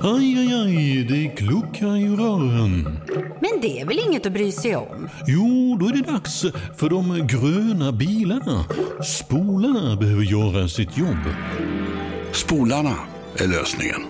Aj, 0.00 0.38
aj, 0.38 0.52
aj, 0.54 1.04
det 1.04 1.28
kluckar 1.36 1.96
i 1.96 2.08
rören. 2.08 2.98
Men 3.40 3.60
det 3.62 3.80
är 3.80 3.86
väl 3.86 3.98
inget 4.08 4.26
att 4.26 4.32
bry 4.32 4.52
sig 4.52 4.76
om? 4.76 5.08
Jo, 5.26 5.76
då 5.80 5.86
är 5.86 5.92
det 5.92 6.12
dags 6.12 6.44
för 6.76 6.90
de 6.90 7.26
gröna 7.26 7.92
bilarna. 7.92 8.64
Spolarna 9.04 9.96
behöver 9.96 10.22
göra 10.22 10.68
sitt 10.68 10.98
jobb. 10.98 11.24
Spolarna 12.32 12.94
är 13.36 13.48
lösningen. 13.48 14.00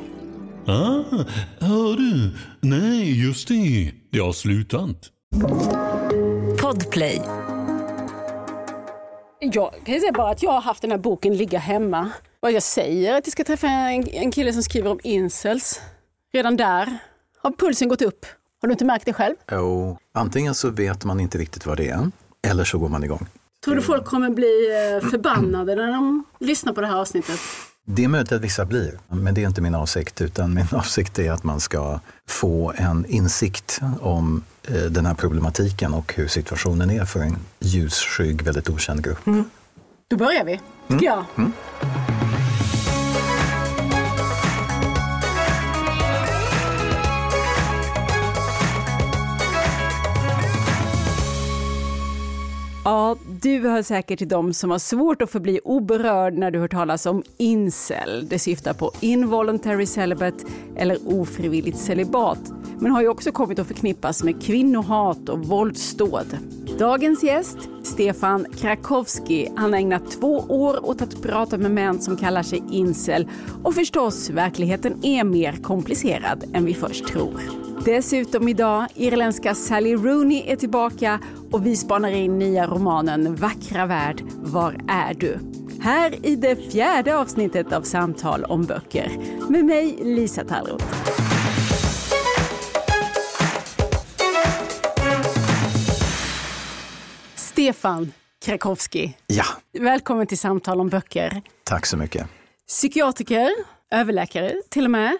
Ah, 0.66 1.24
hör 1.60 1.96
du? 1.96 2.30
Nej, 2.60 3.24
just 3.26 3.48
det. 3.48 3.92
Det 4.12 4.18
har 4.18 4.32
slutat. 4.32 4.96
Podplay. 6.60 7.20
Jag 9.40 9.74
kan 9.86 10.00
säga 10.00 10.12
bara 10.12 10.30
att 10.30 10.42
jag 10.42 10.50
har 10.50 10.60
haft 10.60 10.82
den 10.82 10.90
här 10.90 10.98
boken 10.98 11.36
ligga 11.36 11.58
hemma. 11.58 12.10
Vad 12.44 12.52
jag 12.52 12.62
säger 12.62 13.14
att 13.14 13.26
jag 13.26 13.32
ska 13.32 13.44
träffa 13.44 13.66
en, 13.66 14.08
en 14.08 14.30
kille 14.30 14.52
som 14.52 14.62
skriver 14.62 14.90
om 14.90 15.00
incels. 15.02 15.80
Redan 16.32 16.56
där 16.56 16.98
har 17.38 17.50
pulsen 17.50 17.88
gått 17.88 18.02
upp. 18.02 18.26
Har 18.60 18.68
du 18.68 18.72
inte 18.72 18.84
märkt 18.84 19.06
det 19.06 19.12
själv? 19.12 19.34
Jo, 19.50 19.98
antingen 20.14 20.54
så 20.54 20.70
vet 20.70 21.04
man 21.04 21.20
inte 21.20 21.38
riktigt 21.38 21.66
vad 21.66 21.76
det 21.76 21.88
är, 21.88 22.10
eller 22.42 22.64
så 22.64 22.78
går 22.78 22.88
man 22.88 23.04
igång. 23.04 23.26
Tror 23.64 23.74
du 23.74 23.82
folk 23.82 24.04
kommer 24.04 24.30
bli 24.30 24.68
eh, 25.02 25.10
förbannade 25.10 25.74
när 25.74 25.92
de 25.92 26.24
lyssnar 26.40 26.72
på 26.72 26.80
det 26.80 26.86
här 26.86 26.96
avsnittet? 26.96 27.40
Det 27.84 28.04
är 28.04 28.08
möjligt 28.08 28.32
att 28.32 28.40
vissa 28.40 28.64
blir, 28.64 28.98
men 29.08 29.34
det 29.34 29.42
är 29.42 29.46
inte 29.46 29.60
min 29.60 29.74
avsikt, 29.74 30.20
utan 30.20 30.54
min 30.54 30.66
avsikt 30.72 31.18
är 31.18 31.32
att 31.32 31.44
man 31.44 31.60
ska 31.60 32.00
få 32.28 32.72
en 32.76 33.06
insikt 33.06 33.80
om 34.00 34.44
eh, 34.68 34.74
den 34.74 35.06
här 35.06 35.14
problematiken 35.14 35.94
och 35.94 36.14
hur 36.14 36.28
situationen 36.28 36.90
är 36.90 37.04
för 37.04 37.20
en 37.20 37.36
ljusskygg, 37.60 38.42
väldigt 38.42 38.70
okänd 38.70 39.04
grupp. 39.04 39.24
Då 40.08 40.16
börjar 40.16 40.44
vi, 40.44 40.60
tycker 40.88 41.06
jag. 41.06 41.24
Ja, 52.84 53.16
du 53.42 53.68
hör 53.68 53.82
säkert 53.82 54.18
till 54.18 54.28
dem 54.28 54.52
som 54.52 54.70
har 54.70 54.78
svårt 54.78 55.22
att 55.22 55.30
förbli 55.30 55.60
oberörd 55.64 56.34
när 56.34 56.50
du 56.50 56.58
hör 56.58 56.68
talas 56.68 57.06
om 57.06 57.22
incel. 57.36 58.28
Det 58.28 58.38
syftar 58.38 58.74
på 58.74 58.92
involuntary 59.00 59.86
celibate 59.86 60.44
eller 60.76 60.98
ofrivilligt 61.04 61.78
celibat, 61.78 62.52
men 62.78 62.90
har 62.90 63.02
ju 63.02 63.08
också 63.08 63.32
kommit 63.32 63.58
att 63.58 63.66
förknippas 63.66 64.24
med 64.24 64.42
kvinnohat 64.42 65.28
och 65.28 65.46
våldsdåd. 65.46 66.38
Dagens 66.78 67.24
gäst, 67.24 67.58
Stefan 67.82 68.46
Krakowski, 68.56 69.48
han 69.56 69.72
har 69.72 69.80
ägnat 69.80 70.10
två 70.10 70.44
år 70.48 70.86
åt 70.86 71.02
att 71.02 71.22
prata 71.22 71.58
med 71.58 71.70
män 71.70 72.00
som 72.00 72.16
kallar 72.16 72.42
sig 72.42 72.62
incel 72.70 73.28
och 73.62 73.74
förstås, 73.74 74.30
verkligheten 74.30 75.04
är 75.04 75.24
mer 75.24 75.52
komplicerad 75.52 76.44
än 76.54 76.64
vi 76.64 76.74
först 76.74 77.06
tror. 77.06 77.40
Dessutom 77.84 78.48
idag, 78.48 78.86
irländska 78.94 79.54
Sally 79.54 79.94
Rooney 79.94 80.42
är 80.46 80.56
tillbaka 80.56 81.20
och 81.50 81.66
vi 81.66 81.76
spanar 81.76 82.10
in 82.10 82.38
nya 82.38 82.66
romanen 82.66 83.31
Vackra 83.36 83.86
värld, 83.86 84.22
var 84.36 84.76
är 84.88 85.14
du? 85.14 85.38
Här 85.80 86.26
i 86.26 86.36
det 86.36 86.56
fjärde 86.72 87.16
avsnittet 87.18 87.72
av 87.72 87.82
Samtal 87.82 88.44
om 88.44 88.64
böcker 88.64 89.10
med 89.50 89.64
mig 89.64 89.98
Lisa 90.02 90.44
Tallroth. 90.44 90.84
Stefan 97.34 98.12
Krakowski, 98.44 99.16
Ja, 99.26 99.44
välkommen 99.78 100.26
till 100.26 100.38
Samtal 100.38 100.80
om 100.80 100.88
böcker. 100.88 101.42
tack 101.64 101.86
så 101.86 101.96
mycket. 101.96 102.26
Psykiatriker, 102.68 103.50
överläkare 103.90 104.54
till 104.68 104.84
och 104.84 104.90
med. 104.90 105.18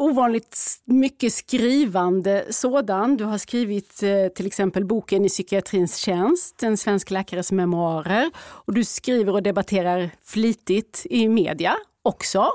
Ovanligt 0.00 0.80
mycket 0.84 1.32
skrivande 1.32 2.44
sådan. 2.50 3.16
Du 3.16 3.24
har 3.24 3.38
skrivit 3.38 4.02
eh, 4.02 4.28
till 4.34 4.46
exempel 4.46 4.84
boken 4.84 5.24
I 5.24 5.28
psykiatrins 5.28 5.96
tjänst, 5.96 6.62
en 6.62 6.76
svensk 6.76 7.10
läkares 7.10 7.52
memoarer. 7.52 8.30
Och 8.38 8.74
du 8.74 8.84
skriver 8.84 9.32
och 9.32 9.42
debatterar 9.42 10.10
flitigt 10.24 11.06
i 11.10 11.28
media 11.28 11.76
också. 12.02 12.50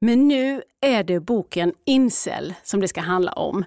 Men 0.00 0.28
nu 0.28 0.62
är 0.80 1.04
det 1.04 1.20
boken 1.20 1.72
Incel 1.84 2.54
som 2.62 2.80
det 2.80 2.88
ska 2.88 3.00
handla 3.00 3.32
om. 3.32 3.64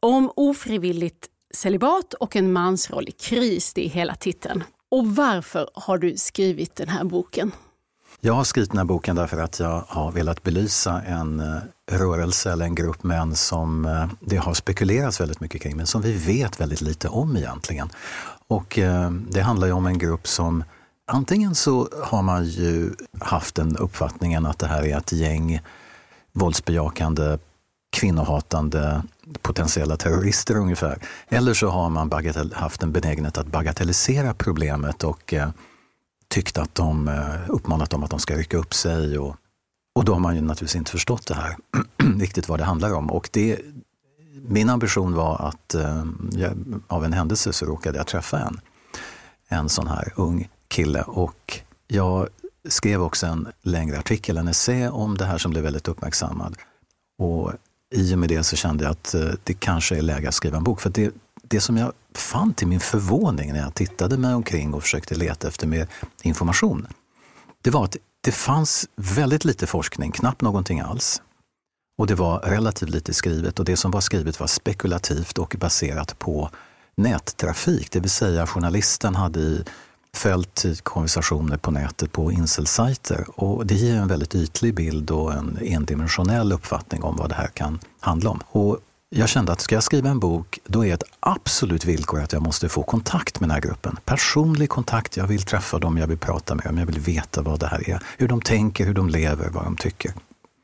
Om 0.00 0.32
ofrivilligt 0.36 1.28
celibat 1.54 2.14
och 2.14 2.36
en 2.36 2.52
mansroll 2.52 3.08
i 3.08 3.12
kris, 3.12 3.74
det 3.74 3.84
är 3.84 3.88
hela 3.88 4.14
titeln. 4.14 4.64
Och 4.90 5.06
varför 5.06 5.70
har 5.74 5.98
du 5.98 6.16
skrivit 6.16 6.76
den 6.76 6.88
här 6.88 7.04
boken? 7.04 7.52
Jag 8.20 8.34
har 8.34 8.44
skrivit 8.44 8.70
den 8.70 8.78
här 8.78 8.84
boken 8.84 9.16
därför 9.16 9.40
att 9.40 9.60
jag 9.60 9.84
har 9.88 10.12
velat 10.12 10.42
belysa 10.42 11.02
en 11.02 11.40
eh, 11.40 11.62
rörelse 11.90 12.52
eller 12.52 12.64
en 12.64 12.74
grupp 12.74 13.02
män 13.02 13.36
som 13.36 13.84
eh, 13.84 14.06
det 14.20 14.36
har 14.36 14.54
spekulerats 14.54 15.20
väldigt 15.20 15.40
mycket 15.40 15.62
kring, 15.62 15.76
men 15.76 15.86
som 15.86 16.02
vi 16.02 16.12
vet 16.12 16.60
väldigt 16.60 16.80
lite 16.80 17.08
om 17.08 17.36
egentligen. 17.36 17.88
Och 18.48 18.78
eh, 18.78 19.10
det 19.10 19.40
handlar 19.40 19.66
ju 19.66 19.72
om 19.72 19.86
en 19.86 19.98
grupp 19.98 20.28
som 20.28 20.64
antingen 21.06 21.54
så 21.54 21.88
har 22.02 22.22
man 22.22 22.44
ju 22.44 22.90
haft 23.20 23.54
den 23.54 23.76
uppfattningen 23.76 24.46
att 24.46 24.58
det 24.58 24.66
här 24.66 24.86
är 24.86 24.96
ett 24.96 25.12
gäng 25.12 25.60
våldsbejakande, 26.32 27.38
kvinnohatande 27.92 29.02
potentiella 29.42 29.96
terrorister 29.96 30.56
ungefär. 30.56 30.98
Eller 31.28 31.54
så 31.54 31.68
har 31.68 31.90
man 31.90 32.08
bagatell, 32.08 32.52
haft 32.52 32.82
en 32.82 32.92
benägenhet 32.92 33.38
att 33.38 33.46
bagatellisera 33.46 34.34
problemet 34.34 35.04
och 35.04 35.34
eh, 35.34 35.50
tyckt 36.28 36.58
att 36.58 36.74
de 36.74 37.08
eh, 37.08 37.50
uppmanat 37.50 37.90
dem 37.90 38.04
att 38.04 38.10
de 38.10 38.20
ska 38.20 38.36
rycka 38.36 38.56
upp 38.56 38.74
sig. 38.74 39.18
Och, 39.18 39.36
och 39.92 40.04
då 40.04 40.12
har 40.12 40.20
man 40.20 40.34
ju 40.34 40.40
naturligtvis 40.40 40.76
inte 40.76 40.90
förstått 40.90 41.26
det 41.26 41.34
här, 41.34 41.56
riktigt 42.18 42.48
vad 42.48 42.58
det 42.60 42.64
handlar 42.64 42.92
om. 42.92 43.10
Och 43.10 43.28
det, 43.32 43.60
min 44.48 44.70
ambition 44.70 45.14
var 45.14 45.48
att 45.48 45.74
eh, 45.74 46.04
jag, 46.32 46.52
av 46.86 47.04
en 47.04 47.12
händelse 47.12 47.52
så 47.52 47.66
råkade 47.66 47.98
jag 47.98 48.06
träffa 48.06 48.38
en, 48.38 48.60
en 49.48 49.68
sån 49.68 49.86
här 49.86 50.12
ung 50.16 50.48
kille 50.68 51.02
och 51.02 51.60
jag 51.86 52.28
skrev 52.68 53.02
också 53.02 53.26
en 53.26 53.48
längre 53.62 53.98
artikel, 53.98 54.36
en 54.36 54.48
essä 54.48 54.90
om 54.90 55.18
det 55.18 55.24
här 55.24 55.38
som 55.38 55.50
blev 55.50 55.64
väldigt 55.64 55.88
uppmärksammad. 55.88 56.56
Och 57.18 57.52
i 57.94 58.14
och 58.14 58.18
med 58.18 58.28
det 58.28 58.42
så 58.42 58.56
kände 58.56 58.84
jag 58.84 58.90
att 58.90 59.14
eh, 59.14 59.30
det 59.44 59.54
kanske 59.54 59.96
är 59.96 60.02
läge 60.02 60.28
att 60.28 60.34
skriva 60.34 60.56
en 60.56 60.64
bok. 60.64 60.80
För 60.80 60.90
det, 60.90 61.14
det 61.42 61.60
som 61.60 61.76
jag 61.76 61.92
fann 62.14 62.54
till 62.54 62.66
min 62.66 62.80
förvåning 62.80 63.52
när 63.52 63.60
jag 63.60 63.74
tittade 63.74 64.18
mig 64.18 64.34
omkring 64.34 64.74
och 64.74 64.82
försökte 64.82 65.14
leta 65.14 65.48
efter 65.48 65.66
mer 65.66 65.88
information, 66.22 66.86
det 67.62 67.70
var 67.70 67.84
att 67.84 67.96
det 68.20 68.32
fanns 68.32 68.88
väldigt 68.96 69.44
lite 69.44 69.66
forskning, 69.66 70.12
knappt 70.12 70.42
någonting 70.42 70.80
alls. 70.80 71.22
Och 71.98 72.06
det 72.06 72.14
var 72.14 72.38
relativt 72.38 72.90
lite 72.90 73.14
skrivet 73.14 73.58
och 73.58 73.64
det 73.64 73.76
som 73.76 73.90
var 73.90 74.00
skrivet 74.00 74.40
var 74.40 74.46
spekulativt 74.46 75.38
och 75.38 75.56
baserat 75.58 76.18
på 76.18 76.50
nättrafik, 76.94 77.90
det 77.90 78.00
vill 78.00 78.10
säga 78.10 78.46
journalisten 78.46 79.14
hade 79.14 79.40
i 79.40 79.64
följt 80.14 80.64
konversationer 80.82 81.56
på 81.56 81.70
nätet 81.70 82.12
på 82.12 82.32
incelsajter 82.32 83.26
och 83.40 83.66
det 83.66 83.74
ger 83.74 83.96
en 83.96 84.08
väldigt 84.08 84.34
ytlig 84.34 84.74
bild 84.74 85.10
och 85.10 85.32
en 85.32 85.58
endimensionell 85.62 86.52
uppfattning 86.52 87.02
om 87.02 87.16
vad 87.16 87.28
det 87.28 87.34
här 87.34 87.48
kan 87.48 87.78
handla 88.00 88.30
om. 88.30 88.40
Och 88.46 88.78
jag 89.12 89.28
kände 89.28 89.52
att 89.52 89.60
ska 89.60 89.74
jag 89.74 89.82
skriva 89.82 90.10
en 90.10 90.18
bok, 90.18 90.58
då 90.66 90.86
är 90.86 90.94
ett 90.94 91.02
absolut 91.20 91.84
villkor 91.84 92.20
att 92.20 92.32
jag 92.32 92.42
måste 92.42 92.68
få 92.68 92.82
kontakt 92.82 93.40
med 93.40 93.48
den 93.48 93.54
här 93.54 93.60
gruppen. 93.60 93.96
Personlig 94.04 94.68
kontakt, 94.68 95.16
jag 95.16 95.26
vill 95.26 95.42
träffa 95.42 95.78
dem, 95.78 95.98
jag 95.98 96.06
vill 96.06 96.18
prata 96.18 96.54
med 96.54 96.64
dem, 96.64 96.78
jag 96.78 96.86
vill 96.86 97.00
veta 97.00 97.42
vad 97.42 97.60
det 97.60 97.66
här 97.66 97.90
är. 97.90 98.02
Hur 98.18 98.28
de 98.28 98.42
tänker, 98.42 98.86
hur 98.86 98.94
de 98.94 99.08
lever, 99.08 99.48
vad 99.48 99.64
de 99.64 99.76
tycker. 99.76 100.12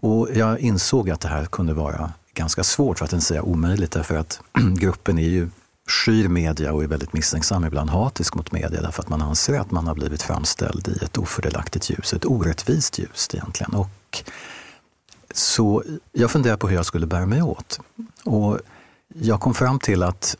Och 0.00 0.28
jag 0.34 0.60
insåg 0.60 1.10
att 1.10 1.20
det 1.20 1.28
här 1.28 1.44
kunde 1.44 1.74
vara 1.74 2.12
ganska 2.34 2.64
svårt, 2.64 2.98
för 2.98 3.04
att 3.04 3.12
inte 3.12 3.24
säga 3.24 3.42
omöjligt, 3.42 3.90
därför 3.90 4.16
att 4.16 4.40
gruppen 4.78 5.18
är 5.18 5.28
ju 5.28 5.48
skyr 5.88 6.28
media 6.28 6.72
och 6.72 6.82
är 6.82 6.86
väldigt 6.86 7.12
misstänksam, 7.12 7.64
ibland 7.64 7.90
hatisk 7.90 8.34
mot 8.34 8.52
media 8.52 8.80
därför 8.80 9.02
att 9.02 9.08
man 9.08 9.22
anser 9.22 9.60
att 9.60 9.70
man 9.70 9.86
har 9.86 9.94
blivit 9.94 10.22
framställd 10.22 10.88
i 10.88 11.04
ett 11.04 11.18
ofördelaktigt 11.18 11.90
ljus, 11.90 12.12
ett 12.12 12.24
orättvist 12.24 12.98
ljus 12.98 13.28
egentligen. 13.32 13.74
Och 13.74 14.22
så 15.36 15.82
jag 16.12 16.30
funderade 16.30 16.58
på 16.58 16.68
hur 16.68 16.76
jag 16.76 16.86
skulle 16.86 17.06
bära 17.06 17.26
mig 17.26 17.42
åt. 17.42 17.80
Och 18.24 18.58
jag 19.14 19.40
kom 19.40 19.54
fram 19.54 19.78
till 19.78 20.02
att, 20.02 20.36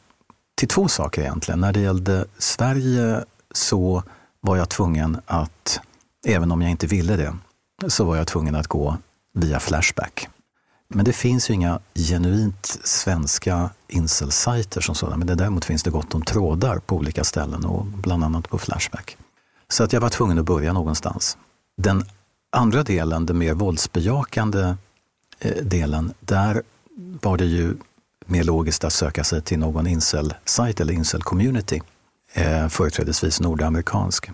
till 0.55 0.69
två 0.69 0.89
saker 0.89 1.23
egentligen. 1.23 1.61
När 1.61 1.73
det 1.73 1.81
gällde 1.81 2.25
Sverige 2.39 3.25
så 3.55 4.03
var 4.41 4.57
jag 4.57 4.69
tvungen 4.69 5.21
att, 5.27 5.81
även 6.27 6.53
om 6.53 6.63
jag 6.63 6.71
inte 6.71 6.87
ville 6.87 7.17
det, 7.17 7.37
så 7.89 8.05
var 8.05 8.17
jag 8.17 8.27
tvungen 8.27 8.55
att 8.55 8.67
gå 8.67 8.97
via 9.33 9.61
Flashback. 9.61 10.29
Men 10.89 11.05
det 11.05 11.13
finns 11.13 11.51
ju 11.51 11.55
inga 11.55 11.81
genuint 11.95 12.79
svenska 12.85 13.71
incelsajter 13.89 14.81
som 14.81 14.95
sådana, 14.95 15.17
men 15.17 15.27
det 15.27 15.35
däremot 15.35 15.65
finns 15.65 15.83
det 15.83 15.91
gott 15.91 16.15
om 16.15 16.23
trådar 16.23 16.79
på 16.79 16.97
olika 16.97 17.25
ställen 17.25 17.65
och 17.65 17.87
bland 17.87 18.25
annat 18.25 18.49
på 18.49 18.59
Flashback. 18.59 19.17
Så 19.69 19.85
att 19.85 19.93
jag 19.93 20.01
var 20.01 20.09
tvungen 20.09 20.39
att 20.39 20.45
börja 20.45 20.73
någonstans. 20.73 21.37
Den 21.77 22.05
andra 22.53 22.83
delen, 22.83 23.27
den 23.27 23.39
mer 23.39 23.55
våldsbejakande 23.55 24.77
delen, 25.63 26.15
där 26.21 26.63
var 27.23 27.37
det 27.37 27.45
ju 27.45 27.75
mer 28.27 28.45
logiskt 28.45 28.85
att 28.85 28.93
söka 28.93 29.25
sig 29.25 29.43
till 29.43 29.59
någon 29.59 29.87
incel-sajt 29.87 30.81
eller 30.81 30.95
incel-community, 30.95 31.83
eh, 32.33 32.69
företrädesvis 32.69 33.41
nordamerikansk. 33.41 34.31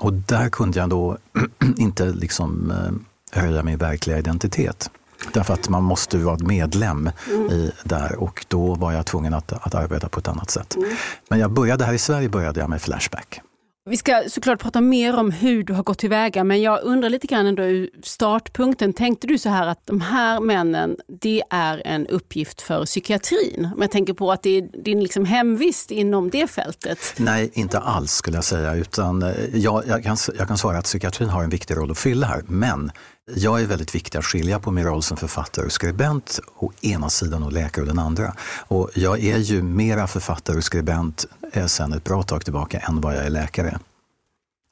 Och 0.00 0.12
där 0.12 0.48
kunde 0.48 0.78
jag 0.78 0.88
då 0.88 1.18
inte 1.76 2.04
liksom 2.04 2.70
eh, 2.70 3.40
höja 3.40 3.62
min 3.62 3.78
verkliga 3.78 4.18
identitet. 4.18 4.90
Därför 5.32 5.54
att 5.54 5.68
man 5.68 5.82
måste 5.82 6.18
vara 6.18 6.38
medlem 6.40 7.10
mm. 7.30 7.50
i 7.50 7.72
där 7.84 8.16
och 8.16 8.46
då 8.48 8.74
var 8.74 8.92
jag 8.92 9.06
tvungen 9.06 9.34
att, 9.34 9.52
att 9.52 9.74
arbeta 9.74 10.08
på 10.08 10.20
ett 10.20 10.28
annat 10.28 10.50
sätt. 10.50 10.76
Mm. 10.76 10.96
Men 11.28 11.38
jag 11.38 11.50
började 11.50 11.84
här 11.84 11.92
i 11.92 11.98
Sverige 11.98 12.28
började 12.28 12.60
jag 12.60 12.70
med 12.70 12.82
Flashback. 12.82 13.40
Vi 13.88 13.96
ska 13.96 14.22
såklart 14.28 14.60
prata 14.60 14.80
mer 14.80 15.16
om 15.16 15.30
hur 15.30 15.64
du 15.64 15.72
har 15.72 15.82
gått 15.82 15.98
tillväga, 15.98 16.44
men 16.44 16.62
jag 16.62 16.82
undrar 16.82 17.10
lite 17.10 17.26
grann 17.26 17.46
ändå 17.46 17.62
ur 17.62 17.90
startpunkten. 18.02 18.92
Tänkte 18.92 19.26
du 19.26 19.38
så 19.38 19.48
här 19.48 19.66
att 19.66 19.86
de 19.86 20.00
här 20.00 20.40
männen, 20.40 20.96
det 21.20 21.42
är 21.50 21.82
en 21.84 22.06
uppgift 22.06 22.62
för 22.62 22.84
psykiatrin? 22.84 23.70
Om 23.74 23.82
jag 23.82 23.90
tänker 23.90 24.12
på 24.12 24.32
att 24.32 24.42
det 24.42 24.58
är 24.58 24.82
din 24.84 25.02
liksom 25.02 25.24
hemvist 25.24 25.90
inom 25.90 26.30
det 26.30 26.50
fältet. 26.50 26.98
Nej, 27.16 27.50
inte 27.54 27.78
alls 27.78 28.12
skulle 28.12 28.36
jag 28.36 28.44
säga, 28.44 28.74
utan 28.74 29.22
eh, 29.22 29.30
jag, 29.52 29.86
jag, 29.86 30.04
kan, 30.04 30.16
jag 30.38 30.48
kan 30.48 30.58
svara 30.58 30.78
att 30.78 30.84
psykiatrin 30.84 31.28
har 31.28 31.44
en 31.44 31.50
viktig 31.50 31.76
roll 31.76 31.90
att 31.90 31.98
fylla 31.98 32.26
här, 32.26 32.42
men 32.46 32.90
jag 33.36 33.60
är 33.60 33.66
väldigt 33.66 33.94
viktig 33.94 34.18
att 34.18 34.24
skilja 34.24 34.58
på 34.58 34.70
min 34.70 34.84
roll 34.84 35.02
som 35.02 35.16
författare 35.16 35.66
och 35.66 35.72
skribent 35.72 36.40
å 36.56 36.72
ena 36.82 37.10
sidan 37.10 37.42
och 37.42 37.52
läkare 37.52 37.84
å 37.84 37.86
den 37.86 37.98
andra. 37.98 38.34
Och 38.68 38.90
jag 38.94 39.24
är 39.24 39.38
ju 39.38 39.62
mera 39.62 40.06
författare 40.06 40.56
och 40.56 40.64
skribent 40.64 41.26
eh, 41.52 41.66
sen 41.66 41.92
ett 41.92 42.04
bra 42.04 42.22
tag 42.22 42.44
tillbaka 42.44 42.78
än 42.78 43.00
vad 43.00 43.16
jag 43.16 43.26
är 43.26 43.30
läkare. 43.30 43.78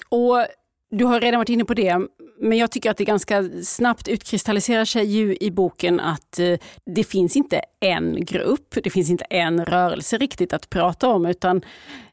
Och 0.08 0.46
du 0.90 1.04
har 1.04 1.20
redan 1.20 1.38
varit 1.38 1.48
inne 1.48 1.64
på 1.64 1.74
det, 1.74 1.98
men 2.40 2.58
jag 2.58 2.70
tycker 2.70 2.90
att 2.90 2.96
det 2.96 3.04
ganska 3.04 3.50
snabbt 3.64 4.08
utkristalliserar 4.08 4.84
sig 4.84 5.04
ju 5.04 5.36
i 5.40 5.50
boken 5.50 6.00
att 6.00 6.38
eh, 6.38 6.58
det 6.96 7.04
finns 7.04 7.36
inte 7.36 7.60
en 7.80 8.24
grupp, 8.24 8.74
det 8.84 8.90
finns 8.90 9.10
inte 9.10 9.24
en 9.24 9.64
rörelse 9.64 10.18
riktigt 10.18 10.52
att 10.52 10.70
prata 10.70 11.08
om, 11.08 11.26
utan 11.26 11.62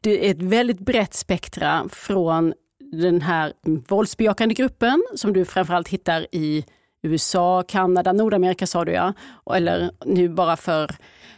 det 0.00 0.26
är 0.26 0.30
ett 0.30 0.42
väldigt 0.42 0.80
brett 0.80 1.14
spektra 1.14 1.88
från 1.92 2.54
den 2.94 3.20
här 3.20 3.52
våldsbejakande 3.88 4.54
gruppen 4.54 5.04
som 5.14 5.32
du 5.32 5.44
framförallt 5.44 5.88
hittar 5.88 6.26
i 6.32 6.64
USA, 7.02 7.62
Kanada, 7.68 8.12
Nordamerika 8.12 8.66
sa 8.66 8.84
du 8.84 8.92
ja. 8.92 9.12
Eller 9.54 9.90
nu 10.04 10.28
bara 10.28 10.56
för 10.56 10.90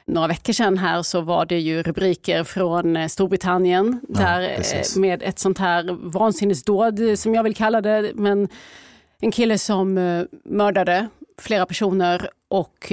några 0.06 0.28
veckor 0.28 0.52
sedan 0.52 0.78
här 0.78 1.02
så 1.02 1.20
var 1.20 1.46
det 1.46 1.58
ju 1.58 1.82
rubriker 1.82 2.44
från 2.44 2.96
eh, 2.96 3.08
Storbritannien 3.08 4.00
ja, 4.08 4.20
där 4.20 4.42
eh, 4.42 5.00
med 5.00 5.22
ett 5.22 5.38
sånt 5.38 5.58
här 5.58 5.96
vansinnesdåd 6.10 7.18
som 7.18 7.34
jag 7.34 7.42
vill 7.42 7.56
kalla 7.56 7.80
det. 7.80 8.12
Men 8.14 8.48
en 9.20 9.32
kille 9.32 9.58
som 9.58 9.98
eh, 9.98 10.24
mördade 10.44 11.08
flera 11.38 11.66
personer 11.66 12.30
och 12.48 12.92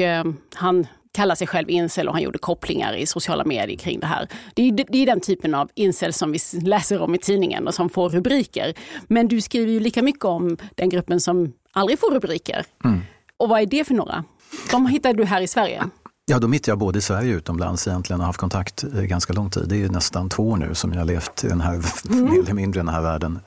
han 0.55 0.87
kallar 1.13 1.35
sig 1.35 1.47
själv 1.47 1.69
incel 1.69 2.07
och 2.07 2.13
han 2.13 2.23
gjorde 2.23 2.37
kopplingar 2.37 2.93
i 2.95 3.05
sociala 3.05 3.45
medier 3.45 3.77
kring 3.77 3.99
det 3.99 4.07
här. 4.07 4.27
Det 4.53 4.67
är, 4.67 4.71
det 4.71 4.97
är 4.97 5.05
den 5.05 5.19
typen 5.19 5.55
av 5.55 5.69
incel 5.75 6.13
som 6.13 6.31
vi 6.31 6.39
läser 6.61 7.01
om 7.01 7.15
i 7.15 7.17
tidningen 7.17 7.67
och 7.67 7.73
som 7.73 7.89
får 7.89 8.09
rubriker. 8.09 8.73
Men 9.07 9.27
du 9.27 9.41
skriver 9.41 9.71
ju 9.71 9.79
lika 9.79 10.01
mycket 10.01 10.25
om 10.25 10.57
den 10.75 10.89
gruppen 10.89 11.19
som 11.19 11.53
aldrig 11.71 11.99
får 11.99 12.11
rubriker. 12.11 12.65
Mm. 12.83 13.01
Och 13.37 13.49
vad 13.49 13.61
är 13.61 13.65
det 13.65 13.83
för 13.83 13.93
några? 13.93 14.23
De 14.71 14.87
hittade 14.87 15.13
du 15.13 15.25
här 15.25 15.41
i 15.41 15.47
Sverige? 15.47 15.83
Ja, 16.25 16.39
de 16.39 16.53
hittar 16.53 16.71
jag 16.71 16.79
både 16.79 16.99
i 16.99 17.01
Sverige 17.01 17.33
och 17.33 17.37
utomlands 17.37 17.87
egentligen 17.87 18.19
och 18.19 18.25
haft 18.25 18.39
kontakt 18.39 18.81
ganska 18.81 19.33
lång 19.33 19.49
tid. 19.49 19.63
Det 19.67 19.83
är 19.83 19.89
nästan 19.89 20.29
två 20.29 20.49
år 20.49 20.57
nu 20.57 20.75
som 20.75 20.93
jag 20.93 21.07
levt 21.07 21.43
i 21.43 21.47
den 21.47 21.61
här, 21.61 21.73
mm. 22.09 22.23
mer 22.25 22.39
eller 22.39 22.53
mindre 22.53 22.79
den 22.79 22.87
här 22.87 23.01
världen. 23.01 23.39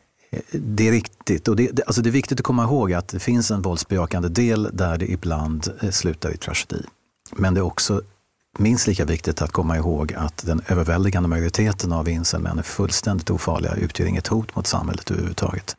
Det 0.53 0.89
är 0.89 0.93
riktigt. 0.93 1.49
Och 1.49 1.57
det, 1.57 1.71
det, 1.73 1.83
alltså 1.87 2.03
det 2.03 2.09
är 2.09 2.13
viktigt 2.13 2.41
att 2.41 2.45
komma 2.45 2.65
ihåg 2.65 2.93
att 2.93 3.09
det 3.09 3.19
finns 3.19 3.51
en 3.51 3.63
våldsbejakande 3.63 4.29
del 4.29 4.69
där 4.73 4.99
det 4.99 5.11
ibland 5.11 5.69
eh, 5.81 5.91
slutar 5.91 6.35
i 6.35 6.37
tragedi. 6.37 6.83
Men 7.33 7.55
det 7.55 7.61
är 7.61 7.63
också 7.63 8.03
minst 8.59 8.87
lika 8.87 9.05
viktigt 9.05 9.43
att 9.43 9.53
komma 9.53 9.77
ihåg 9.77 10.15
att 10.17 10.47
den 10.47 10.63
överväldigande 10.69 11.29
majoriteten 11.29 11.93
av 11.93 12.09
incelmän 12.09 12.59
är 12.59 12.63
fullständigt 12.63 13.31
ofarliga, 13.31 13.75
utgör 13.75 14.07
inget 14.07 14.27
hot 14.27 14.57
mot 14.57 14.67
samhället 14.67 15.11
överhuvudtaget. 15.11 15.77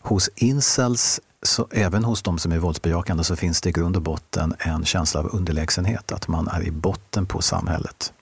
Hos 0.00 0.30
incels, 0.34 1.20
så 1.42 1.68
även 1.70 2.04
hos 2.04 2.22
de 2.22 2.38
som 2.38 2.52
är 2.52 2.58
våldsbejakande, 2.58 3.24
så 3.24 3.36
finns 3.36 3.60
det 3.60 3.68
i 3.68 3.72
grund 3.72 3.96
och 3.96 4.02
botten 4.02 4.54
en 4.58 4.84
känsla 4.84 5.20
av 5.20 5.34
underlägsenhet, 5.34 6.12
att 6.12 6.28
man 6.28 6.48
är 6.48 6.66
i 6.66 6.70
botten 6.70 7.26
på 7.26 7.42
samhället. 7.42 8.12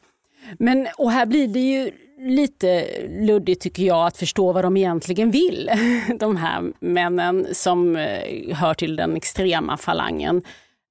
Men, 0.59 0.89
och 0.99 1.11
här 1.11 1.27
blir 1.27 1.49
det 1.49 1.61
ju 1.61 1.91
lite 2.19 2.87
luddigt 3.09 3.63
tycker 3.63 3.83
jag 3.83 4.07
att 4.07 4.17
förstå 4.17 4.53
vad 4.53 4.65
de 4.65 4.77
egentligen 4.77 5.31
vill. 5.31 5.71
De 6.21 6.37
här 6.37 6.73
männen 6.81 7.47
som 7.53 7.97
eh, 7.97 8.57
hör 8.57 8.75
till 8.75 8.97
den 8.97 9.17
extrema 9.17 9.77
falangen. 9.77 10.43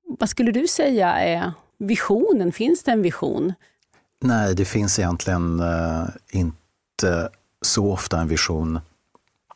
Vad 0.07 0.29
skulle 0.29 0.51
du 0.51 0.67
säga 0.67 1.13
är 1.13 1.53
visionen? 1.77 2.51
Finns 2.51 2.83
det 2.83 2.91
en 2.91 3.01
vision? 3.01 3.53
Nej, 4.21 4.55
det 4.55 4.65
finns 4.65 5.00
egentligen 5.00 5.59
eh, 5.59 6.05
inte 6.31 7.29
så 7.61 7.91
ofta 7.91 8.19
en 8.19 8.27
vision. 8.27 8.79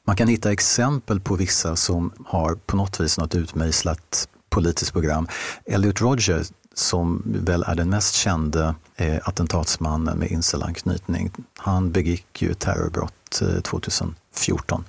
Man 0.04 0.16
kan 0.16 0.28
hitta 0.28 0.52
exempel 0.52 1.20
på 1.20 1.36
vissa 1.36 1.76
som 1.76 2.12
har 2.26 2.56
på 2.56 2.76
något 2.76 3.00
vis 3.00 3.18
något 3.18 3.36
utmejslat 3.36 4.30
politiskt 4.50 4.94
program. 4.94 5.28
Elliot 5.66 6.02
Rodger, 6.02 6.44
som 6.74 7.24
väl 7.26 7.64
är 7.64 7.76
den 7.76 7.90
mest 7.90 8.16
kände 8.16 8.76
eh, 8.96 9.18
attentatsmannen 9.24 10.18
med 10.18 10.32
incelanknytning, 10.32 11.32
han 11.58 11.92
begick 11.92 12.42
ju 12.42 12.54
terrorbrott 12.54 13.42
eh, 13.42 13.62
2014. 13.62 14.84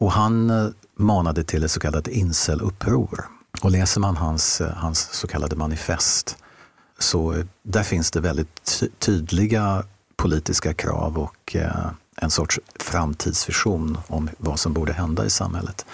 Och 0.00 0.12
han 0.12 0.52
manade 0.96 1.44
till 1.44 1.64
ett 1.64 1.70
så 1.70 1.80
kallat 1.80 2.08
inceluppror. 2.08 3.37
Och 3.60 3.70
läser 3.70 4.00
man 4.00 4.16
hans, 4.16 4.60
eh, 4.60 4.74
hans 4.74 5.12
så 5.12 5.26
kallade 5.26 5.56
manifest 5.56 6.36
så 6.98 7.32
eh, 7.32 7.44
där 7.62 7.82
finns 7.82 8.10
det 8.10 8.20
väldigt 8.20 8.82
tydliga 8.98 9.84
politiska 10.16 10.74
krav 10.74 11.18
och 11.18 11.56
eh, 11.56 11.90
en 12.16 12.30
sorts 12.30 12.60
framtidsvision 12.74 13.98
om 14.06 14.30
vad 14.38 14.58
som 14.58 14.72
borde 14.72 14.92
hända 14.92 15.24
i 15.24 15.30
samhället. 15.30 15.86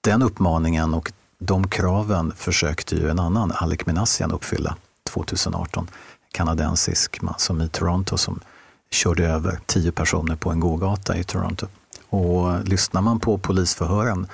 Den 0.00 0.22
uppmaningen 0.22 0.94
och 0.94 1.12
de 1.38 1.68
kraven 1.68 2.32
försökte 2.36 2.96
ju 2.96 3.10
en 3.10 3.18
annan, 3.18 3.52
Alec 3.52 3.86
Minassian, 3.86 4.32
uppfylla 4.32 4.76
2018. 5.04 5.88
Kanadensisk 6.32 7.22
man 7.22 7.34
som 7.38 7.62
i 7.62 7.68
Toronto 7.68 8.16
som 8.16 8.40
körde 8.90 9.26
över 9.26 9.60
tio 9.66 9.92
personer 9.92 10.36
på 10.36 10.50
en 10.50 10.60
gågata 10.60 11.16
i 11.16 11.24
Toronto. 11.24 11.66
Och 12.08 12.64
lyssnar 12.64 13.00
man 13.00 13.20
på 13.20 13.38
polisförhören 13.38 14.26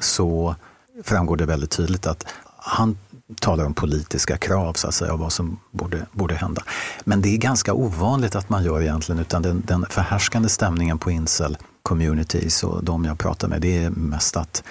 så 0.00 0.56
framgår 1.04 1.36
det 1.36 1.46
väldigt 1.46 1.70
tydligt 1.70 2.06
att 2.06 2.26
han 2.56 2.98
talar 3.40 3.64
om 3.64 3.74
politiska 3.74 4.36
krav 4.36 4.72
så 4.72 4.88
att 4.88 4.94
säga 4.94 5.12
och 5.12 5.18
vad 5.18 5.32
som 5.32 5.60
borde, 5.70 6.06
borde 6.12 6.34
hända. 6.34 6.62
Men 7.04 7.22
det 7.22 7.28
är 7.28 7.38
ganska 7.38 7.74
ovanligt 7.74 8.36
att 8.36 8.48
man 8.48 8.64
gör 8.64 8.82
egentligen 8.82 9.20
utan 9.20 9.42
den, 9.42 9.62
den 9.66 9.86
förhärskande 9.90 10.48
stämningen 10.48 10.98
på 10.98 11.10
incel 11.10 11.58
communities 11.82 12.64
och 12.64 12.84
de 12.84 13.04
jag 13.04 13.18
pratar 13.18 13.48
med 13.48 13.60
det 13.60 13.84
är 13.84 13.90
mest 13.90 14.36
att 14.36 14.64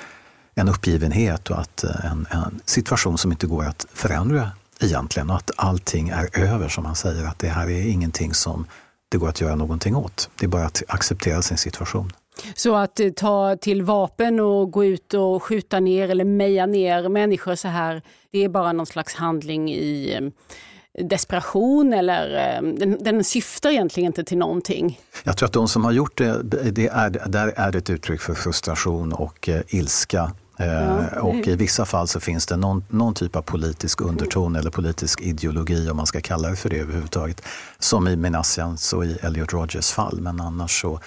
en 0.56 0.69
uppgivenhet 0.69 1.50
och 1.50 1.59
att 1.59 1.83
eh, 1.83 2.12
en, 2.12 2.27
en 2.29 2.59
situation 2.65 3.18
som 3.18 3.31
inte 3.31 3.47
går 3.47 3.65
att 3.65 3.85
förändra 3.94 4.51
egentligen 4.79 5.29
och 5.29 5.35
att 5.35 5.51
allting 5.56 6.09
är 6.09 6.40
över 6.40 6.69
som 6.69 6.85
han 6.85 6.95
säger 6.95 7.25
att 7.25 7.40
det 7.40 7.49
här 7.49 7.69
är 7.69 7.87
ingenting 7.87 8.33
som 8.33 8.66
det 9.09 9.18
går 9.18 9.30
att 9.30 9.42
göra 9.42 9.56
någonting 9.56 9.95
åt. 9.95 10.30
Det 10.40 10.45
är 10.45 10.49
bara 10.49 10.66
att 10.66 10.83
acceptera 10.87 11.42
sin 11.42 11.57
situation. 11.57 12.13
Så 12.56 12.76
att 12.76 13.00
eh, 13.00 13.10
ta 13.10 13.56
till 13.56 13.83
vapen 13.83 14.40
och 14.40 14.71
gå 14.71 14.86
ut 14.86 15.14
och 15.14 15.44
skjuta 15.44 15.80
ner 15.80 16.10
eller 16.10 16.26
meja 16.26 16.66
ner 16.66 17.10
människor 17.10 17.56
så 17.56 17.68
här, 17.68 18.02
det 18.31 18.44
är 18.44 18.50
bara 18.50 18.74
någon 18.74 18.86
slags 18.86 19.16
handling 19.16 19.71
i 19.71 20.14
eh, 20.14 20.30
desperation 21.00 21.94
eller 21.94 22.56
eh, 22.56 22.74
den, 22.74 22.98
den 23.04 23.24
syftar 23.24 23.69
egentligen 23.69 24.07
inte 24.07 24.24
till 24.24 24.38
någonting. 24.38 25.00
Jag 25.24 25.38
tror 25.38 25.48
att 25.48 25.54
de 25.54 25.68
som 25.68 25.86
har 25.86 25.92
gjort 25.92 26.18
det, 26.18 26.44
det 26.71 26.88
är, 26.88 27.10
där 27.10 27.54
är 27.56 27.71
det 27.71 27.78
ett 27.78 27.90
uttryck 27.90 28.21
för 28.21 28.33
frustration 28.33 29.14
och 29.14 29.50
eh, 29.50 29.62
ilska. 29.68 30.31
Ja, 30.57 31.21
och 31.21 31.48
i 31.48 31.56
vissa 31.56 31.86
fall 31.86 32.07
så 32.07 32.19
finns 32.19 32.45
det 32.45 32.57
någon, 32.57 32.83
någon, 32.90 33.14
typ 33.14 33.36
av 33.36 33.42
politisk 33.42 34.02
underton 34.02 34.56
eller 34.56 34.71
politisk 34.71 35.21
ideologi 35.21 35.90
om 35.90 35.98
man 35.98 36.06
ska 36.06 36.21
kalla 36.21 36.50
det 36.50 36.56
för 36.56 36.69
det 36.69 36.80
överhuvudtaget. 36.80 37.42
Som 37.80 38.07
i 38.07 38.16
Menassians 38.16 38.94
och 38.94 39.06
i 39.06 39.18
Elliot 39.21 39.54
Rogers 39.54 39.92
fall. 39.92 40.21
Men 40.21 40.42
annars 40.42 40.81
så 40.81 41.00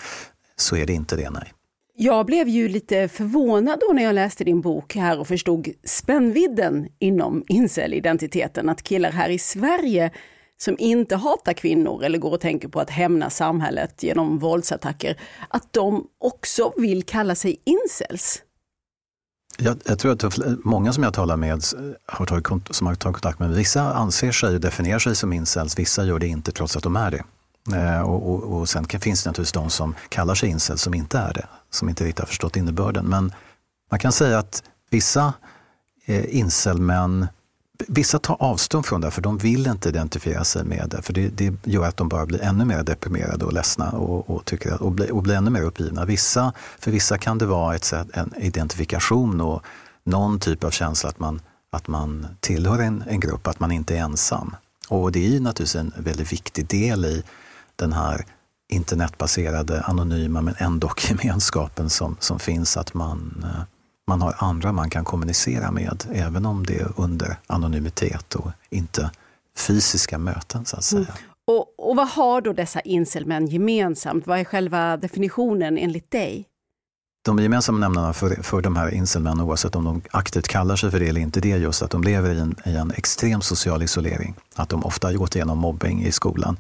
så 0.57 0.77
är 0.77 0.87
det 0.87 0.93
inte 0.93 1.17
det, 1.17 1.31
nej. 1.31 1.53
Jag 1.97 2.27
blev 2.27 2.49
ju 2.49 2.69
lite 2.69 3.09
förvånad 3.09 3.81
då 3.89 3.93
när 3.93 4.03
jag 4.03 4.15
läste 4.15 4.45
din 4.45 4.61
bok 4.61 4.97
här 4.97 5.19
och 5.19 5.29
förstod 5.29 5.69
spännvidden 5.85 6.89
inom 6.99 7.45
incel-identiteten. 7.49 8.69
Att 8.69 8.83
killar 8.83 9.11
här 9.11 9.29
i 9.29 9.39
Sverige 9.39 10.11
som 10.57 10.77
inte 10.79 11.17
hatar 11.17 11.53
kvinnor 11.53 12.05
eller 12.05 12.19
går 12.19 12.33
och 12.33 12.41
tänker 12.41 12.69
på 12.69 12.81
att 12.81 12.91
hämna 12.91 13.31
samhället 13.31 14.03
genom 14.03 14.39
våldsattacker, 14.39 15.21
att 15.49 15.73
de 15.73 16.07
också 16.19 16.73
vill 16.77 17.03
kalla 17.03 17.35
sig 17.35 17.63
incels. 17.65 18.43
Jag, 19.59 19.77
jag 19.85 19.99
tror 19.99 20.13
att 20.13 20.39
många 20.65 20.93
som 20.93 21.03
jag 21.03 21.15
talar 21.15 21.37
med 21.37 21.63
har 22.07 22.27
tagit, 22.27 22.47
som 22.71 22.87
har 22.87 22.95
tagit 22.95 23.15
kontakt 23.15 23.39
med 23.39 23.51
vissa 23.51 23.95
anser 23.95 24.33
sig 24.33 24.55
och 24.55 24.61
definierar 24.61 24.99
sig 24.99 25.17
som 25.17 25.33
incels, 25.33 25.79
vissa 25.79 26.05
gör 26.05 26.19
det 26.19 26.27
inte 26.27 26.53
trots 26.53 26.77
att 26.77 26.83
de 26.83 26.97
är 26.97 27.11
det. 27.11 27.25
Eh, 27.73 28.01
och, 28.01 28.35
och, 28.35 28.59
och, 28.59 28.69
sen 28.69 28.85
finns 28.85 29.23
det 29.23 29.31
naturligtvis 29.31 29.53
de 29.53 29.71
som 29.71 29.95
kallar 30.09 30.35
sig 30.35 30.49
incel 30.49 30.79
som 30.79 30.95
inte 30.95 31.19
är 31.19 31.33
det, 31.33 31.47
som 31.71 31.89
inte 31.89 32.05
riktigt 32.05 32.19
har 32.19 32.27
förstått 32.27 32.57
innebörden. 32.57 33.07
Men 33.07 33.33
man 33.91 34.01
kan 34.01 34.13
säga 34.13 34.39
att 34.39 34.63
vissa 34.91 35.33
eh, 36.07 36.37
incelmän 36.37 37.27
Vissa 37.89 38.19
tar 38.19 38.37
avstånd 38.43 38.87
från 38.87 39.01
det 39.01 39.11
för 39.11 39.23
de 39.23 39.39
vill 39.39 39.67
inte 39.67 39.89
identifiera 39.89 40.45
sig 40.45 40.65
med 40.65 40.89
det. 40.91 41.03
För 41.03 41.13
det, 41.13 41.29
det 41.29 41.55
gör 41.65 41.89
att 41.89 41.97
de 41.97 42.09
bara 42.09 42.27
blir 42.27 42.43
ännu 42.43 42.65
mer 42.65 42.83
deprimerade 42.83 43.45
och 43.45 43.53
ledsna 43.53 43.91
och, 43.91 44.31
och, 44.31 44.45
tycker, 44.45 44.83
och, 44.83 44.93
blir, 44.93 45.13
och 45.13 45.23
blir 45.23 45.35
ännu 45.35 45.51
mer 45.51 45.63
uppgivna. 45.63 46.05
Vissa, 46.05 46.53
för 46.79 46.91
vissa 46.91 47.19
kan 47.19 47.39
det 47.39 47.47
vara 47.47 47.75
ett 47.75 47.85
sätt, 47.85 48.09
en 48.13 48.35
identifikation 48.37 49.41
och 49.41 49.63
någon 50.05 50.39
typ 50.39 50.65
av 50.65 50.71
känsla 50.71 51.09
att 51.09 51.19
man, 51.19 51.41
att 51.71 51.89
man 51.89 52.27
tillhör 52.41 52.79
en, 52.79 53.05
en 53.07 53.21
grupp, 53.21 53.47
att 53.47 53.61
man 53.61 53.73
inte 53.73 53.97
är 53.97 54.01
ensam. 54.01 54.57
Och 54.89 55.13
det 55.13 55.27
är 55.27 55.29
ju 55.29 55.41
naturligtvis 55.41 55.77
en 55.77 55.93
väldigt 55.97 56.33
viktig 56.33 56.67
del 56.67 57.05
i 57.05 57.25
den 57.77 57.93
här 57.93 58.25
internetbaserade, 58.69 59.81
anonyma 59.81 60.41
men 60.41 60.55
ändå 60.59 60.91
gemenskapen 61.09 61.91
som, 61.91 62.17
som 62.21 62.39
finns, 62.39 62.77
att 62.77 62.95
man, 62.95 63.45
eh, 63.45 63.63
man 64.07 64.23
har 64.23 64.35
andra 64.39 64.73
man 64.73 64.91
kan 64.91 65.05
kommunicera 65.05 65.71
med, 65.71 66.05
även 66.13 66.47
om 66.47 66.67
det 66.67 66.81
är 66.81 66.93
under 66.97 67.37
anonymitet 67.47 68.35
och 68.35 68.51
inte 68.71 69.11
fysiska 69.57 70.19
möten 70.19 70.65
så 70.65 70.77
att 70.77 70.85
säga. 70.85 71.01
Mm. 71.01 71.15
Och, 71.47 71.91
och 71.91 71.97
vad 71.97 72.09
har 72.09 72.41
då 72.41 72.53
dessa 72.53 72.81
incelmän 72.81 73.47
gemensamt? 73.47 74.27
Vad 74.27 74.39
är 74.39 74.45
själva 74.45 74.97
definitionen 74.97 75.79
enligt 75.79 76.11
dig? 76.11 76.49
De 77.25 77.39
gemensamma 77.39 77.79
nämnarna 77.79 78.13
för, 78.13 78.43
för 78.43 78.63
de 78.63 78.77
här 78.77 78.95
incelmännen, 78.95 79.41
oavsett 79.41 79.77
om 79.77 79.85
de 79.85 80.03
aktivt 80.11 80.49
kallar 80.49 80.77
sig 80.77 80.91
för 80.91 81.01
det 81.01 81.09
eller 81.09 81.21
inte, 81.21 81.41
det 81.41 81.53
är 81.53 81.57
just 81.57 81.83
att 81.83 81.91
de 81.91 82.03
lever 82.03 82.31
i 82.31 82.39
en, 82.39 82.55
i 82.65 82.77
en 82.77 82.91
extrem 82.91 83.41
social 83.41 83.83
isolering. 83.83 84.35
Att 84.55 84.69
de 84.69 84.85
ofta 84.85 85.07
har 85.07 85.15
gått 85.15 85.37
igenom 85.37 85.59
mobbing 85.59 86.05
i 86.05 86.13
skolan, 86.13 86.59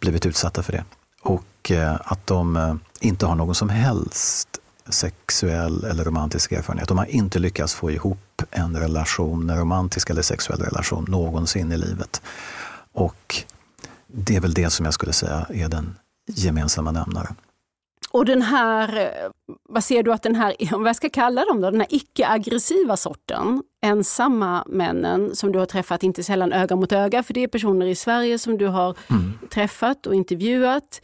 blivit 0.00 0.26
utsatta 0.26 0.62
för 0.62 0.72
det. 0.72 0.84
Och 1.22 1.70
eh, 1.70 1.96
att 2.04 2.26
de 2.26 2.56
eh, 2.56 2.74
inte 3.00 3.26
har 3.26 3.34
någon 3.34 3.54
som 3.54 3.68
helst 3.68 4.48
sexuell 4.88 5.84
eller 5.84 6.04
romantisk 6.04 6.52
erfarenhet. 6.52 6.88
De 6.88 6.98
har 6.98 7.04
inte 7.04 7.38
lyckats 7.38 7.74
få 7.74 7.90
ihop 7.90 8.42
en 8.50 8.76
relation, 8.76 9.50
en 9.50 9.58
romantisk 9.58 10.10
eller 10.10 10.22
sexuell 10.22 10.60
relation 10.60 11.06
någonsin 11.08 11.72
i 11.72 11.76
livet. 11.76 12.22
Och 12.92 13.44
det 14.06 14.36
är 14.36 14.40
väl 14.40 14.54
det 14.54 14.70
som 14.70 14.84
jag 14.84 14.94
skulle 14.94 15.12
säga 15.12 15.46
är 15.50 15.68
den 15.68 15.96
gemensamma 16.26 16.90
nämnaren. 16.90 17.34
Och 18.10 18.24
den 18.24 18.42
här, 18.42 19.10
vad 19.68 19.84
ser 19.84 20.02
du 20.02 20.12
att 20.12 20.22
den 20.22 20.34
här, 20.34 20.54
vad 20.78 20.88
jag 20.88 20.96
ska 20.96 21.08
kalla 21.08 21.44
dem 21.44 21.60
då, 21.60 21.70
den 21.70 21.80
här 21.80 21.94
icke-aggressiva 21.94 22.96
sorten, 22.96 23.62
ensamma 23.82 24.64
männen 24.68 25.36
som 25.36 25.52
du 25.52 25.58
har 25.58 25.66
träffat, 25.66 26.02
inte 26.02 26.22
sällan 26.22 26.52
öga 26.52 26.76
mot 26.76 26.92
öga, 26.92 27.22
för 27.22 27.34
det 27.34 27.42
är 27.42 27.48
personer 27.48 27.86
i 27.86 27.94
Sverige 27.94 28.38
som 28.38 28.58
du 28.58 28.66
har 28.66 28.96
mm. 29.10 29.32
träffat 29.50 30.06
och 30.06 30.14
intervjuat. 30.14 31.00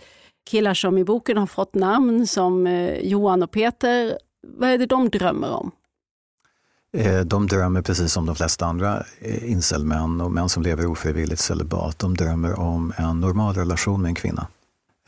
Killar 0.50 0.75
som 0.75 0.99
i 0.99 1.04
boken 1.04 1.37
har 1.37 1.46
fått 1.46 1.75
namn 1.75 2.26
som 2.26 2.66
eh, 2.66 2.99
Johan 2.99 3.42
och 3.42 3.50
Peter. 3.50 4.18
Vad 4.58 4.70
är 4.70 4.78
det 4.78 4.87
de 4.87 5.08
drömmer 5.08 5.50
om? 5.50 5.70
Eh, 6.96 7.20
de 7.20 7.46
drömmer 7.46 7.82
precis 7.82 8.12
som 8.12 8.26
de 8.26 8.37
flesta 8.37 8.66
andra 8.66 9.02
eh, 9.20 9.50
incelmän 9.50 10.20
och 10.20 10.32
män 10.32 10.49
som 10.49 10.62
lever 10.62 10.87
ofrivilligt 10.87 11.40
celibat. 11.40 11.99
De 11.99 12.16
drömmer 12.16 12.61
om 12.61 12.92
en 12.96 13.20
normal 13.20 13.54
relation 13.54 14.02
med 14.02 14.08
en 14.08 14.14
kvinna. 14.14 14.46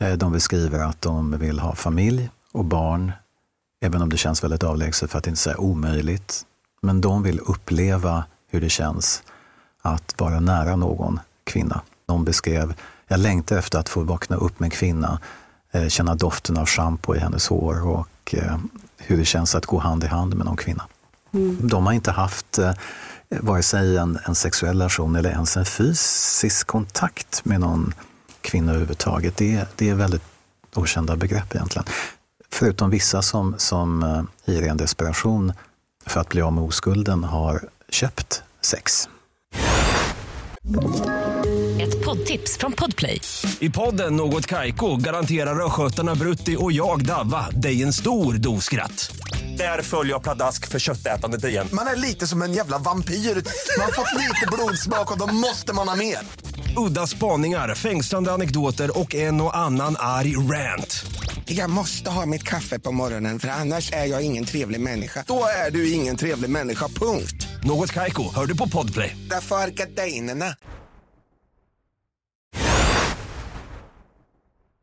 Eh, 0.01 0.13
de 0.13 0.31
beskriver 0.31 0.79
att 0.79 1.01
de 1.01 1.37
vill 1.37 1.59
ha 1.59 1.75
familj 1.75 2.29
och 2.51 2.65
barn, 2.65 3.11
även 3.81 4.01
om 4.01 4.09
det 4.09 4.17
känns 4.17 4.43
väldigt 4.43 4.63
avlägset 4.63 5.11
för 5.11 5.17
att 5.17 5.27
inte 5.27 5.39
säga 5.39 5.57
omöjligt. 5.57 6.45
Men 6.81 7.01
de 7.01 7.23
vill 7.23 7.39
uppleva 7.39 8.25
hur 8.47 8.61
det 8.61 8.69
känns 8.69 9.23
att 9.81 10.15
vara 10.17 10.39
nära 10.39 10.75
någon 10.75 11.19
kvinna. 11.43 11.81
De 12.05 12.25
beskrev, 12.25 12.73
jag 13.07 13.19
längtar 13.19 13.57
efter 13.57 13.79
att 13.79 13.89
få 13.89 14.03
vakna 14.03 14.35
upp 14.35 14.59
med 14.59 14.67
en 14.67 14.71
kvinna, 14.71 15.19
känna 15.87 16.15
doften 16.15 16.57
av 16.57 16.65
schampo 16.65 17.15
i 17.15 17.19
hennes 17.19 17.47
hår 17.47 17.87
och 17.87 18.35
hur 18.97 19.17
det 19.17 19.25
känns 19.25 19.55
att 19.55 19.65
gå 19.65 19.79
hand 19.79 20.03
i 20.03 20.07
hand 20.07 20.35
med 20.35 20.45
någon 20.45 20.57
kvinna. 20.57 20.83
Mm. 21.33 21.67
De 21.67 21.85
har 21.85 21.93
inte 21.93 22.11
haft 22.11 22.57
eh, 22.57 22.71
vare 23.29 23.63
sig 23.63 23.97
en, 23.97 24.19
en 24.25 24.35
sexuell 24.35 24.77
relation 24.77 25.15
eller 25.15 25.29
ens 25.29 25.57
en 25.57 25.65
fysisk 25.65 26.67
kontakt 26.67 27.45
med 27.45 27.59
någon 27.59 27.93
kvinna 28.45 28.71
överhuvudtaget. 28.71 29.37
Det, 29.37 29.65
det 29.75 29.89
är 29.89 29.95
väldigt 29.95 30.21
okända 30.73 31.15
begrepp 31.15 31.55
egentligen. 31.55 31.85
Förutom 32.49 32.89
vissa 32.89 33.21
som, 33.21 33.55
som 33.57 34.03
eh, 34.03 34.53
i 34.53 34.61
ren 34.61 34.77
desperation 34.77 35.53
för 36.05 36.19
att 36.19 36.29
bli 36.29 36.41
av 36.41 36.53
med 36.53 36.63
oskulden 36.63 37.23
har 37.23 37.61
köpt 37.89 38.43
sex. 38.61 39.09
Ett 41.81 42.05
poddtips 42.05 42.57
från 42.57 42.71
Podplay. 42.71 43.21
I 43.59 43.69
podden 43.69 44.15
Något 44.15 44.47
Kaiko 44.47 44.95
garanterar 44.95 45.65
östgötarna 45.65 46.15
Brutti 46.15 46.57
och 46.59 46.71
jag, 46.71 47.05
Davva, 47.05 47.49
dig 47.49 47.83
en 47.83 47.93
stor 47.93 48.33
dos 48.33 48.63
skratt. 48.63 49.15
Där 49.57 49.81
följer 49.81 50.13
jag 50.13 50.23
pladask 50.23 50.67
för 50.67 50.79
köttätandet 50.79 51.43
igen. 51.43 51.67
Man 51.71 51.87
är 51.87 51.95
lite 51.95 52.27
som 52.27 52.41
en 52.41 52.53
jävla 52.53 52.77
vampyr. 52.77 53.13
Man 53.77 53.85
har 53.85 53.91
fått 53.91 54.13
lite 54.13 54.47
blodsmak 54.51 55.11
och 55.11 55.19
då 55.19 55.33
måste 55.33 55.73
man 55.73 55.87
ha 55.87 55.95
mer. 55.95 56.17
Udda 56.77 57.07
spaningar, 57.07 57.75
fängslande 57.75 58.31
anekdoter 58.31 58.99
och 58.99 59.15
en 59.15 59.41
och 59.41 59.57
annan 59.57 59.95
arg 59.99 60.37
rant. 60.37 61.05
Jag 61.45 61.69
måste 61.69 62.09
ha 62.09 62.25
mitt 62.25 62.43
kaffe 62.43 62.79
på 62.79 62.91
morgonen 62.91 63.39
för 63.39 63.47
annars 63.47 63.91
är 63.91 64.05
jag 64.05 64.25
ingen 64.25 64.45
trevlig 64.45 64.79
människa. 64.79 65.23
Då 65.27 65.43
är 65.67 65.71
du 65.71 65.91
ingen 65.91 66.17
trevlig 66.17 66.49
människa, 66.49 66.87
punkt. 66.87 67.47
Något 67.63 67.91
kajko, 67.91 68.23
hör 68.35 68.45
du 68.45 68.57
på 68.57 68.69
podplay. 68.69 69.17
Därför 69.29 69.55
är 69.55 69.67
gardinerna. 69.67 70.55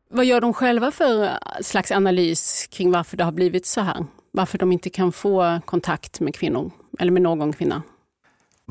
Vad 0.09 0.25
gör 0.25 0.41
de 0.41 0.53
själva 0.53 0.91
för 0.91 1.29
slags 1.63 1.91
analys 1.91 2.67
kring 2.71 2.91
varför 2.91 3.17
det 3.17 3.23
har 3.23 3.31
blivit 3.31 3.65
så 3.65 3.81
här? 3.81 4.05
varför 4.33 4.57
de 4.57 4.71
inte 4.71 4.89
kan 4.89 5.11
få 5.11 5.61
kontakt 5.65 6.19
med 6.19 6.35
kvinnor, 6.35 6.71
eller 6.99 7.11
med 7.11 7.21
någon 7.21 7.53
kvinna? 7.53 7.81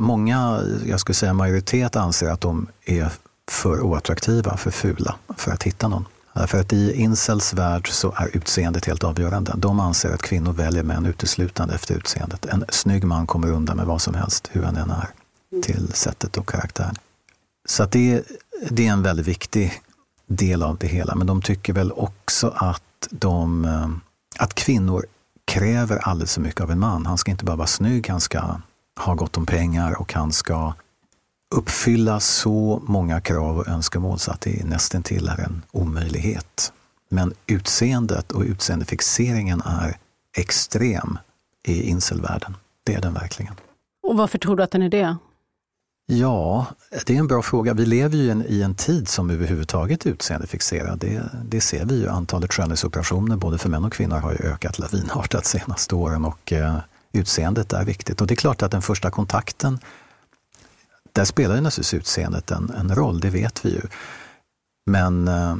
Många, 0.03 0.63
jag 0.87 1.01
skulle 1.01 1.15
säga 1.15 1.33
majoritet, 1.33 1.97
anser 1.97 2.31
att 2.31 2.41
de 2.41 2.67
är 2.85 3.13
för 3.51 3.81
oattraktiva, 3.81 4.57
för 4.57 4.71
fula, 4.71 5.15
för 5.37 5.53
att 5.53 5.63
hitta 5.63 5.89
någon. 5.89 6.05
Eh, 6.37 6.47
för 6.47 6.61
att 6.61 6.73
i 6.73 6.93
incels 6.93 7.55
värld 7.55 7.89
så 7.91 8.13
är 8.17 8.37
utseendet 8.37 8.85
helt 8.85 9.05
avgörande. 9.05 9.55
De 9.57 9.81
anser 9.81 10.15
att 10.15 10.23
kvinnor 10.23 10.53
väljer 10.53 10.83
män 10.83 11.07
uteslutande 11.07 11.75
efter 11.75 11.95
utseendet. 11.95 12.45
En 12.47 12.65
snygg 12.69 13.05
man 13.05 13.27
kommer 13.27 13.51
undan 13.51 13.77
med 13.77 13.87
vad 13.87 14.03
som 14.03 14.15
helst, 14.15 14.49
hur 14.53 14.63
han 14.63 14.77
än 14.77 14.91
är, 14.91 15.09
till 15.63 15.93
sättet 15.93 16.37
och 16.37 16.49
karaktären. 16.49 16.95
Så 17.69 17.83
att 17.83 17.93
det, 17.93 18.23
det 18.71 18.87
är 18.87 18.93
en 18.93 19.03
väldigt 19.03 19.27
viktig 19.27 19.73
del 20.27 20.63
av 20.63 20.77
det 20.79 20.87
hela. 20.87 21.15
Men 21.15 21.27
de 21.27 21.43
tycker 21.43 21.73
väl 21.73 21.93
också 21.93 22.53
att, 22.57 23.09
de, 23.11 23.65
eh, 23.65 23.89
att 24.39 24.55
kvinnor 24.55 25.07
kräver 25.45 25.97
alldeles 25.97 26.35
för 26.35 26.41
mycket 26.41 26.61
av 26.61 26.71
en 26.71 26.79
man. 26.79 27.07
Han 27.07 27.19
ska 27.19 27.31
inte 27.31 27.45
bara 27.45 27.57
vara 27.57 27.67
snygg, 27.67 28.09
han 28.09 28.21
ska 28.21 28.61
ha 29.01 29.15
gott 29.15 29.37
om 29.37 29.47
pengar 29.47 30.01
och 30.01 30.13
han 30.13 30.33
ska 30.33 30.75
uppfylla 31.55 32.21
så 32.21 32.83
många 32.87 33.21
krav 33.21 33.59
och 33.59 33.69
önskemål 33.69 34.19
så 34.19 34.31
att 34.31 34.41
det 34.41 34.65
nästan 34.65 35.03
till 35.03 35.29
är 35.29 35.41
en 35.41 35.63
omöjlighet. 35.71 36.73
Men 37.09 37.35
utseendet 37.47 38.33
och 38.33 38.43
utseendefixeringen 38.43 39.63
är 39.65 39.97
extrem 40.37 41.19
i 41.67 41.83
incelvärlden. 41.83 42.57
Det 42.85 42.95
är 42.95 43.01
den 43.01 43.15
verkligen. 43.15 43.55
Och 44.03 44.17
varför 44.17 44.39
tror 44.39 44.57
du 44.57 44.63
att 44.63 44.71
den 44.71 44.83
är 44.83 44.89
det? 44.89 45.17
Ja, 46.07 46.67
det 47.07 47.15
är 47.15 47.19
en 47.19 47.27
bra 47.27 47.43
fråga. 47.43 47.75
Vi 47.75 47.87
lever 47.87 48.17
ju 48.17 48.31
en, 48.31 48.45
i 48.49 48.63
en 48.63 48.75
tid 48.75 49.09
som 49.09 49.31
överhuvudtaget 49.31 50.07
är 50.07 50.11
utseendefixerad. 50.11 50.99
Det, 50.99 51.23
det 51.45 51.61
ser 51.61 51.85
vi 51.85 52.01
ju. 52.01 52.09
Antalet 52.09 52.53
skönhetsoperationer 52.53 53.37
både 53.37 53.59
för 53.59 53.69
män 53.69 53.85
och 53.85 53.93
kvinnor 53.93 54.17
har 54.17 54.33
ju 54.33 54.39
ökat 54.39 54.79
lavinartat 54.79 55.31
de 55.31 55.49
senaste 55.49 55.95
åren 55.95 56.25
och 56.25 56.53
eh, 56.53 56.79
utseendet 57.13 57.73
är 57.73 57.85
viktigt. 57.85 58.21
Och 58.21 58.27
det 58.27 58.35
är 58.35 58.37
klart 58.37 58.63
att 58.63 58.71
den 58.71 58.83
första 58.83 59.11
kontakten, 59.11 59.79
där 61.13 61.25
spelar 61.25 61.55
ju 61.55 61.61
naturligtvis 61.61 61.95
utseendet 61.95 62.51
en, 62.51 62.71
en 62.71 62.95
roll, 62.95 63.21
det 63.21 63.31
vet 63.31 63.65
vi 63.65 63.71
ju. 63.71 63.83
Men 64.87 65.29
eh, 65.29 65.57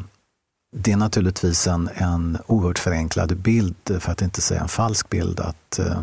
det 0.77 0.93
är 0.93 0.97
naturligtvis 0.97 1.67
en, 1.67 1.91
en 1.95 2.39
oerhört 2.47 2.79
förenklad 2.79 3.37
bild, 3.37 4.01
för 4.01 4.13
att 4.13 4.23
inte 4.23 4.41
säga 4.41 4.61
en 4.61 4.69
falsk 4.69 5.09
bild, 5.09 5.41
att, 5.41 5.79
eh, 5.79 6.03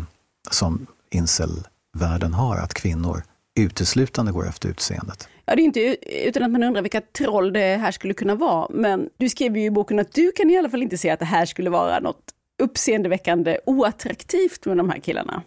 som 0.50 0.86
incelvärlden 1.10 2.34
har, 2.34 2.56
att 2.56 2.74
kvinnor 2.74 3.22
uteslutande 3.54 4.32
går 4.32 4.48
efter 4.48 4.68
utseendet. 4.68 5.28
Ja, 5.44 5.56
det 5.56 5.62
är 5.62 5.64
inte 5.64 5.96
utan 6.28 6.42
att 6.42 6.50
man 6.50 6.62
undrar 6.62 6.82
vilka 6.82 7.00
troll 7.00 7.52
det 7.52 7.76
här 7.76 7.92
skulle 7.92 8.14
kunna 8.14 8.34
vara. 8.34 8.68
Men 8.70 9.08
du 9.16 9.28
skriver 9.28 9.60
ju 9.60 9.66
i 9.66 9.70
boken 9.70 9.98
att 9.98 10.12
du 10.12 10.32
kan 10.32 10.50
i 10.50 10.58
alla 10.58 10.70
fall 10.70 10.82
inte 10.82 10.98
se 10.98 11.10
att 11.10 11.18
det 11.18 11.24
här 11.24 11.46
skulle 11.46 11.70
vara 11.70 12.00
något 12.00 12.34
uppseendeväckande 12.60 13.58
oattraktivt 13.66 14.66
med 14.66 14.76
de 14.76 14.90
här 14.90 14.98
killarna. 14.98 15.42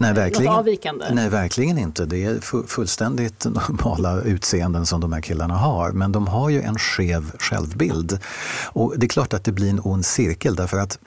Nej 0.00 0.14
verkligen, 0.14 1.02
nej, 1.12 1.28
verkligen 1.28 1.78
inte. 1.78 2.04
Det 2.06 2.24
är 2.24 2.66
fullständigt 2.66 3.44
normala 3.68 4.20
utseenden 4.22 4.86
som 4.86 5.00
de 5.00 5.12
här 5.12 5.20
killarna 5.20 5.54
har. 5.54 5.92
Men 5.92 6.12
de 6.12 6.26
har 6.26 6.50
ju 6.50 6.62
en 6.62 6.78
skev 6.78 7.32
självbild. 7.38 8.18
Och 8.66 8.98
det 8.98 9.06
är 9.06 9.08
klart 9.08 9.32
att 9.32 9.44
det 9.44 9.52
blir 9.52 9.70
en 9.70 9.80
ond 9.84 10.06
cirkel 10.06 10.56
därför 10.56 10.78
att 10.78 10.98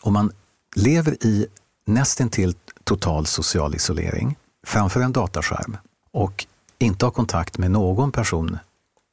om 0.00 0.12
man 0.12 0.32
lever 0.76 1.26
i 1.26 1.46
nästintill 1.86 2.54
total 2.84 3.26
social 3.26 3.74
isolering 3.74 4.36
framför 4.66 5.00
en 5.00 5.12
dataskärm 5.12 5.76
och 6.12 6.46
inte 6.78 7.06
har 7.06 7.10
kontakt 7.10 7.58
med 7.58 7.70
någon 7.70 8.12
person 8.12 8.58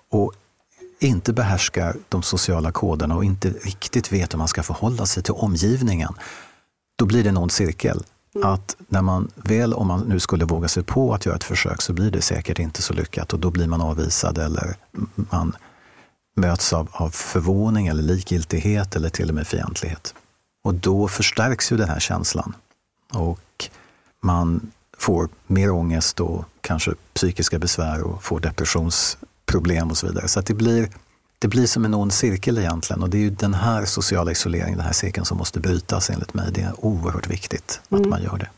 och 0.10 0.34
inte 1.04 1.34
behärskar 1.34 1.96
de 2.10 2.24
sociala 2.24 2.72
koderna 2.72 3.16
och 3.16 3.26
inte 3.26 3.50
riktigt 3.50 4.12
vet 4.12 4.34
hur 4.34 4.38
man 4.38 4.48
ska 4.48 4.64
förhålla 4.64 5.06
sig 5.06 5.24
till 5.24 5.34
omgivningen, 5.34 6.14
då 6.96 7.06
blir 7.06 7.24
det 7.24 7.30
en 7.30 7.38
ond 7.38 7.52
cirkel. 7.52 8.04
Mm. 8.36 8.48
Att 8.48 8.76
när 8.88 9.02
man 9.02 9.32
väl, 9.36 9.74
om 9.74 9.88
man 9.88 10.00
nu 10.00 10.20
skulle 10.20 10.46
våga 10.46 10.68
sig 10.68 10.84
på 10.84 11.14
att 11.14 11.26
göra 11.26 11.36
ett 11.36 11.44
försök, 11.44 11.82
så 11.82 11.94
blir 11.94 12.12
det 12.12 12.22
säkert 12.22 12.60
inte 12.60 12.82
så 12.82 12.94
lyckat 12.94 13.34
och 13.34 13.40
då 13.40 13.52
blir 13.52 13.68
man 13.68 13.82
avvisad 13.82 14.38
eller 14.38 14.76
man 15.16 15.56
möts 16.36 16.74
av, 16.74 16.88
av 16.92 17.10
förvåning 17.10 17.88
eller 17.88 18.04
likgiltighet 18.04 18.96
eller 18.96 19.10
till 19.10 19.30
och 19.30 19.36
med 19.36 19.48
fientlighet. 19.48 20.14
Och 20.64 20.74
då 20.74 21.08
förstärks 21.08 21.72
ju 21.72 21.78
den 21.78 21.90
här 21.90 22.00
känslan. 22.00 22.56
Och 23.14 23.70
man 24.24 24.72
får 24.98 25.30
mer 25.48 25.72
ångest 25.72 26.20
och 26.20 26.46
kanske 26.62 26.92
psykiska 27.14 27.60
besvär 27.60 28.02
och 28.02 28.24
får 28.24 28.40
depressionsproblem 29.52 29.90
och 29.90 29.98
så 29.98 30.08
vidare. 30.08 30.28
Så 30.28 30.40
att 30.40 30.46
det 30.46 30.54
blir 30.54 30.90
det 31.40 31.48
blir 31.48 31.66
som 31.68 31.86
en 31.86 31.94
ond 31.94 32.14
cirkel 32.14 32.58
egentligen 32.58 33.04
och 33.04 33.10
det 33.10 33.18
är 33.18 33.22
ju 33.22 33.30
den 33.30 33.54
här 33.54 33.86
sociala 33.86 34.32
isoleringen, 34.32 34.78
den 34.78 34.86
här 34.86 34.94
cirkeln 34.94 35.26
som 35.26 35.38
måste 35.38 35.60
brytas 35.60 36.10
enligt 36.10 36.34
mig. 36.34 36.52
Det 36.54 36.62
är 36.62 36.74
oerhört 36.86 37.28
viktigt 37.28 37.82
att 37.90 37.98
mm. 37.98 38.10
man 38.10 38.24
gör 38.24 38.38
det. 38.38 38.50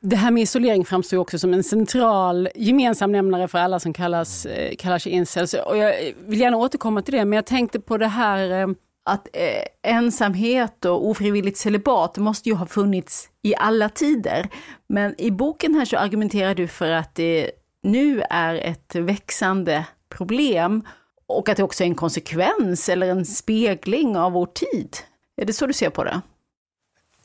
Det 0.00 0.16
här 0.16 0.30
med 0.30 0.42
isolering 0.42 0.84
framstår 0.84 1.18
också 1.18 1.38
som 1.38 1.54
en 1.54 1.62
central 1.62 2.48
gemensam 2.54 3.12
nämnare 3.12 3.48
för 3.48 3.58
alla 3.58 3.80
som 3.80 3.92
kallas, 3.92 4.46
eh, 4.46 4.76
kallar 4.78 4.98
sig 4.98 5.12
incels. 5.12 5.54
Och 5.54 5.76
jag 5.76 5.94
vill 6.26 6.40
gärna 6.40 6.56
återkomma 6.56 7.02
till 7.02 7.14
det, 7.14 7.24
men 7.24 7.36
jag 7.36 7.46
tänkte 7.46 7.80
på 7.80 7.98
det 7.98 8.08
här 8.08 8.62
eh, 8.62 8.68
att 9.04 9.28
eh, 9.32 9.92
ensamhet 9.92 10.84
och 10.84 11.08
ofrivilligt 11.08 11.58
celibat 11.58 12.18
måste 12.18 12.48
ju 12.48 12.54
ha 12.54 12.66
funnits 12.66 13.28
i 13.42 13.54
alla 13.56 13.88
tider. 13.88 14.48
Men 14.88 15.20
i 15.20 15.30
boken 15.30 15.74
här 15.74 15.84
så 15.84 15.96
argumenterar 15.96 16.54
du 16.54 16.68
för 16.68 16.90
att 16.90 17.14
det 17.14 17.50
nu 17.82 18.22
är 18.30 18.54
ett 18.54 18.94
växande 18.94 19.86
problem 20.08 20.82
och 21.26 21.48
att 21.48 21.56
det 21.56 21.62
också 21.62 21.84
är 21.84 21.88
en 21.88 21.94
konsekvens 21.94 22.88
eller 22.88 23.10
en 23.10 23.26
spegling 23.26 24.16
av 24.16 24.32
vår 24.32 24.46
tid. 24.46 24.96
Är 25.36 25.44
det 25.44 25.52
så 25.52 25.66
du 25.66 25.72
ser 25.72 25.90
på 25.90 26.04
det? 26.04 26.20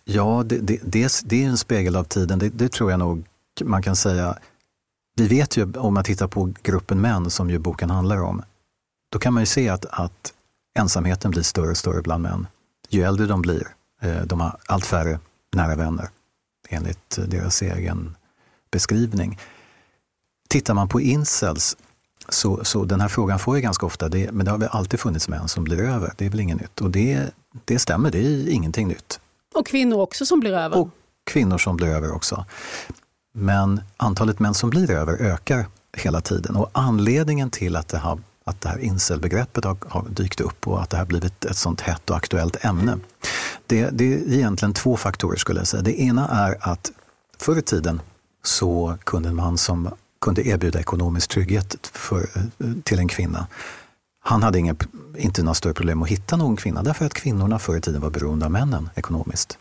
Ja, 0.03 0.43
det, 0.45 0.57
det, 0.57 0.79
det, 0.83 1.21
det 1.25 1.43
är 1.43 1.47
en 1.47 1.57
spegel 1.57 1.95
av 1.95 2.03
tiden, 2.03 2.39
det, 2.39 2.49
det, 2.49 2.71
tror 2.71 2.91
jag 2.91 2.99
nog 2.99 3.25
man 3.63 3.83
kan 3.83 3.95
säga. 3.95 4.37
Vi 5.15 5.27
vet 5.27 5.57
ju, 5.57 5.73
om 5.73 5.93
man 5.93 6.03
tittar 6.03 6.27
på 6.27 6.53
gruppen 6.63 7.01
män 7.01 7.29
som 7.29 7.49
ju 7.49 7.59
boken 7.59 7.89
handlar 7.89 8.21
om, 8.21 8.43
då 9.11 9.19
kan 9.19 9.33
man 9.33 9.41
ju 9.43 9.47
se 9.47 9.69
att, 9.69 9.85
att 9.85 10.33
ensamheten 10.79 11.31
blir 11.31 11.43
större 11.43 11.69
och 11.69 11.77
större 11.77 12.01
bland 12.01 12.23
män. 12.23 12.47
Ju 12.89 13.03
äldre 13.03 13.25
de 13.25 13.41
blir, 13.41 13.67
eh, 14.01 14.21
de 14.21 14.39
har 14.39 14.57
allt 14.65 14.85
färre 14.85 15.19
nära 15.55 15.75
vänner, 15.75 16.09
enligt 16.69 17.19
deras 17.27 17.61
egen 17.61 18.15
beskrivning. 18.71 19.39
Tittar 20.47 20.73
man 20.73 20.89
på 20.89 21.01
incels 21.01 21.77
så, 22.29 22.63
så 22.65 22.85
den 22.85 23.01
här 23.01 23.07
frågan 23.07 23.39
får 23.39 23.55
jag 23.55 23.63
ganska 23.63 23.85
ofta, 23.85 24.09
det, 24.09 24.31
men 24.31 24.45
det 24.45 24.51
har 24.51 24.57
väl 24.57 24.69
alltid 24.71 24.99
funnits 24.99 25.27
män 25.27 25.47
som 25.47 25.63
blir 25.63 25.79
över. 25.79 26.13
Det 26.17 26.25
är 26.25 26.29
väl 26.29 26.39
inget 26.39 26.61
nytt. 26.61 26.81
Och 26.81 26.91
det, 26.91 27.21
det 27.65 27.79
stämmer, 27.79 28.11
det 28.11 28.17
är 28.17 28.49
ingenting 28.49 28.87
nytt. 28.87 29.19
Och 29.55 29.67
kvinnor 29.67 30.01
också 30.01 30.25
som 30.25 30.39
blir 30.39 30.53
över? 30.53 30.77
Och 30.77 30.89
kvinnor 31.25 31.57
som 31.57 31.77
blir 31.77 31.87
över 31.87 32.15
också. 32.15 32.45
Men 33.33 33.81
antalet 33.97 34.39
män 34.39 34.53
som 34.53 34.69
blir 34.69 34.91
över 34.91 35.13
ökar 35.13 35.65
hela 35.97 36.21
tiden. 36.21 36.55
Och 36.55 36.69
anledningen 36.71 37.49
till 37.49 37.75
att 37.75 37.87
det, 37.87 37.97
har, 37.97 38.19
att 38.43 38.61
det 38.61 38.69
här 38.69 38.77
incelbegreppet 38.77 39.65
har, 39.65 39.77
har 39.87 40.05
dykt 40.09 40.41
upp 40.41 40.67
och 40.67 40.81
att 40.81 40.89
det 40.89 40.97
har 40.97 41.05
blivit 41.05 41.45
ett 41.45 41.57
sånt 41.57 41.81
hett 41.81 42.09
och 42.09 42.17
aktuellt 42.17 42.65
ämne. 42.65 42.97
Det, 43.67 43.89
det 43.91 44.13
är 44.13 44.33
egentligen 44.33 44.73
två 44.73 44.97
faktorer 44.97 45.37
skulle 45.37 45.59
jag 45.59 45.67
säga. 45.67 45.83
Det 45.83 46.01
ena 46.01 46.27
är 46.27 46.57
att 46.59 46.91
förr 47.37 47.57
i 47.57 47.61
tiden 47.61 48.01
så 48.43 48.97
kunde 49.03 49.31
man 49.31 49.57
som 49.57 49.89
kunde 50.21 50.47
erbjuda 50.47 50.79
ekonomisk 50.79 51.29
trygghet 51.29 51.89
för, 51.93 52.19
eh, 52.19 52.71
till 52.83 52.99
en 52.99 53.07
kvinna. 53.07 53.47
Han 54.19 54.43
hade 54.43 54.59
inga, 54.59 54.75
inte 55.17 55.43
några 55.43 55.53
större 55.53 55.73
problem 55.73 56.03
att 56.03 56.09
hitta 56.09 56.35
någon 56.37 56.55
kvinna 56.55 56.83
därför 56.83 57.05
att 57.05 57.13
kvinnorna 57.13 57.59
förr 57.59 57.77
i 57.77 57.81
tiden 57.81 58.01
var 58.01 58.09
beroende 58.09 58.45
av 58.45 58.51
männen 58.51 58.89
ekonomiskt. 58.95 59.57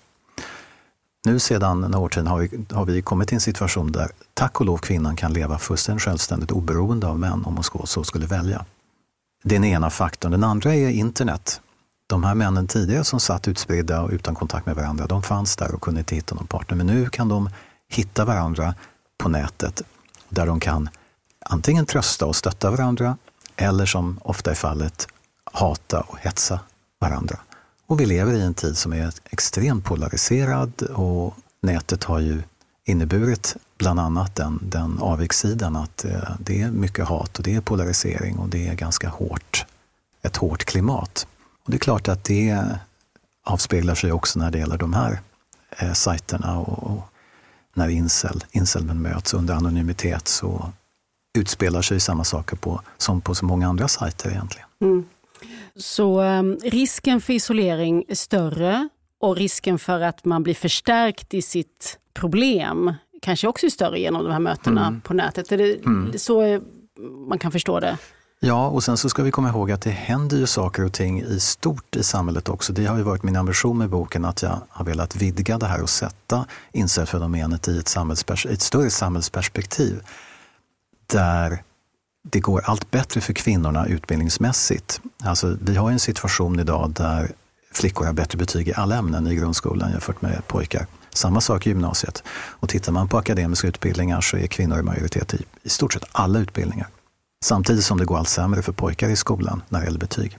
Nu 1.24 1.38
sedan 1.38 1.80
några 1.80 1.98
år 1.98 2.10
sedan 2.10 2.26
har 2.26 2.38
vi, 2.38 2.64
har 2.74 2.84
vi 2.84 3.02
kommit 3.02 3.28
till 3.28 3.34
en 3.34 3.40
situation 3.40 3.92
där 3.92 4.10
tack 4.34 4.60
och 4.60 4.66
lov 4.66 4.78
kvinnan 4.78 5.16
kan 5.16 5.32
leva 5.32 5.58
fullständigt 5.58 6.02
självständigt 6.02 6.50
oberoende 6.50 7.06
av 7.06 7.18
män 7.18 7.44
om 7.44 7.56
hon 7.72 7.86
så 7.86 8.04
skulle 8.04 8.26
välja. 8.26 8.64
Det 9.44 9.54
är 9.54 9.60
den 9.60 9.70
ena 9.70 9.90
faktorn. 9.90 10.32
Den 10.32 10.44
andra 10.44 10.74
är 10.74 10.88
internet. 10.88 11.60
De 12.06 12.24
här 12.24 12.34
männen 12.34 12.66
tidigare 12.66 13.04
som 13.04 13.20
satt 13.20 13.48
utspridda 13.48 14.02
och 14.02 14.10
utan 14.10 14.34
kontakt 14.34 14.66
med 14.66 14.76
varandra, 14.76 15.06
de 15.06 15.22
fanns 15.22 15.56
där 15.56 15.74
och 15.74 15.82
kunde 15.82 16.00
inte 16.00 16.14
hitta 16.14 16.34
någon 16.34 16.46
partner. 16.46 16.76
Men 16.76 16.86
nu 16.86 17.08
kan 17.08 17.28
de 17.28 17.50
hitta 17.88 18.24
varandra 18.24 18.74
på 19.18 19.28
nätet 19.28 19.82
där 20.28 20.46
de 20.46 20.60
kan 20.60 20.88
antingen 21.40 21.86
trösta 21.86 22.26
och 22.26 22.36
stötta 22.36 22.70
varandra 22.70 23.16
eller 23.56 23.86
som 23.86 24.20
ofta 24.22 24.50
är 24.50 24.54
fallet 24.54 25.08
hata 25.52 26.00
och 26.00 26.18
hetsa 26.18 26.60
varandra. 26.98 27.38
Och 27.86 28.00
vi 28.00 28.06
lever 28.06 28.32
i 28.32 28.42
en 28.42 28.54
tid 28.54 28.76
som 28.76 28.92
är 28.92 29.12
extremt 29.24 29.84
polariserad 29.84 30.82
och 30.82 31.34
nätet 31.62 32.04
har 32.04 32.20
ju 32.20 32.42
inneburit 32.84 33.56
bland 33.78 34.00
annat 34.00 34.34
den, 34.34 34.60
den 34.62 34.98
avigsidan 34.98 35.76
att 35.76 36.04
eh, 36.04 36.30
det 36.40 36.62
är 36.62 36.70
mycket 36.70 37.04
hat 37.04 37.38
och 37.38 37.44
det 37.44 37.54
är 37.54 37.60
polarisering 37.60 38.38
och 38.38 38.48
det 38.48 38.68
är 38.68 38.74
ganska 38.74 39.08
hårt, 39.08 39.66
ett 40.22 40.36
hårt 40.36 40.64
klimat. 40.64 41.26
Och 41.64 41.70
det 41.70 41.76
är 41.76 41.78
klart 41.78 42.08
att 42.08 42.24
det 42.24 42.64
avspeglar 43.44 43.94
sig 43.94 44.12
också 44.12 44.38
när 44.38 44.50
det 44.50 44.58
gäller 44.58 44.78
de 44.78 44.92
här 44.92 45.20
eh, 45.70 45.92
sajterna 45.92 46.58
och, 46.58 46.90
och 46.90 47.12
när 47.76 47.88
incel, 47.88 48.44
incelmen 48.50 49.02
möts 49.02 49.34
under 49.34 49.54
anonymitet 49.54 50.28
så 50.28 50.72
utspelar 51.38 51.82
sig 51.82 52.00
samma 52.00 52.24
saker 52.24 52.56
på, 52.56 52.80
som 52.98 53.20
på 53.20 53.34
så 53.34 53.44
många 53.44 53.68
andra 53.68 53.88
sajter 53.88 54.30
egentligen. 54.30 54.68
Mm. 54.80 55.04
Så 55.76 56.22
um, 56.22 56.58
risken 56.62 57.20
för 57.20 57.32
isolering 57.32 58.04
är 58.08 58.14
större 58.14 58.88
och 59.20 59.36
risken 59.36 59.78
för 59.78 60.00
att 60.00 60.24
man 60.24 60.42
blir 60.42 60.54
förstärkt 60.54 61.34
i 61.34 61.42
sitt 61.42 61.98
problem 62.14 62.94
kanske 63.22 63.48
också 63.48 63.66
är 63.66 63.70
större 63.70 64.00
genom 64.00 64.24
de 64.24 64.32
här 64.32 64.38
mötena 64.38 64.86
mm. 64.86 65.00
på 65.00 65.14
nätet. 65.14 65.52
Är 65.52 65.58
det 65.58 65.84
mm. 65.84 66.18
så 66.18 66.60
man 67.28 67.38
kan 67.38 67.52
förstå 67.52 67.80
det? 67.80 67.98
Ja, 68.40 68.66
och 68.66 68.84
sen 68.84 68.96
så 68.96 69.08
ska 69.08 69.22
vi 69.22 69.30
komma 69.30 69.48
ihåg 69.48 69.72
att 69.72 69.80
det 69.80 69.90
händer 69.90 70.36
ju 70.36 70.46
saker 70.46 70.84
och 70.84 70.92
ting 70.92 71.22
i 71.22 71.40
stort 71.40 71.96
i 71.96 72.02
samhället 72.02 72.48
också. 72.48 72.72
Det 72.72 72.86
har 72.86 72.96
ju 72.96 73.02
varit 73.02 73.22
min 73.22 73.36
ambition 73.36 73.78
med 73.78 73.90
boken 73.90 74.24
att 74.24 74.42
jag 74.42 74.60
har 74.68 74.84
velat 74.84 75.16
vidga 75.16 75.58
det 75.58 75.66
här 75.66 75.82
och 75.82 75.90
sätta 75.90 76.46
incelfenomenet 76.72 77.68
i 77.68 77.78
ett, 77.78 77.96
ett 78.46 78.62
större 78.62 78.90
samhällsperspektiv. 78.90 80.00
Där 81.06 81.62
det 82.30 82.40
går 82.40 82.62
allt 82.64 82.90
bättre 82.90 83.20
för 83.20 83.32
kvinnorna 83.32 83.86
utbildningsmässigt. 83.86 85.00
Alltså, 85.24 85.56
vi 85.60 85.76
har 85.76 85.90
en 85.90 86.00
situation 86.00 86.60
idag 86.60 86.90
där 86.90 87.32
flickor 87.72 88.04
har 88.04 88.12
bättre 88.12 88.38
betyg 88.38 88.68
i 88.68 88.74
alla 88.74 88.96
ämnen 88.96 89.26
i 89.26 89.34
grundskolan 89.34 89.90
jämfört 89.90 90.22
med 90.22 90.46
pojkar. 90.46 90.86
Samma 91.10 91.40
sak 91.40 91.66
i 91.66 91.70
gymnasiet. 91.70 92.22
Och 92.28 92.68
tittar 92.68 92.92
man 92.92 93.08
på 93.08 93.18
akademiska 93.18 93.68
utbildningar 93.68 94.20
så 94.20 94.36
är 94.36 94.46
kvinnor 94.46 94.78
i 94.78 94.82
majoritet 94.82 95.34
i, 95.34 95.44
i 95.62 95.68
stort 95.68 95.92
sett 95.92 96.04
alla 96.12 96.38
utbildningar. 96.38 96.88
Samtidigt 97.46 97.84
som 97.84 97.98
det 97.98 98.04
går 98.04 98.18
allt 98.18 98.28
sämre 98.28 98.62
för 98.62 98.72
pojkar 98.72 99.08
i 99.08 99.16
skolan 99.16 99.62
när 99.68 99.78
det 99.78 99.84
gäller 99.84 99.98
betyg. 99.98 100.38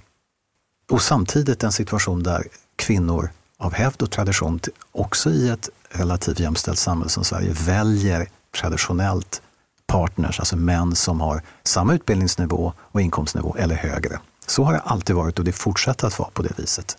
Och 0.92 1.02
samtidigt 1.02 1.64
en 1.64 1.72
situation 1.72 2.24
där 2.24 2.48
kvinnor 2.76 3.30
av 3.58 3.74
hävd 3.74 4.02
och 4.02 4.12
tradition, 4.12 4.60
också 4.92 5.30
i 5.30 5.50
ett 5.50 5.70
relativt 5.90 6.40
jämställt 6.40 6.80
samhälle 6.80 7.10
som 7.10 7.24
Sverige, 7.24 7.54
väljer 7.54 8.30
traditionellt 8.62 9.42
partners, 9.86 10.40
alltså 10.40 10.56
män 10.56 10.96
som 10.96 11.22
har 11.22 11.42
samma 11.64 11.94
utbildningsnivå 11.94 12.74
och 12.80 13.02
inkomstnivå 13.02 13.56
eller 13.60 13.76
högre. 13.76 14.20
Så 14.48 14.64
har 14.64 14.74
det 14.74 14.80
alltid 14.80 15.16
varit 15.16 15.40
och 15.40 15.46
det 15.46 15.54
fortsätter 15.54 16.08
att 16.08 16.20
vara 16.20 16.30
på 16.30 16.42
det 16.42 16.60
viset. 16.60 16.98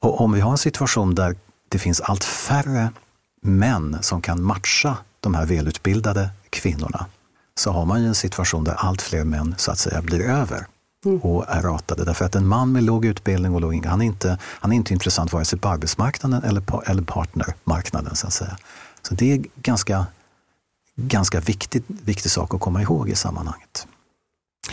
Och 0.00 0.20
om 0.20 0.32
vi 0.32 0.40
har 0.40 0.50
en 0.50 0.58
situation 0.58 1.14
där 1.14 1.36
det 1.68 1.78
finns 1.78 2.00
allt 2.00 2.24
färre 2.24 2.90
män 3.42 3.98
som 4.00 4.22
kan 4.22 4.42
matcha 4.42 4.96
de 5.20 5.34
här 5.34 5.46
välutbildade 5.46 6.30
kvinnorna, 6.50 7.06
så 7.58 7.72
har 7.72 7.84
man 7.84 8.02
ju 8.02 8.08
en 8.08 8.14
situation 8.14 8.64
där 8.64 8.74
allt 8.74 9.02
fler 9.02 9.24
män 9.24 9.54
så 9.58 9.70
att 9.70 9.78
säga 9.78 10.02
blir 10.02 10.20
över 10.20 10.66
mm. 11.04 11.20
och 11.20 11.44
är 11.48 11.62
ratade. 11.62 12.04
Därför 12.04 12.24
att 12.24 12.34
en 12.34 12.46
man 12.46 12.72
med 12.72 12.82
låg 12.82 13.04
utbildning 13.04 13.54
och 13.54 13.60
låg 13.60 13.86
han 13.86 14.02
är 14.02 14.06
inte, 14.06 14.38
han 14.42 14.72
är 14.72 14.76
inte 14.76 14.92
intressant 14.92 15.32
vare 15.32 15.44
sig 15.44 15.58
på 15.58 15.68
arbetsmarknaden 15.68 16.42
eller, 16.42 16.60
på, 16.60 16.82
eller 16.86 17.02
partnermarknaden. 17.02 18.16
Så 18.16 18.26
att 18.26 18.32
säga. 18.32 18.58
Så 19.02 19.14
det 19.14 19.32
är 19.32 19.44
ganska, 19.54 20.06
ganska 20.96 21.40
viktigt, 21.40 21.84
viktig 21.88 22.30
sak 22.30 22.54
att 22.54 22.60
komma 22.60 22.82
ihåg 22.82 23.08
i 23.08 23.14
sammanhanget. 23.14 23.86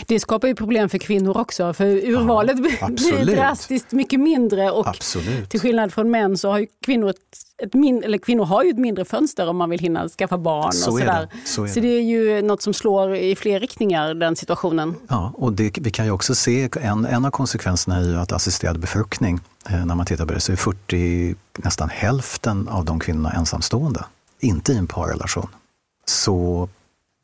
Det 0.06 0.20
skapar 0.20 0.48
ju 0.48 0.54
problem 0.54 0.88
för 0.88 0.98
kvinnor 0.98 1.36
också, 1.36 1.74
för 1.74 1.86
urvalet 1.86 2.56
ja, 2.80 2.88
blir 2.88 3.36
drastiskt 3.36 3.92
mycket 3.92 4.20
mindre 4.20 4.70
och 4.70 4.88
absolut. 4.88 5.50
till 5.50 5.60
skillnad 5.60 5.92
från 5.92 6.10
män 6.10 6.38
så 6.38 6.50
har 6.50 6.58
ju 6.58 6.66
kvinnor 6.84 7.10
ett, 7.10 7.16
ett 7.62 7.74
min, 7.74 8.02
eller 8.02 8.18
kvinnor 8.18 8.44
har 8.44 8.64
ju 8.64 8.70
ett 8.70 8.78
mindre 8.78 9.04
fönster 9.04 9.48
om 9.48 9.56
man 9.56 9.70
vill 9.70 9.80
hinna 9.80 10.08
skaffa 10.08 10.38
barn. 10.38 10.72
Så 10.72 10.90
och 10.90 10.98
sådär. 10.98 11.28
Det. 11.32 11.48
Så, 11.48 11.64
är 11.64 11.68
så 11.68 11.74
det. 11.74 11.80
det 11.80 11.88
är 11.88 12.02
ju 12.02 12.42
något 12.42 12.62
som 12.62 12.74
slår 12.74 13.16
i 13.16 13.36
fler 13.36 13.60
riktningar, 13.60 14.14
den 14.14 14.36
situationen. 14.36 14.94
Ja, 15.08 15.32
och 15.34 15.52
det, 15.52 15.78
vi 15.80 15.90
kan 15.90 16.04
ju 16.04 16.10
också 16.10 16.34
se, 16.34 16.68
en, 16.80 17.06
en 17.06 17.24
av 17.24 17.30
konsekvenserna 17.30 17.96
är 17.96 18.02
ju 18.02 18.16
att 18.16 18.32
assisterad 18.32 18.78
befruktning, 18.78 19.40
eh, 19.70 19.86
när 19.86 19.94
man 19.94 20.06
tittar 20.06 20.26
på 20.26 20.32
det, 20.34 20.40
så 20.40 20.52
är 20.52 20.56
40, 20.56 21.34
nästan 21.56 21.88
hälften 21.88 22.68
av 22.68 22.84
de 22.84 23.00
kvinnorna 23.00 23.30
ensamstående, 23.30 24.04
inte 24.40 24.72
i 24.72 24.76
en 24.76 24.86
parrelation. 24.86 25.48
Så 26.06 26.68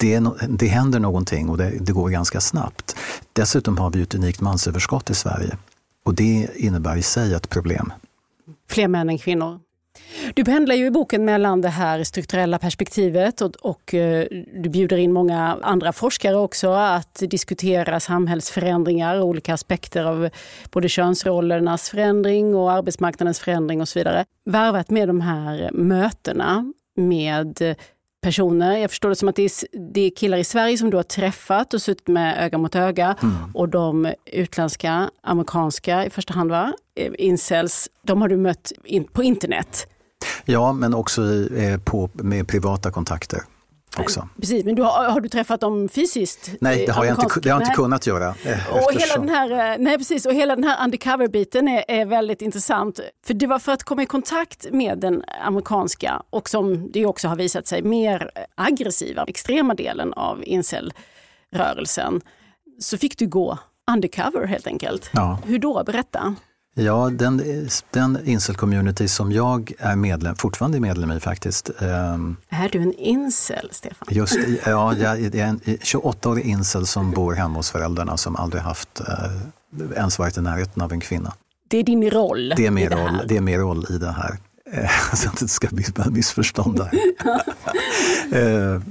det, 0.01 0.23
det 0.49 0.67
händer 0.67 1.01
någonting 1.01 1.49
och 1.49 1.59
det, 1.59 1.73
det, 1.81 1.93
går 1.93 2.09
ganska 2.09 2.41
snabbt. 2.41 2.97
Dessutom 3.33 3.79
har 3.79 3.91
vi 3.91 4.03
ett 4.03 4.15
unikt 4.15 4.41
mansöverskott 4.41 5.11
i 5.11 5.15
Sverige 5.15 5.57
och 6.05 6.15
det 6.15 6.49
innebär 6.57 6.97
i 6.97 7.03
sig 7.03 7.35
ett 7.35 7.49
problem. 7.49 7.93
Fler 8.69 8.89
män 8.89 9.09
än 9.11 9.19
kvinnor. 9.19 9.61
Du 10.35 10.45
pendlar 10.45 10.75
ju 10.75 10.87
i 10.87 10.91
boken 10.91 11.25
mellan 11.25 11.61
det 11.61 11.69
här 11.69 12.05
strukturella 12.05 12.59
perspektivet 12.59 13.41
och, 13.41 13.57
och 13.61 13.95
eh, 13.95 14.27
du 14.63 14.69
bjuder 14.69 14.97
in 14.97 15.13
många 15.13 15.59
andra 15.63 15.93
forskare 15.93 16.37
också 16.37 16.71
att 16.71 17.23
diskutera 17.31 18.01
samhällsförändringar 18.01 19.21
och 19.21 19.27
olika 19.27 19.55
aspekter 19.55 20.05
av 20.05 20.31
både 20.71 20.89
könsrollernas 20.89 21.91
förändring 21.91 22.55
och 22.55 22.73
arbetsmarknadens 22.73 23.41
förändring 23.41 23.81
och 23.81 23.89
så 23.89 23.99
vidare. 23.99 24.25
Varvat 24.45 24.91
med 24.91 25.09
de 25.09 25.21
här 25.21 25.71
mötena 25.73 26.73
med 26.97 27.77
personer. 28.21 28.77
Jag 28.77 28.91
förstår 28.91 29.09
det 29.09 29.17
som 29.17 29.29
att 29.29 29.37
det 29.37 29.43
är, 29.43 29.79
det 29.93 30.01
är 30.01 30.11
killar 30.11 30.39
i 30.39 30.45
Sverige 30.45 30.79
som 30.79 30.91
du 30.91 30.97
har 30.97 31.03
träffat 31.03 31.75
och 31.75 31.83
suttit 31.83 32.09
med 32.09 32.45
öga 32.45 32.59
mot 32.59 32.77
öga. 32.77 33.17
Mm. 33.23 33.35
Och 33.55 33.69
de 33.69 34.13
utländska, 34.27 35.11
amerikanska 35.23 36.07
i 36.07 36.11
första 36.11 36.35
hand, 36.35 36.51
va? 36.51 36.73
Eh, 36.97 37.13
incels, 37.19 37.89
de 38.03 38.21
har 38.21 38.29
du 38.29 38.37
mött 38.37 38.73
in, 38.85 39.05
på 39.05 39.23
internet. 39.23 39.87
Ja, 40.45 40.73
men 40.73 40.95
också 40.95 41.23
i, 41.23 41.71
eh, 41.73 41.81
på, 41.81 42.11
med 42.13 42.49
privata 42.49 42.91
kontakter 42.91 43.41
också. 43.99 44.29
Precis, 44.41 44.65
men 44.65 44.75
du 44.75 44.83
har, 44.83 45.11
har, 45.11 45.21
du 45.21 45.29
träffat 45.29 45.61
dem 45.61 45.89
fysiskt? 45.89 46.51
Nej, 46.61 46.87
det 46.87 46.93
har 46.93 47.05
jag 47.05 47.23
inte, 47.23 47.41
det 47.41 47.49
har 47.49 47.61
jag 47.61 47.67
inte 47.67 47.77
kunnat 47.77 48.07
göra. 48.07 48.29
Eh, 48.45 48.73
och 48.73 48.93
hela 48.93 49.17
den 49.17 49.29
här, 49.29 49.73
eh, 49.73 49.79
nej, 49.79 49.99
precis, 49.99 50.27
och 50.27 50.35
hela 50.35 50.57
den 50.57 50.65
här 50.65 50.85
undercover-biten 50.85 51.69
är, 51.69 51.85
är, 51.89 52.07
väldigt 52.07 52.43
intressant. 52.43 53.01
För 53.27 53.35
det 53.35 53.47
var 53.47 53.59
för 53.59 53.73
att 53.73 53.83
komma 53.83 54.03
i 54.03 54.07
kontakt 54.07 54.67
med 54.73 54.99
den 54.99 55.25
amerikanska 55.45 56.23
och 56.31 56.49
som 56.49 56.91
det 56.93 57.07
också 57.07 57.29
har 57.29 57.37
visat 57.37 57.67
sig 57.67 57.83
mer 57.83 58.31
aggressiva, 58.55 59.25
extrema 59.25 59.75
delen 59.75 60.13
av 60.13 60.43
incel-rörelsen, 60.45 62.21
så 62.79 62.99
fick 62.99 63.19
du 63.19 63.27
gå 63.27 63.59
undercover 63.91 64.47
helt 64.47 64.67
enkelt. 64.67 65.11
Ja. 65.13 65.39
Hur 65.47 65.59
då? 65.59 65.83
Berätta. 65.85 66.35
Ja, 66.75 67.11
den, 67.11 67.69
den 67.91 68.19
incel-community 68.25 69.09
som 69.09 69.33
jag 69.33 69.73
är 69.79 69.97
medlem, 69.97 70.37
fortfarande 70.37 70.79
är 70.79 70.81
medlem 70.81 71.13
i 71.13 71.21
faktiskt. 71.21 71.71
Um, 71.79 72.37
är 72.49 72.69
du 72.69 72.83
en 72.83 72.93
incel, 72.93 73.69
Stefan? 73.73 74.09
Just, 74.11 74.39
ja, 74.67 74.97
jag 74.97 75.21
är 75.21 75.45
en 75.45 75.61
28-årig 75.61 76.45
incel 76.45 76.87
som 76.87 77.11
bor 77.11 77.35
hemma 77.35 77.59
hos 77.59 77.71
föräldrarna 77.71 78.17
som 78.17 78.37
aldrig 78.37 78.63
haft 78.63 79.01
uh, 79.01 79.93
ens 79.97 80.19
varit 80.19 80.37
i 80.37 80.41
närheten 80.41 80.83
av 80.83 80.93
en 80.93 81.01
kvinna. 81.01 81.35
Det 81.69 81.79
är 81.79 81.83
din 81.83 82.11
roll? 82.11 82.55
Det 82.57 82.67
är 82.67 82.71
min, 82.71 82.89
roll, 82.89 83.23
det 83.27 83.37
är 83.37 83.41
min 83.41 83.59
roll 83.59 83.87
i 83.91 83.99
det 83.99 84.13
här. 84.13 84.37
så 85.17 85.29
att 85.29 85.39
det 85.39 85.49
ska 85.49 85.69
bli 85.69 85.85
missförstånd 86.11 86.77
där. 86.77 86.91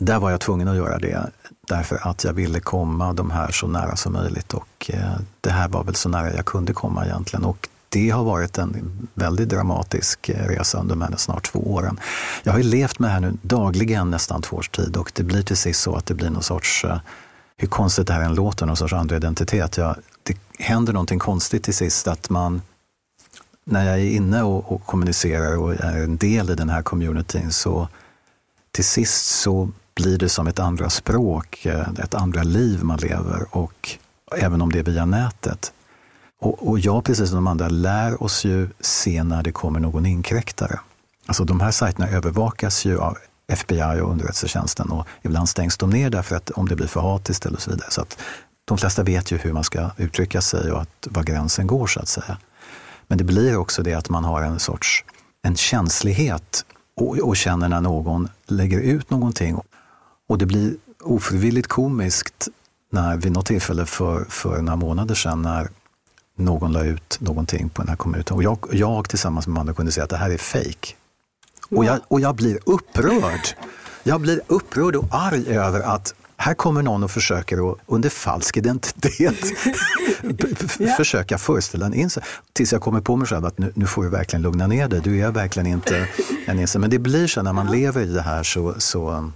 där 0.00 0.18
var 0.18 0.30
jag 0.30 0.40
tvungen 0.40 0.68
att 0.68 0.76
göra 0.76 0.98
det 0.98 1.30
därför 1.68 2.08
att 2.08 2.24
jag 2.24 2.32
ville 2.32 2.60
komma 2.60 3.12
de 3.12 3.30
här 3.30 3.50
så 3.50 3.66
nära 3.66 3.96
som 3.96 4.12
möjligt 4.12 4.54
och 4.54 4.90
eh, 4.92 5.16
det 5.40 5.50
här 5.50 5.68
var 5.68 5.84
väl 5.84 5.94
så 5.94 6.08
nära 6.08 6.34
jag 6.34 6.44
kunde 6.44 6.72
komma 6.72 7.04
egentligen. 7.04 7.44
Och 7.44 7.68
det 7.88 8.10
har 8.10 8.24
varit 8.24 8.58
en 8.58 9.08
väldigt 9.14 9.48
dramatisk 9.48 10.28
eh, 10.28 10.48
resa 10.48 10.78
under 10.78 10.94
de 10.94 11.02
här 11.02 11.16
snart 11.16 11.44
två 11.44 11.74
åren. 11.74 12.00
Jag 12.42 12.52
har 12.52 12.58
ju 12.58 12.64
levt 12.64 12.98
med 12.98 13.10
det 13.10 13.12
här 13.12 13.20
nu 13.20 13.32
dagligen 13.42 14.10
nästan 14.10 14.42
två 14.42 14.56
års 14.56 14.68
tid 14.68 14.96
och 14.96 15.12
det 15.14 15.22
blir 15.22 15.42
till 15.42 15.56
sist 15.56 15.80
så 15.80 15.94
att 15.94 16.06
det 16.06 16.14
blir 16.14 16.30
någon 16.30 16.42
sorts, 16.42 16.84
eh, 16.84 16.98
hur 17.56 17.68
konstigt 17.68 18.06
det 18.06 18.12
här 18.12 18.22
än 18.22 18.34
låter, 18.34 18.66
någon 18.66 18.76
sorts 18.76 18.92
andra 18.92 19.16
identitet. 19.16 19.76
Jag, 19.76 19.96
det 20.22 20.36
händer 20.58 20.92
någonting 20.92 21.18
konstigt 21.18 21.62
till 21.62 21.74
sist 21.74 22.08
att 22.08 22.30
man 22.30 22.62
när 23.64 23.86
jag 23.86 23.94
är 23.94 24.10
inne 24.10 24.42
och, 24.42 24.72
och 24.72 24.86
kommunicerar 24.86 25.56
och 25.56 25.74
är 25.74 26.02
en 26.02 26.16
del 26.16 26.50
i 26.50 26.54
den 26.54 26.70
här 26.70 26.82
communityn 26.82 27.52
så 27.52 27.88
till 28.72 28.84
sist 28.84 29.26
så 29.26 29.70
blir 29.96 30.18
det 30.18 30.28
som 30.28 30.46
ett 30.46 30.58
andra 30.58 30.90
språk, 30.90 31.66
eh, 31.66 31.88
ett 31.98 32.14
andra 32.14 32.42
liv 32.42 32.84
man 32.84 32.98
lever 32.98 33.46
och 33.50 33.96
även 34.36 34.62
om 34.62 34.72
det 34.72 34.78
är 34.78 34.82
via 34.82 35.04
nätet. 35.04 35.72
Och, 36.40 36.68
och 36.68 36.78
jag, 36.78 37.04
precis 37.04 37.28
som 37.28 37.36
de 37.36 37.46
andra, 37.46 37.68
lär 37.68 38.22
oss 38.22 38.44
ju 38.44 38.68
se 38.80 39.22
när 39.22 39.42
det 39.42 39.52
kommer 39.52 39.80
någon 39.80 40.06
inkräktare. 40.06 40.80
Alltså 41.26 41.44
de 41.44 41.60
här 41.60 41.70
sajterna 41.70 42.08
övervakas 42.08 42.84
ju 42.84 42.98
av 42.98 43.18
FBI 43.48 44.00
och 44.00 44.10
underrättelsetjänsten 44.10 44.90
och 44.90 45.06
ibland 45.22 45.48
stängs 45.48 45.76
de 45.76 45.90
ner 45.90 46.10
därför 46.10 46.36
att 46.36 46.50
om 46.50 46.68
det 46.68 46.76
blir 46.76 46.86
för 46.86 47.00
hatiskt 47.00 47.46
eller 47.46 47.58
så 47.58 47.70
vidare. 47.70 47.90
Så 47.90 48.00
att 48.00 48.18
de 48.64 48.78
flesta 48.78 49.02
vet 49.02 49.30
ju 49.30 49.36
hur 49.36 49.52
man 49.52 49.64
ska 49.64 49.90
uttrycka 49.96 50.40
sig 50.40 50.72
och 50.72 50.82
att, 50.82 51.06
var 51.10 51.22
gränsen 51.22 51.66
går 51.66 51.86
så 51.86 52.00
att 52.00 52.08
säga. 52.08 52.38
Men 53.06 53.18
det 53.18 53.24
blir 53.24 53.56
också 53.56 53.82
det 53.82 53.94
att 53.94 54.08
man 54.08 54.24
har 54.24 54.42
en 54.42 54.58
sorts 54.58 55.04
en 55.42 55.56
känslighet 55.56 56.64
och, 56.96 57.18
och 57.18 57.36
känner 57.36 57.68
när 57.68 57.80
någon 57.80 58.28
lägger 58.46 58.80
ut 58.80 59.10
någonting 59.10 59.56
och 60.28 60.38
det 60.38 60.46
blir 60.46 60.76
ofrivilligt 61.02 61.68
komiskt 61.68 62.48
när 62.90 63.16
vid 63.16 63.32
något 63.32 63.46
tillfälle 63.46 63.86
för, 63.86 64.24
för 64.24 64.62
några 64.62 64.76
månader 64.76 65.14
sedan 65.14 65.42
när 65.42 65.68
någon 66.36 66.72
la 66.72 66.84
ut 66.84 67.18
någonting 67.20 67.68
på 67.68 67.82
den 67.82 67.88
här 67.88 67.96
kommunen. 67.96 68.24
Och 68.30 68.42
jag, 68.42 68.58
jag 68.72 69.08
tillsammans 69.08 69.46
med 69.46 69.60
andra 69.60 69.74
kunde 69.74 69.92
säga 69.92 70.04
att 70.04 70.10
det 70.10 70.16
här 70.16 70.30
är 70.30 70.38
fejk. 70.38 70.96
Och 71.70 71.84
jag, 71.84 72.00
och 72.08 72.20
jag 72.20 72.36
blir 72.36 72.58
upprörd. 72.66 73.48
Jag 74.02 74.20
blir 74.20 74.40
upprörd 74.46 74.96
och 74.96 75.06
arg 75.10 75.56
över 75.56 75.80
att 75.80 76.14
här 76.36 76.54
kommer 76.54 76.82
någon 76.82 77.04
och 77.04 77.10
försöker 77.10 77.70
att 77.70 77.78
under 77.86 78.08
falsk 78.08 78.56
identitet 78.56 79.36
försöka 80.96 81.38
föreställa 81.38 81.86
en 81.86 81.94
incel. 81.94 82.22
Tills 82.52 82.72
jag 82.72 82.82
kommer 82.82 83.00
på 83.00 83.16
mig 83.16 83.28
själv 83.28 83.44
att 83.44 83.58
nu, 83.58 83.72
nu, 83.74 83.86
får 83.86 84.04
du 84.04 84.10
verkligen 84.10 84.42
lugna 84.42 84.66
ner 84.66 84.88
dig. 84.88 85.00
Du 85.00 85.20
är 85.20 85.30
verkligen 85.30 85.66
inte 85.66 86.08
en 86.46 86.58
incel. 86.58 86.80
Men 86.80 86.90
det 86.90 86.98
blir 86.98 87.26
så 87.26 87.42
när 87.42 87.52
man 87.52 87.70
lever 87.70 88.02
i 88.02 88.06
det 88.06 88.22
här 88.22 88.42
så, 88.42 88.74
så 88.78 89.30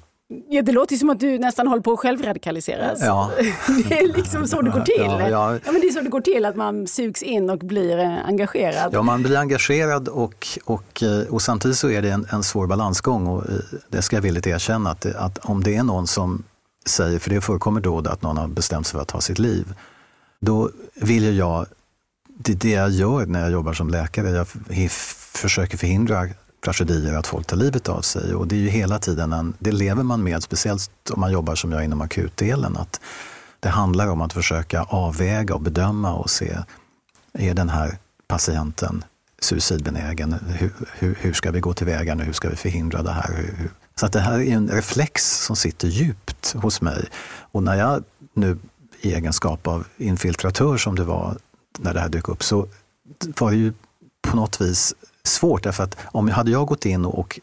Ja, 0.48 0.62
det 0.62 0.72
låter 0.72 0.96
som 0.96 1.10
att 1.10 1.20
du 1.20 1.38
nästan 1.38 1.66
håller 1.66 1.82
på 1.82 1.92
att 1.92 1.98
självradikaliseras. 1.98 2.98
Ja. 3.02 3.30
det 3.88 3.98
är 3.98 4.16
liksom 4.16 4.46
så 4.46 4.62
det 4.62 4.70
går 4.70 4.80
till. 4.80 4.94
Ja, 4.98 5.28
ja. 5.28 5.58
ja, 5.64 5.72
men 5.72 5.80
det 5.80 5.86
är 5.86 5.92
så 5.92 6.00
det 6.00 6.08
går 6.08 6.20
till, 6.20 6.44
att 6.44 6.56
man 6.56 6.86
sugs 6.86 7.22
in 7.22 7.50
och 7.50 7.58
blir 7.58 7.98
eh, 7.98 8.26
engagerad. 8.26 8.94
Ja, 8.94 9.02
man 9.02 9.22
blir 9.22 9.36
engagerad 9.36 10.08
och, 10.08 10.48
och, 10.64 11.02
eh, 11.02 11.34
och 11.34 11.42
samtidigt 11.42 11.76
så 11.76 11.90
är 11.90 12.02
det 12.02 12.10
en, 12.10 12.26
en 12.30 12.42
svår 12.42 12.66
balansgång. 12.66 13.26
Och 13.26 13.50
eh, 13.50 13.56
det 13.88 14.02
ska 14.02 14.16
jag 14.16 14.22
villigt 14.22 14.46
erkänna, 14.46 14.90
att, 14.90 15.06
att 15.06 15.38
om 15.38 15.62
det 15.62 15.76
är 15.76 15.82
någon 15.82 16.06
som 16.06 16.42
säger, 16.86 17.18
för 17.18 17.30
det 17.30 17.40
förekommer 17.40 17.80
då 17.80 17.98
att 17.98 18.22
någon 18.22 18.36
har 18.36 18.48
bestämt 18.48 18.86
sig 18.86 18.92
för 18.92 19.02
att 19.02 19.08
ta 19.08 19.20
sitt 19.20 19.38
liv, 19.38 19.74
då 20.40 20.70
vill 20.94 21.36
jag, 21.36 21.66
det 22.28 22.52
är 22.52 22.56
det 22.56 22.70
jag 22.70 22.90
gör 22.90 23.26
när 23.26 23.40
jag 23.40 23.50
jobbar 23.50 23.72
som 23.72 23.88
läkare, 23.88 24.30
jag 24.30 24.46
försöker 25.32 25.78
förhindra 25.78 26.28
tragedier 26.64 27.14
att 27.14 27.26
folk 27.26 27.46
tar 27.46 27.56
livet 27.56 27.88
av 27.88 28.00
sig. 28.00 28.34
Och 28.34 28.46
det 28.46 28.54
är 28.54 28.60
ju 28.60 28.68
hela 28.68 28.98
tiden 28.98 29.32
en, 29.32 29.54
det 29.58 29.72
lever 29.72 30.02
man 30.02 30.22
med, 30.22 30.42
speciellt 30.42 31.10
om 31.10 31.20
man 31.20 31.32
jobbar 31.32 31.54
som 31.54 31.72
jag 31.72 31.84
inom 31.84 32.00
akutdelen, 32.00 32.76
att 32.76 33.00
det 33.60 33.68
handlar 33.68 34.08
om 34.08 34.20
att 34.20 34.32
försöka 34.32 34.82
avväga 34.82 35.54
och 35.54 35.60
bedöma 35.60 36.12
och 36.12 36.30
se, 36.30 36.58
är 37.32 37.54
den 37.54 37.68
här 37.68 37.98
patienten 38.26 39.04
suicidbenägen? 39.40 40.32
Hur, 40.32 40.72
hur, 40.98 41.18
hur 41.20 41.32
ska 41.32 41.50
vi 41.50 41.60
gå 41.60 41.72
tillväga 41.72 42.14
nu? 42.14 42.24
Hur 42.24 42.32
ska 42.32 42.48
vi 42.48 42.56
förhindra 42.56 43.02
det 43.02 43.12
här? 43.12 43.34
Hur, 43.34 43.70
så 43.94 44.06
att 44.06 44.12
det 44.12 44.20
här 44.20 44.38
är 44.40 44.54
en 44.54 44.68
reflex 44.68 45.44
som 45.44 45.56
sitter 45.56 45.88
djupt 45.88 46.52
hos 46.52 46.80
mig. 46.80 47.08
Och 47.52 47.62
när 47.62 47.74
jag 47.74 48.04
nu 48.34 48.58
i 49.00 49.14
egenskap 49.14 49.66
av 49.66 49.86
infiltratör 49.96 50.76
som 50.76 50.96
det 50.96 51.04
var 51.04 51.36
när 51.78 51.94
det 51.94 52.00
här 52.00 52.08
dök 52.08 52.28
upp 52.28 52.42
så 52.42 52.68
var 53.38 53.50
det 53.50 53.56
ju 53.56 53.72
på 54.22 54.36
något 54.36 54.60
vis 54.60 54.94
svårt 55.30 55.62
därför 55.62 55.84
att 55.84 55.96
om 56.04 56.28
jag 56.28 56.34
hade 56.34 56.50
jag 56.50 56.66
gått 56.66 56.86
in 56.86 57.04
och 57.04 57.40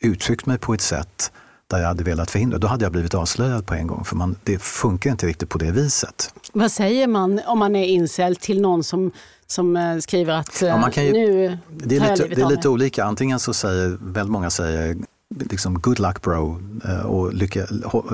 uttryckt 0.00 0.46
mig 0.46 0.58
på 0.58 0.74
ett 0.74 0.80
sätt 0.80 1.32
där 1.66 1.78
jag 1.78 1.88
hade 1.88 2.04
velat 2.04 2.30
förhindra, 2.30 2.58
då 2.58 2.66
hade 2.66 2.84
jag 2.84 2.92
blivit 2.92 3.14
avslöjad 3.14 3.66
på 3.66 3.74
en 3.74 3.86
gång. 3.86 4.04
För 4.04 4.16
man, 4.16 4.36
det 4.44 4.62
funkar 4.62 5.10
inte 5.10 5.26
riktigt 5.26 5.48
på 5.48 5.58
det 5.58 5.70
viset. 5.70 6.34
Vad 6.52 6.72
säger 6.72 7.06
man 7.06 7.40
om 7.46 7.58
man 7.58 7.76
är 7.76 7.84
incel 7.84 8.36
till 8.36 8.60
någon 8.60 8.84
som, 8.84 9.10
som 9.46 9.76
eh, 9.76 9.98
skriver 9.98 10.34
att 10.34 10.62
ja, 10.62 10.90
ju, 10.96 11.12
nu 11.12 11.58
det 11.70 11.96
är 11.96 12.10
lite, 12.10 12.28
Det 12.34 12.42
är 12.42 12.48
lite 12.48 12.68
olika. 12.68 13.04
Antingen 13.04 13.40
så 13.40 13.54
säger 13.54 13.98
väldigt 14.00 14.32
många 14.32 14.50
säger 14.50 14.96
liksom 15.40 15.80
good 15.80 15.98
luck 15.98 16.22
bro 16.22 16.60
eh, 16.84 17.06
och 17.06 17.34
lycka, 17.34 17.66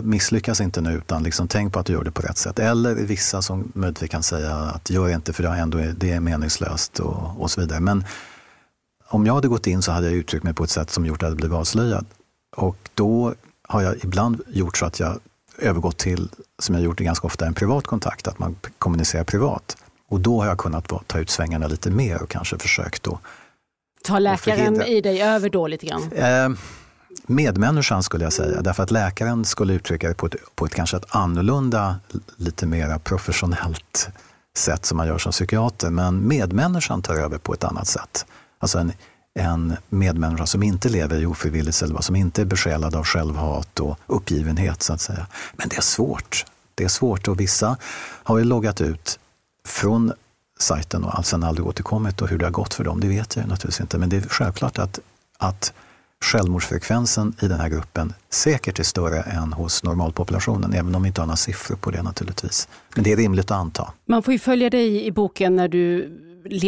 misslyckas 0.03 0.61
inte 0.61 0.81
nu 0.81 0.93
utan 0.93 1.23
liksom 1.23 1.49
tänk 1.49 1.73
på 1.73 1.79
att 1.79 1.87
du 1.87 1.93
gör 1.93 2.05
det 2.05 2.11
på 2.11 2.23
rätt 2.23 2.39
sätt. 2.39 2.59
Eller 2.59 2.95
vissa 2.95 3.43
som 3.43 3.73
möjligtvis 3.75 4.11
kan 4.11 4.23
säga 4.23 4.55
att 4.55 4.91
gör 4.91 5.09
inte 5.09 5.33
för 5.33 5.43
det, 5.43 5.49
ändå 5.49 5.79
är, 5.79 5.95
det 5.97 6.13
är 6.13 6.21
meningslöst 6.21 7.01
och, 7.01 7.43
och 7.43 7.51
så 7.51 7.61
vidare. 7.61 7.81
Men 7.81 8.05
om 9.09 9.27
jag 9.27 9.35
hade 9.35 9.49
gått 9.49 9.66
in 9.66 9.83
så 9.83 9.92
hade 9.92 10.07
jag 10.07 10.16
uttryckt 10.16 10.44
mig 10.44 10.55
på 10.55 10.64
ett 10.64 10.71
sätt 10.71 10.90
som 10.90 11.07
gjort 11.07 11.23
att 11.23 11.29
jag 11.29 11.37
blivit 11.37 11.57
avslöjad. 11.57 12.07
Och 12.57 12.77
då 12.94 13.35
har 13.68 13.83
jag 13.83 14.05
ibland 14.05 14.40
gjort 14.49 14.77
så 14.77 14.87
att 14.87 15.01
jag 15.01 15.18
övergått 15.59 15.99
till, 15.99 16.29
som 16.59 16.75
jag 16.75 16.85
gjort 16.85 16.99
ganska 16.99 17.27
ofta, 17.27 17.47
en 17.47 17.55
privat 17.55 17.87
kontakt, 17.87 18.29
att 18.29 18.38
man 18.38 18.57
kommunicerar 18.79 19.25
privat. 19.25 19.77
Och 20.09 20.21
då 20.21 20.40
har 20.40 20.49
jag 20.49 20.59
kunnat 20.59 20.92
ta 21.07 21.18
ut 21.18 21.31
svängarna 21.31 21.66
lite 21.66 21.90
mer 21.90 22.23
och 22.23 22.31
kanske 22.31 22.59
försökt 22.59 23.03
då 23.03 23.18
Ta 24.05 24.18
läkaren 24.18 24.83
i 24.83 25.01
dig 25.01 25.23
över 25.23 25.51
då 25.51 25.66
lite 25.66 25.87
grann? 25.87 26.12
Eh, 26.12 26.49
medmänniskan 27.27 28.03
skulle 28.03 28.25
jag 28.25 28.33
säga, 28.33 28.62
därför 28.62 28.83
att 28.83 28.90
läkaren 28.90 29.44
skulle 29.44 29.73
uttrycka 29.73 30.09
det 30.09 30.14
på 30.14 30.27
ett, 30.27 30.35
på 30.55 30.66
ett 30.66 30.75
kanske 30.75 30.97
ett 30.97 31.07
annorlunda, 31.09 31.97
lite 32.37 32.66
mer 32.66 32.99
professionellt 32.99 34.09
sätt 34.57 34.87
som 34.87 34.97
man 34.97 35.07
gör 35.07 35.18
som 35.18 35.33
psykiater. 35.33 35.90
Men 35.90 36.29
medmänniskan 36.29 37.03
tar 37.03 37.14
över 37.14 37.38
på 37.38 37.55
ett 37.55 37.64
annat 37.64 37.87
sätt. 37.87 38.27
Alltså 38.59 38.79
en, 38.79 38.92
en 39.35 39.77
medmänniska 39.88 40.47
som 40.47 40.62
inte 40.62 40.88
lever 40.88 41.23
i 41.23 41.27
ofrivillig 41.27 41.75
celibat, 41.75 42.05
som 42.05 42.16
inte 42.16 42.42
är 42.42 42.47
besjälad 42.47 42.97
av 42.97 43.05
självhat 43.05 43.81
och 43.81 43.99
uppgivenhet 44.07 44.83
så 44.83 44.92
att 44.92 45.01
säga. 45.01 45.27
Men 45.53 45.68
det 45.68 45.77
är 45.77 45.81
svårt. 45.81 46.44
Det 46.75 46.85
är 46.85 46.88
svårt 46.88 47.29
och 47.29 47.40
vissa 47.40 47.77
har 48.01 48.38
ju 48.38 48.44
loggat 48.44 48.81
ut 48.81 49.18
från 49.66 50.12
sajten 50.59 51.05
och 51.05 51.27
sen 51.27 51.42
aldrig 51.42 51.66
återkommit 51.66 52.23
och 52.23 52.29
hur 52.29 52.38
det 52.38 52.47
har 52.47 52.53
gått 52.53 52.75
för 52.75 52.85
dem, 52.85 53.01
det 53.01 53.09
vet 53.09 53.37
jag 53.37 53.49
naturligtvis 53.49 53.81
inte. 53.81 53.99
Men 53.99 54.09
det 54.09 54.16
är 54.16 54.21
självklart 54.21 54.79
att, 54.79 55.01
att 55.38 55.73
självmordsfrekvensen 56.25 57.35
i 57.42 57.49
den 57.49 57.61
här 57.61 57.68
gruppen 57.68 58.12
säkert 58.31 58.79
är 58.79 58.85
större 58.85 59.21
än 59.21 59.53
hos 59.53 59.83
normalpopulationen, 59.83 60.73
även 60.73 60.94
om 60.94 61.03
vi 61.03 61.09
inte 61.09 61.21
har 61.21 61.27
några 61.27 61.37
siffror 61.37 61.77
på 61.77 61.90
det 61.90 62.03
naturligtvis. 62.03 62.68
Men 62.94 63.05
det 63.05 63.12
är 63.12 63.16
rimligt 63.16 63.51
att 63.51 63.59
anta. 63.59 63.92
Man 64.07 64.23
får 64.23 64.33
ju 64.33 64.38
följa 64.38 64.71
dig 64.71 65.07
i 65.07 65.12
boken 65.12 65.57
när 65.57 65.68
du 65.68 66.11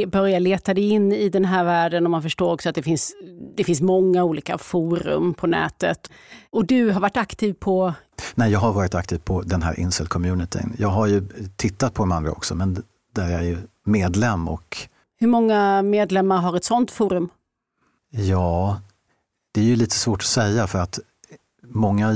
börjar 0.07 0.41
leta 0.41 0.75
dig 0.75 0.89
in 0.89 1.13
i 1.13 1.29
den 1.29 1.45
här 1.45 1.65
världen 1.65 2.05
och 2.05 2.11
man 2.11 2.23
förstår 2.23 2.53
också 2.53 2.69
att 2.69 2.75
det 2.75 2.83
finns, 2.83 3.13
det 3.57 3.65
finns 3.65 3.81
många 3.81 4.25
olika 4.25 4.59
forum 4.59 5.35
på 5.35 5.47
nätet. 5.47 6.11
Och 6.51 6.67
du 6.67 6.91
har 6.91 7.01
varit 7.01 7.17
aktiv 7.17 7.53
på? 7.53 7.95
Nej, 8.35 8.53
jag 8.53 8.59
har 8.59 8.73
varit 8.73 8.95
aktiv 8.95 9.19
på 9.19 9.43
den 9.43 9.63
här 9.63 9.75
incel-communityn. 9.75 10.75
Jag 10.79 10.89
har 10.89 11.07
ju 11.07 11.29
tittat 11.57 11.95
på 11.95 12.03
de 12.03 12.13
andra 12.13 12.33
också, 12.33 12.55
men 12.55 12.83
där 13.15 13.31
jag 13.31 13.41
är 13.41 13.45
ju 13.45 13.59
medlem 13.85 14.49
och... 14.49 14.77
Hur 15.19 15.27
många 15.27 15.83
medlemmar 15.83 16.37
har 16.39 16.57
ett 16.57 16.65
sånt 16.65 16.91
forum? 16.91 17.29
Ja, 18.11 18.81
det 19.53 19.61
är 19.61 19.65
ju 19.65 19.77
lite 19.77 19.97
svårt 19.97 20.21
att 20.21 20.27
säga 20.27 20.67
för 20.67 20.79
att 20.79 20.99
många 21.63 22.09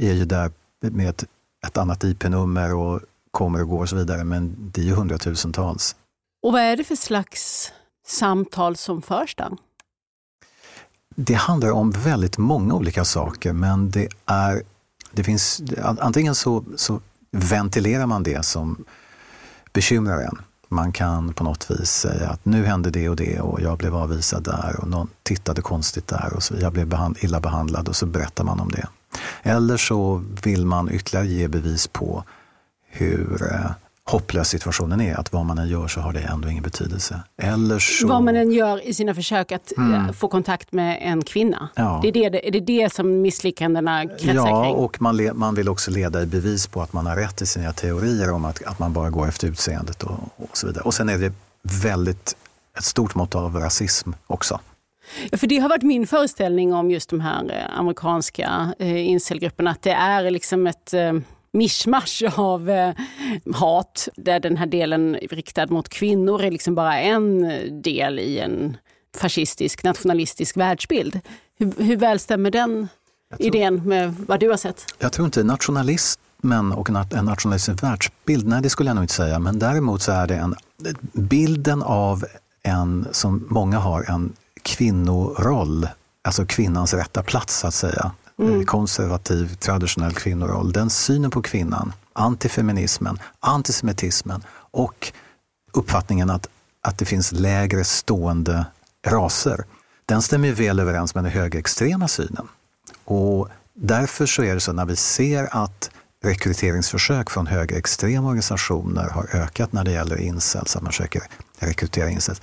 är 0.00 0.12
ju 0.12 0.24
där 0.24 0.50
med 0.80 1.08
ett, 1.08 1.24
ett 1.66 1.78
annat 1.78 2.04
IP-nummer 2.04 2.74
och 2.74 3.00
kommer 3.30 3.62
och 3.62 3.68
går 3.68 3.80
och 3.80 3.88
så 3.88 3.96
vidare, 3.96 4.24
men 4.24 4.70
det 4.74 4.80
är 4.80 4.84
ju 4.84 4.92
hundratusentals. 4.92 5.96
Och 6.46 6.52
vad 6.52 6.60
är 6.62 6.76
det 6.76 6.84
för 6.84 6.96
slags 6.96 7.72
samtal 8.06 8.76
som 8.76 9.02
förs 9.02 9.34
då? 9.34 9.56
Det 11.16 11.34
handlar 11.34 11.70
om 11.70 11.90
väldigt 11.90 12.38
många 12.38 12.74
olika 12.74 13.04
saker, 13.04 13.52
men 13.52 13.90
det 13.90 14.08
är, 14.26 14.62
det 15.12 15.24
finns, 15.24 15.62
antingen 15.78 16.34
så, 16.34 16.64
så 16.76 17.00
ventilerar 17.30 18.06
man 18.06 18.22
det 18.22 18.44
som 18.44 18.84
bekymrar 19.72 20.20
en. 20.20 20.38
Man 20.68 20.92
kan 20.92 21.32
på 21.32 21.44
något 21.44 21.70
vis 21.70 21.90
säga 21.90 22.30
att 22.30 22.44
nu 22.44 22.64
hände 22.64 22.90
det 22.90 23.08
och 23.08 23.16
det 23.16 23.40
och 23.40 23.60
jag 23.60 23.78
blev 23.78 23.96
avvisad 23.96 24.44
där 24.44 24.76
och 24.80 24.88
någon 24.88 25.08
tittade 25.22 25.62
konstigt 25.62 26.06
där 26.06 26.32
och 26.34 26.42
så 26.42 26.54
jag 26.60 26.72
blev 26.72 26.86
behand, 26.86 27.16
illa 27.20 27.40
behandlad 27.40 27.88
och 27.88 27.96
så 27.96 28.06
berättar 28.06 28.44
man 28.44 28.60
om 28.60 28.70
det. 28.70 28.88
Eller 29.42 29.76
så 29.76 30.24
vill 30.42 30.66
man 30.66 30.90
ytterligare 30.92 31.26
ge 31.26 31.48
bevis 31.48 31.86
på 31.86 32.24
hur 32.88 33.52
eh, 33.52 33.70
hopplös 34.10 34.48
situationen 34.48 35.00
är, 35.00 35.14
att 35.14 35.32
vad 35.32 35.46
man 35.46 35.58
än 35.58 35.68
gör 35.68 35.88
så 35.88 36.00
har 36.00 36.12
det 36.12 36.20
ändå 36.20 36.48
ingen 36.48 36.62
betydelse. 36.62 37.20
Eller 37.42 37.78
så... 37.78 38.08
Vad 38.08 38.22
man 38.22 38.36
än 38.36 38.52
gör 38.52 38.86
i 38.86 38.94
sina 38.94 39.14
försök 39.14 39.52
att 39.52 39.72
eh, 39.78 39.84
mm. 39.84 40.14
få 40.14 40.28
kontakt 40.28 40.72
med 40.72 40.98
en 41.00 41.22
kvinna. 41.22 41.68
Ja. 41.74 42.00
Det 42.02 42.08
är, 42.08 42.30
det, 42.30 42.48
är 42.48 42.52
det 42.52 42.60
det 42.60 42.92
som 42.92 43.22
misslyckandena 43.22 44.06
kretsar 44.06 44.34
ja, 44.34 44.62
kring? 44.62 44.72
Ja, 44.72 44.76
och 44.76 45.02
man, 45.02 45.16
le, 45.16 45.32
man 45.32 45.54
vill 45.54 45.68
också 45.68 45.90
leda 45.90 46.22
i 46.22 46.26
bevis 46.26 46.66
på 46.66 46.82
att 46.82 46.92
man 46.92 47.06
har 47.06 47.16
rätt 47.16 47.42
i 47.42 47.46
sina 47.46 47.72
teorier 47.72 48.32
om 48.32 48.44
att, 48.44 48.62
att 48.62 48.78
man 48.78 48.92
bara 48.92 49.10
går 49.10 49.28
efter 49.28 49.48
utseendet 49.48 50.02
och, 50.02 50.18
och 50.36 50.56
så 50.56 50.66
vidare. 50.66 50.84
Och 50.84 50.94
sen 50.94 51.08
är 51.08 51.18
det 51.18 51.32
väldigt 51.82 52.36
ett 52.78 52.84
stort 52.84 53.14
mått 53.14 53.34
av 53.34 53.56
rasism 53.56 54.10
också. 54.26 54.60
Ja, 55.30 55.38
för 55.38 55.46
det 55.46 55.58
har 55.58 55.68
varit 55.68 55.82
min 55.82 56.06
föreställning 56.06 56.74
om 56.74 56.90
just 56.90 57.10
de 57.10 57.20
här 57.20 57.44
eh, 57.50 57.78
amerikanska 57.78 58.74
eh, 58.78 59.06
incelgrupperna, 59.06 59.70
att 59.70 59.82
det 59.82 59.90
är 59.92 60.30
liksom 60.30 60.66
ett 60.66 60.94
eh, 60.94 61.12
mischmasch 61.56 62.22
av 62.36 62.70
eh, 62.70 62.94
hat 63.54 64.08
där 64.16 64.40
den 64.40 64.56
här 64.56 64.66
delen 64.66 65.14
riktad 65.30 65.66
mot 65.66 65.88
kvinnor 65.88 66.42
är 66.42 66.50
liksom 66.50 66.74
bara 66.74 66.98
en 66.98 67.42
del 67.82 68.18
i 68.18 68.38
en 68.38 68.76
fascistisk, 69.16 69.82
nationalistisk 69.82 70.56
världsbild. 70.56 71.20
Hur, 71.58 71.72
hur 71.82 71.96
väl 71.96 72.18
stämmer 72.18 72.50
den 72.50 72.88
tror, 73.38 73.46
idén 73.46 73.82
med 73.84 74.14
vad 74.14 74.40
du 74.40 74.50
har 74.50 74.56
sett? 74.56 74.84
Jag 74.98 75.12
tror 75.12 75.26
inte 75.26 75.42
nationalismen 75.42 76.72
och 76.72 76.90
en 76.90 77.24
nationalistisk 77.24 77.82
världsbild, 77.82 78.46
nej 78.46 78.62
det 78.62 78.70
skulle 78.70 78.90
jag 78.90 78.94
nog 78.94 79.04
inte 79.04 79.14
säga, 79.14 79.38
men 79.38 79.58
däremot 79.58 80.02
så 80.02 80.12
är 80.12 80.26
det 80.26 80.36
en 80.36 80.54
bilden 81.12 81.82
av 81.82 82.24
en, 82.62 83.08
som 83.12 83.46
många 83.50 83.78
har, 83.78 84.02
en 84.02 84.32
kvinnoroll, 84.62 85.88
alltså 86.22 86.46
kvinnans 86.46 86.94
rätta 86.94 87.22
plats 87.22 87.58
så 87.58 87.66
att 87.66 87.74
säga. 87.74 88.10
Mm. 88.38 88.60
Eh, 88.60 88.64
konservativ, 88.64 89.54
traditionell 89.54 90.14
kvinnoroll. 90.14 90.72
Den 90.72 90.90
synen 90.90 91.30
på 91.30 91.42
kvinnan, 91.42 91.92
antifeminismen, 92.12 93.18
antisemitismen 93.40 94.42
och 94.70 95.12
uppfattningen 95.72 96.30
att, 96.30 96.48
att 96.80 96.98
det 96.98 97.04
finns 97.04 97.32
lägre 97.32 97.84
stående 97.84 98.66
raser. 99.06 99.64
Den 100.06 100.22
stämmer 100.22 100.52
väl 100.52 100.80
överens 100.80 101.14
med 101.14 101.24
den 101.24 101.32
högerextrema 101.32 102.08
synen. 102.08 102.48
Och 103.04 103.48
därför 103.74 104.26
så 104.26 104.42
är 104.42 104.54
det 104.54 104.60
så 104.60 104.72
när 104.72 104.84
vi 104.84 104.96
ser 104.96 105.48
att 105.56 105.90
rekryteringsförsök 106.22 107.30
från 107.30 107.46
högerextrema 107.46 108.28
organisationer 108.28 109.08
har 109.08 109.36
ökat 109.36 109.72
när 109.72 109.84
det 109.84 109.90
gäller 109.90 110.20
incels, 110.20 110.76
att 110.76 110.82
man 110.82 110.92
försöker 110.92 111.22
rekrytera 111.58 112.10
incels, 112.10 112.40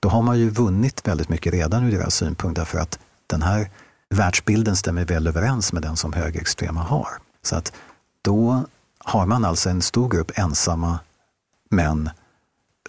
då 0.00 0.08
har 0.08 0.22
man 0.22 0.38
ju 0.38 0.50
vunnit 0.50 1.08
väldigt 1.08 1.28
mycket 1.28 1.52
redan 1.52 1.84
ur 1.84 1.98
deras 1.98 2.14
synpunkt 2.14 2.56
därför 2.56 2.78
att 2.78 2.98
den 3.26 3.42
här 3.42 3.70
världsbilden 4.14 4.76
stämmer 4.76 5.04
väl 5.04 5.26
överens 5.26 5.72
med 5.72 5.82
den 5.82 5.96
som 5.96 6.12
högerextrema 6.12 6.80
har. 6.80 7.08
Så 7.42 7.56
att 7.56 7.72
då 8.22 8.64
har 8.98 9.26
man 9.26 9.44
alltså 9.44 9.70
en 9.70 9.82
stor 9.82 10.08
grupp 10.08 10.32
ensamma 10.34 10.98
män, 11.70 12.10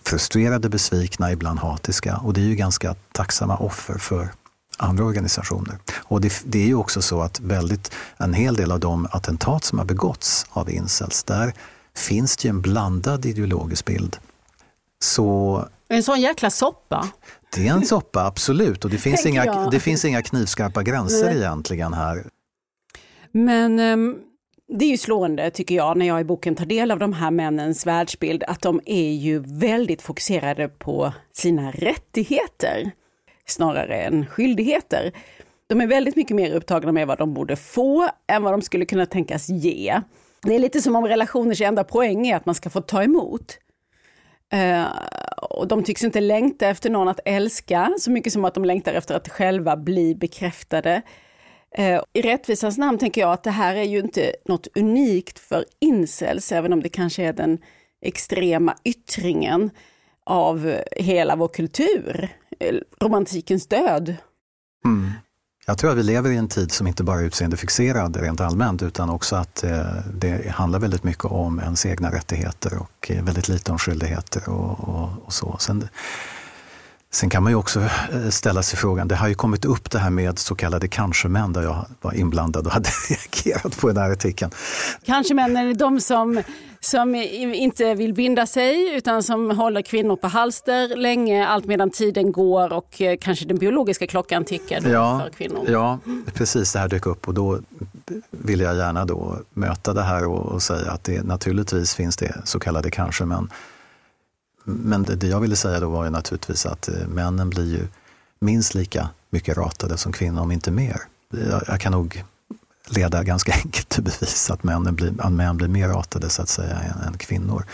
frustrerade, 0.04 0.70
besvikna, 0.70 1.32
ibland 1.32 1.60
hatiska 1.60 2.18
och 2.18 2.34
det 2.34 2.42
är 2.42 2.46
ju 2.46 2.56
ganska 2.56 2.96
tacksamma 3.12 3.58
offer 3.58 3.98
för 3.98 4.30
andra 4.78 5.04
organisationer. 5.04 5.78
Och 5.96 6.22
det, 6.22 6.34
det, 6.46 6.60
är 6.60 6.68
ju 6.68 6.76
också 6.76 7.02
så 7.02 7.22
att 7.22 7.40
väldigt, 7.40 7.92
en 8.18 8.34
hel 8.34 8.56
del 8.56 8.72
av 8.72 8.80
de 8.80 9.08
attentat 9.12 9.64
som 9.64 9.80
har 9.80 9.86
begåtts 9.86 10.46
av 10.50 10.70
incels, 10.70 11.24
där 11.24 11.54
finns 11.96 12.38
det 12.38 12.48
ju 12.48 12.50
en 12.50 12.62
blandad 12.62 13.26
ideologisk 13.26 13.86
bild. 13.86 14.18
Så 15.00 15.66
en 15.88 16.04
sån 16.04 16.22
jäkla 16.22 16.50
soppa. 16.50 17.10
Det 17.56 17.68
är 17.68 17.74
en 17.74 17.86
soppa, 17.86 18.26
absolut. 18.26 18.86
Och 18.86 18.92
det 18.92 18.98
finns, 18.98 19.26
inga, 19.26 19.70
det 19.70 19.80
finns 19.80 20.06
inga 20.06 20.22
knivskarpa 20.22 20.84
gränser 20.84 21.26
Nej. 21.26 21.38
egentligen 21.38 21.94
här. 21.94 22.24
Men 23.32 23.80
um, 23.80 24.18
det 24.68 24.86
är 24.86 24.90
ju 24.90 24.98
slående 24.98 25.52
tycker 25.52 25.76
jag 25.76 25.98
när 25.98 26.06
jag 26.06 26.22
i 26.22 26.24
boken 26.24 26.56
tar 26.56 26.66
del 26.66 26.92
av 26.92 27.00
de 27.00 27.14
här 27.14 27.32
männens 27.32 27.86
världsbild 27.86 28.44
att 28.44 28.62
de 28.62 28.82
är 28.86 29.12
ju 29.12 29.40
väldigt 29.40 30.02
fokuserade 30.02 30.68
på 30.68 31.14
sina 31.34 31.72
rättigheter 31.72 32.92
snarare 33.46 34.02
än 34.02 34.26
skyldigheter. 34.26 35.12
De 35.68 35.82
är 35.82 35.88
väldigt 35.88 36.16
mycket 36.16 36.36
mer 36.36 36.52
upptagna 36.52 36.92
med 36.92 37.08
vad 37.08 37.18
de 37.18 37.34
borde 37.34 37.56
få 37.56 38.10
än 38.28 38.44
vad 38.44 38.54
de 38.54 38.62
skulle 38.62 38.86
kunna 38.86 39.06
tänkas 39.06 39.50
ge. 39.50 40.02
Det 40.42 40.56
är 40.56 40.60
lite 40.60 40.82
som 40.82 40.96
om 40.96 41.08
relationers 41.08 41.62
enda 41.62 41.84
poäng 41.84 42.28
är 42.28 42.36
att 42.36 42.46
man 42.46 42.56
ska 42.56 42.70
få 42.70 42.82
ta 42.82 43.04
emot. 43.04 43.58
Uh, 44.54 44.88
och 45.42 45.68
de 45.68 45.84
tycks 45.84 46.04
inte 46.04 46.22
längta 46.22 46.68
efter 46.68 46.90
någon 46.90 47.08
att 47.08 47.20
älska 47.26 47.94
så 48.00 48.12
mycket 48.12 48.34
som 48.34 48.46
att 48.46 48.54
de 48.54 48.66
längtar 48.66 48.94
efter 48.94 49.16
att 49.16 49.30
själva 49.30 49.78
bli 49.78 50.16
bekräftade. 50.16 51.02
Uh, 51.80 52.02
I 52.14 52.22
rättvisans 52.22 52.78
namn 52.78 52.98
tänker 52.98 53.22
jag 53.22 53.32
att 53.32 53.44
det 53.44 53.52
här 53.52 53.76
är 53.76 53.84
ju 53.84 54.00
inte 54.00 54.36
något 54.46 54.68
unikt 54.76 55.40
för 55.40 55.66
incels, 55.80 56.52
även 56.52 56.74
om 56.74 56.84
det 56.84 56.90
kanske 56.90 57.24
är 57.24 57.34
den 57.34 57.58
extrema 58.02 58.76
yttringen 58.84 59.72
av 60.26 60.82
hela 60.92 61.36
vår 61.36 61.48
kultur, 61.48 62.30
eh, 62.60 62.76
romantikens 63.02 63.68
död. 63.68 64.16
Mm. 64.86 65.12
Jag 65.68 65.78
tror 65.78 65.92
att 65.92 65.98
vi 65.98 66.04
lever 66.04 66.32
i 66.32 66.38
en 66.38 66.48
tid 66.48 66.72
som 66.72 66.88
inte 66.88 67.04
bara 67.04 67.20
är 67.20 67.24
utseendefixerad 67.24 68.18
rent 68.18 68.42
allmänt 68.42 68.82
utan 68.84 69.10
också 69.10 69.36
att 69.36 69.64
eh, 69.64 69.86
det 70.14 70.50
handlar 70.50 70.80
väldigt 70.80 71.04
mycket 71.04 71.26
om 71.26 71.60
ens 71.60 71.86
egna 71.86 72.12
rättigheter 72.12 72.78
och 72.78 73.12
eh, 73.12 73.24
väldigt 73.24 73.48
lite 73.48 73.72
om 73.72 73.78
skyldigheter 73.78 74.50
och, 74.50 74.90
och, 74.90 75.10
och 75.26 75.34
så. 75.34 75.58
Sen, 75.60 75.88
sen 77.16 77.30
kan 77.30 77.44
man 77.44 77.52
ju 77.52 77.56
också 77.56 77.80
eh, 77.80 78.30
ställa 78.30 78.64
sig 78.64 78.80
frågan, 78.80 79.08
det 79.08 79.16
har 79.16 79.28
ju 79.28 79.36
kommit 79.36 79.66
upp 79.66 79.92
det 79.92 80.00
här 80.00 80.10
med 80.10 80.40
så 80.40 80.56
kallade 80.56 80.88
kanske-män 80.88 81.54
där 81.54 81.62
jag 81.62 81.86
var 82.02 82.14
inblandad 82.14 82.66
och 82.66 82.72
hade 82.72 82.90
reagerat 83.10 83.78
på 83.78 83.88
den 83.88 83.98
här 83.98 84.12
artikeln. 84.12 84.52
Kanske-män 85.06 85.58
är 85.58 85.74
de 85.74 86.00
som 86.00 86.42
som 86.80 87.16
inte 87.16 87.94
vill 87.94 88.14
binda 88.14 88.48
sig 88.48 88.96
utan 88.96 89.24
som 89.24 89.52
håller 89.52 89.82
kvinnor 89.82 90.16
på 90.16 90.28
halster 90.28 90.96
länge 90.96 91.48
allt 91.48 91.66
medan 91.66 91.90
tiden 91.90 92.32
går 92.32 92.74
och 92.74 93.02
eh, 93.02 93.18
kanske 93.22 93.46
den 93.46 93.58
biologiska 93.58 94.08
klockan 94.08 94.46
tickar 94.46 94.90
ja, 94.90 95.22
för 95.24 95.30
kvinnor. 95.30 95.66
Ja, 95.70 96.00
precis 96.34 96.74
det 96.74 96.80
här 96.80 96.88
dök 96.88 97.06
upp 97.06 97.28
och 97.28 97.34
då 97.34 97.60
vill 98.32 98.60
jag 98.60 98.76
gärna 98.76 99.06
då 99.06 99.38
möta 99.54 99.94
det 99.94 100.04
här 100.04 100.28
och, 100.28 100.46
och 100.46 100.62
säga 100.62 100.92
att 100.92 101.04
det 101.04 101.24
naturligtvis 101.24 101.96
finns 101.96 102.18
det 102.18 102.36
så 102.44 102.60
kallade 102.60 102.92
kanske 102.92 103.26
men 104.66 105.04
det, 105.04 105.16
det 105.16 105.28
jag 105.28 105.40
ville 105.40 105.56
säga 105.56 105.80
då 105.80 105.90
var 105.90 106.04
ju 106.04 106.10
naturligtvis 106.10 106.66
att 106.66 106.88
eh, 106.88 107.08
männen 107.08 107.50
blir 107.50 107.66
ju 107.66 107.88
minst 108.40 108.76
lika 108.76 109.10
mycket 109.30 109.58
ratade 109.58 109.98
som 109.98 110.12
kvinnor, 110.12 110.42
om 110.42 110.52
inte 110.52 110.72
mer. 110.72 111.02
Jag, 111.30 111.64
jag 111.68 111.80
kan 111.80 111.92
nog 111.92 112.24
leda 112.88 113.24
ganska 113.24 113.54
enkelt 113.66 113.90
till 113.90 114.04
bevis 114.04 114.50
att 114.52 114.64
män 114.64 114.96
blir, 114.96 115.14
att 115.20 115.32
män 115.32 115.58
blir 115.58 115.68
mer 115.68 115.88
ratade 115.88 116.30
så 116.30 116.42
att 116.42 116.50
säga 116.50 116.80
än, 116.80 117.08
än 117.08 117.18
kvinnor. 117.18 117.66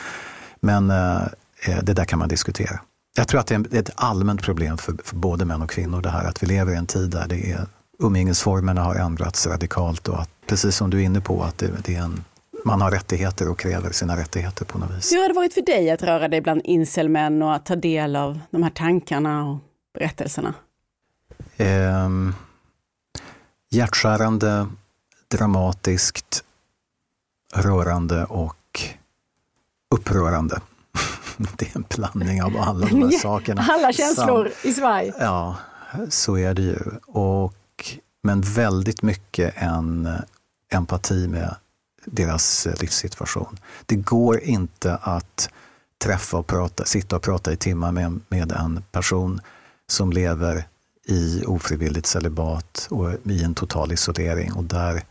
Men 0.59 0.89
eh, 0.89 1.21
eh 1.65 1.83
det 1.83 1.93
där 1.93 2.05
kan 2.05 2.19
man 2.19 2.29
diskutera. 2.29 2.79
Jag 3.15 3.27
tror 3.27 3.39
att 3.39 3.47
det 3.47 3.55
är 3.55 3.75
ett 3.79 3.91
allmänt 3.95 4.41
problem 4.41 4.77
för, 4.77 4.95
för, 5.03 5.15
både 5.15 5.45
män 5.45 5.61
och 5.61 5.69
kvinnor 5.69 6.01
det 6.01 6.09
här 6.09 6.23
att 6.25 6.43
vi 6.43 6.47
lever 6.47 6.73
i 6.73 6.75
en 6.75 6.85
tid 6.85 7.09
där 7.09 7.27
det 7.27 7.51
är, 7.51 7.67
umgängesformerna 7.99 8.81
har 8.83 8.95
ändrats 8.95 9.47
radikalt 9.47 10.07
och 10.07 10.21
att 10.21 10.29
precis 10.47 10.75
som 10.75 10.89
du 10.89 11.01
är 11.01 11.05
inne 11.05 11.21
på 11.21 11.43
att 11.43 11.57
det, 11.57 11.71
det 11.83 11.95
är 11.95 12.01
en, 12.01 12.23
man 12.65 12.81
har 12.81 12.91
rättigheter 12.91 13.49
och 13.49 13.59
kräver 13.59 13.91
sina 13.91 14.17
rättigheter 14.17 14.65
på 14.65 14.77
något 14.77 14.97
vis. 14.97 15.11
Hur 15.11 15.21
har 15.21 15.27
det 15.27 15.33
varit 15.33 15.53
för 15.53 15.61
dig 15.61 15.91
att 15.91 16.03
röra 16.03 16.27
dig 16.27 16.41
bland 16.41 16.61
incelmän 16.63 17.41
och 17.41 17.55
att 17.55 17.65
ta 17.65 17.75
del 17.75 18.15
av 18.15 18.39
de 18.51 18.63
här 18.63 18.69
tankarna 18.69 19.45
och 19.49 19.57
berättelserna? 19.93 20.53
Eh, 21.57 22.09
hjärtskärande 23.69 24.67
dramatiskt, 25.27 26.43
rörande 27.55 28.25
och 28.25 28.81
upprörande. 29.95 30.61
det 31.57 31.65
är 31.65 31.75
en 31.75 31.85
blandning 31.95 32.43
av 32.43 32.57
alla 32.57 32.87
de 32.87 33.01
här 33.01 33.11
sakerna. 33.21 33.65
Alla 33.69 33.93
känslor 33.93 34.51
i 34.63 34.73
svaj. 34.73 35.13
Ja, 35.19 35.55
så 36.09 36.37
är 36.37 36.53
det 36.53 36.61
ju. 36.61 36.79
Och, 37.05 37.55
men 38.23 38.41
väldigt 38.41 39.01
mycket 39.01 39.53
en 39.57 40.09
empati 40.73 41.27
med 41.27 41.55
deras 42.05 42.67
eh, 42.67 42.73
livssituation. 42.79 43.57
Det 43.85 43.95
går 43.95 44.39
inte 44.39 44.95
att 44.95 45.49
träffa 45.97 46.37
och 46.37 46.47
prata, 46.47 46.85
sitta 46.85 47.15
och 47.15 47.21
prata 47.21 47.51
i 47.51 47.57
timmar 47.57 47.91
med, 47.91 48.19
med 48.29 48.51
en 48.51 48.83
person 48.91 49.41
som 49.87 50.11
lever 50.11 50.67
i 51.05 51.43
ofrivilligt 51.45 52.07
celibat 52.07 52.87
och 52.89 53.13
i 53.23 53.43
en 53.43 53.55
total 53.55 53.91
isolering 53.91 54.53
och 54.53 54.63
där 54.63 55.03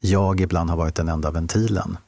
jag 0.00 0.40
ibland 0.40 0.70
har 0.70 0.76
varit 0.76 0.94
den 0.94 1.08
enda 1.08 1.30
ventilen. 1.30 1.98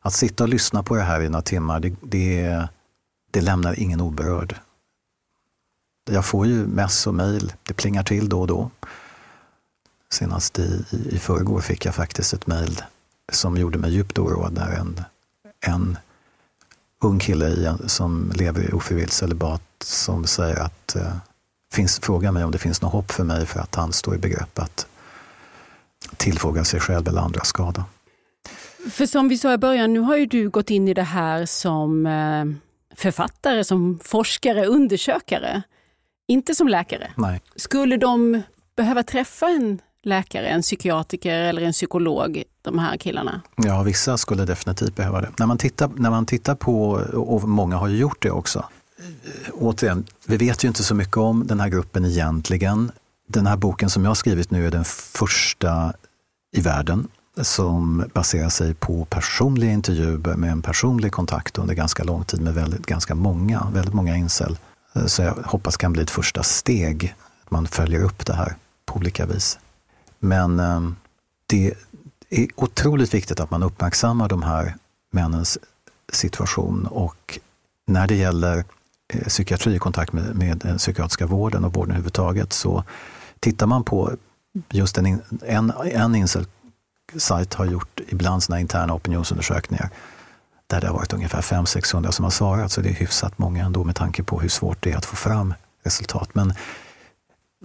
Att 0.00 0.12
sitta 0.12 0.44
och 0.44 0.48
lyssna 0.48 0.82
på 0.82 0.94
det 0.94 1.02
här 1.02 1.20
i 1.20 1.28
några 1.28 1.42
timmar, 1.42 1.80
det, 1.80 1.94
det, 2.02 2.68
det 3.30 3.40
lämnar 3.40 3.80
ingen 3.80 4.00
oberörd. 4.00 4.56
Jag 6.10 6.24
får 6.24 6.46
ju 6.46 6.66
mess 6.66 7.06
och 7.06 7.14
mejl, 7.14 7.52
det 7.62 7.74
plingar 7.74 8.02
till 8.02 8.28
då 8.28 8.40
och 8.40 8.46
då. 8.46 8.70
Senast 10.10 10.58
i, 10.58 10.84
i, 10.90 11.14
i 11.14 11.18
förrgår 11.18 11.60
fick 11.60 11.84
jag 11.84 11.94
faktiskt 11.94 12.32
ett 12.32 12.46
mejl 12.46 12.82
som 13.32 13.56
gjorde 13.56 13.78
mig 13.78 13.90
djupt 13.90 14.18
oroad 14.18 14.54
där 14.54 14.70
en, 14.72 15.00
en 15.60 15.98
ung 17.02 17.18
kille 17.18 17.48
i, 17.48 17.74
som 17.86 18.32
lever 18.34 18.70
i 18.70 18.72
ofrivilligt 18.72 19.12
celibat 19.12 19.62
som 19.80 20.26
säger 20.26 20.56
att 20.56 20.96
eh, 20.96 21.16
finns, 21.72 21.98
frågar 21.98 22.32
mig 22.32 22.44
om 22.44 22.50
det 22.50 22.58
finns 22.58 22.82
något 22.82 22.92
hopp 22.92 23.10
för 23.12 23.24
mig 23.24 23.46
för 23.46 23.60
att 23.60 23.74
han 23.74 23.92
står 23.92 24.14
i 24.14 24.18
begrepp 24.18 24.58
att 24.58 24.86
tillfoga 26.16 26.64
sig 26.64 26.80
själv 26.80 27.08
eller 27.08 27.20
andra 27.20 27.44
skada. 27.44 27.84
För 28.90 29.06
som 29.06 29.28
vi 29.28 29.38
sa 29.38 29.52
i 29.52 29.58
början, 29.58 29.92
nu 29.92 30.00
har 30.00 30.16
ju 30.16 30.26
du 30.26 30.48
gått 30.48 30.70
in 30.70 30.88
i 30.88 30.94
det 30.94 31.02
här 31.02 31.46
som 31.46 32.06
eh, 32.06 32.44
författare, 32.96 33.64
som 33.64 33.98
forskare, 34.02 34.66
undersökare. 34.66 35.62
Inte 36.28 36.54
som 36.54 36.68
läkare. 36.68 37.10
Nej. 37.16 37.40
Skulle 37.56 37.96
de 37.96 38.42
behöva 38.76 39.02
träffa 39.02 39.48
en 39.48 39.78
läkare, 40.06 40.46
en 40.46 40.62
psykiatriker 40.62 41.40
eller 41.40 41.62
en 41.62 41.72
psykolog, 41.72 42.42
de 42.62 42.78
här 42.78 42.96
killarna? 42.96 43.40
Ja, 43.56 43.82
vissa 43.82 44.16
skulle 44.16 44.44
definitivt 44.44 44.96
behöva 44.96 45.20
det. 45.20 45.28
När 45.38 45.46
man 45.46 45.58
tittar, 45.58 45.90
när 45.96 46.10
man 46.10 46.26
tittar 46.26 46.54
på, 46.54 46.90
och 47.14 47.48
många 47.48 47.76
har 47.76 47.88
ju 47.88 47.96
gjort 47.96 48.22
det 48.22 48.30
också, 48.30 48.64
återigen, 49.52 50.04
vi 50.26 50.36
vet 50.36 50.64
ju 50.64 50.68
inte 50.68 50.84
så 50.84 50.94
mycket 50.94 51.16
om 51.16 51.46
den 51.46 51.60
här 51.60 51.68
gruppen 51.68 52.04
egentligen. 52.04 52.92
Den 53.28 53.46
här 53.46 53.56
boken 53.56 53.90
som 53.90 54.02
jag 54.02 54.10
har 54.10 54.14
skrivit 54.14 54.50
nu 54.50 54.66
är 54.66 54.70
den 54.70 54.84
första 54.84 55.92
i 56.56 56.60
världen 56.60 57.08
som 57.40 58.04
baserar 58.14 58.48
sig 58.48 58.74
på 58.74 59.04
personliga 59.04 59.70
intervjuer 59.70 60.36
med 60.36 60.50
en 60.50 60.62
personlig 60.62 61.12
kontakt 61.12 61.58
under 61.58 61.74
ganska 61.74 62.04
lång 62.04 62.24
tid 62.24 62.40
med 62.40 62.54
väldigt, 62.54 62.86
ganska 62.86 63.14
många, 63.14 63.66
väldigt 63.72 63.94
många 63.94 64.16
incel. 64.16 64.58
Så 65.06 65.22
jag 65.22 65.34
hoppas 65.44 65.76
kan 65.76 65.92
bli 65.92 66.02
ett 66.02 66.10
första 66.10 66.42
steg, 66.42 67.14
att 67.44 67.50
man 67.50 67.66
följer 67.66 68.02
upp 68.04 68.26
det 68.26 68.34
här 68.34 68.56
på 68.86 68.96
olika 68.96 69.26
vis. 69.26 69.58
Men 70.18 70.60
ehm, 70.60 70.96
det 71.46 71.74
är 72.30 72.46
otroligt 72.54 73.14
viktigt 73.14 73.40
att 73.40 73.50
man 73.50 73.62
uppmärksammar 73.62 74.28
de 74.28 74.42
här 74.42 74.74
männens 75.10 75.58
situation 76.12 76.86
och 76.86 77.38
när 77.86 78.06
det 78.06 78.14
gäller 78.14 78.64
eh, 79.08 79.24
psykiatri 79.24 79.74
i 79.74 79.78
kontakt 79.78 80.12
med, 80.12 80.36
med 80.36 80.58
den 80.58 80.78
psykiatriska 80.78 81.26
vården 81.26 81.64
och 81.64 81.74
vården 81.74 81.90
överhuvudtaget 81.90 82.52
så 82.52 82.84
tittar 83.40 83.66
man 83.66 83.84
på 83.84 84.12
just 84.70 84.98
en, 84.98 85.22
en, 85.46 85.72
en 85.92 86.14
incel-sajt 86.14 87.54
har 87.54 87.64
gjort 87.64 88.00
ibland 88.08 88.42
sina 88.42 88.60
interna 88.60 88.94
opinionsundersökningar 88.94 89.90
där 90.66 90.80
det 90.80 90.86
har 90.86 90.94
varit 90.94 91.12
ungefär 91.12 91.40
500-600 91.40 92.10
som 92.10 92.24
har 92.24 92.30
svarat, 92.30 92.72
så 92.72 92.80
det 92.80 92.88
är 92.88 92.94
hyfsat 92.94 93.38
många 93.38 93.64
ändå 93.64 93.84
med 93.84 93.96
tanke 93.96 94.22
på 94.22 94.40
hur 94.40 94.48
svårt 94.48 94.82
det 94.82 94.92
är 94.92 94.96
att 94.96 95.04
få 95.04 95.16
fram 95.16 95.54
resultat. 95.84 96.34
Men 96.34 96.54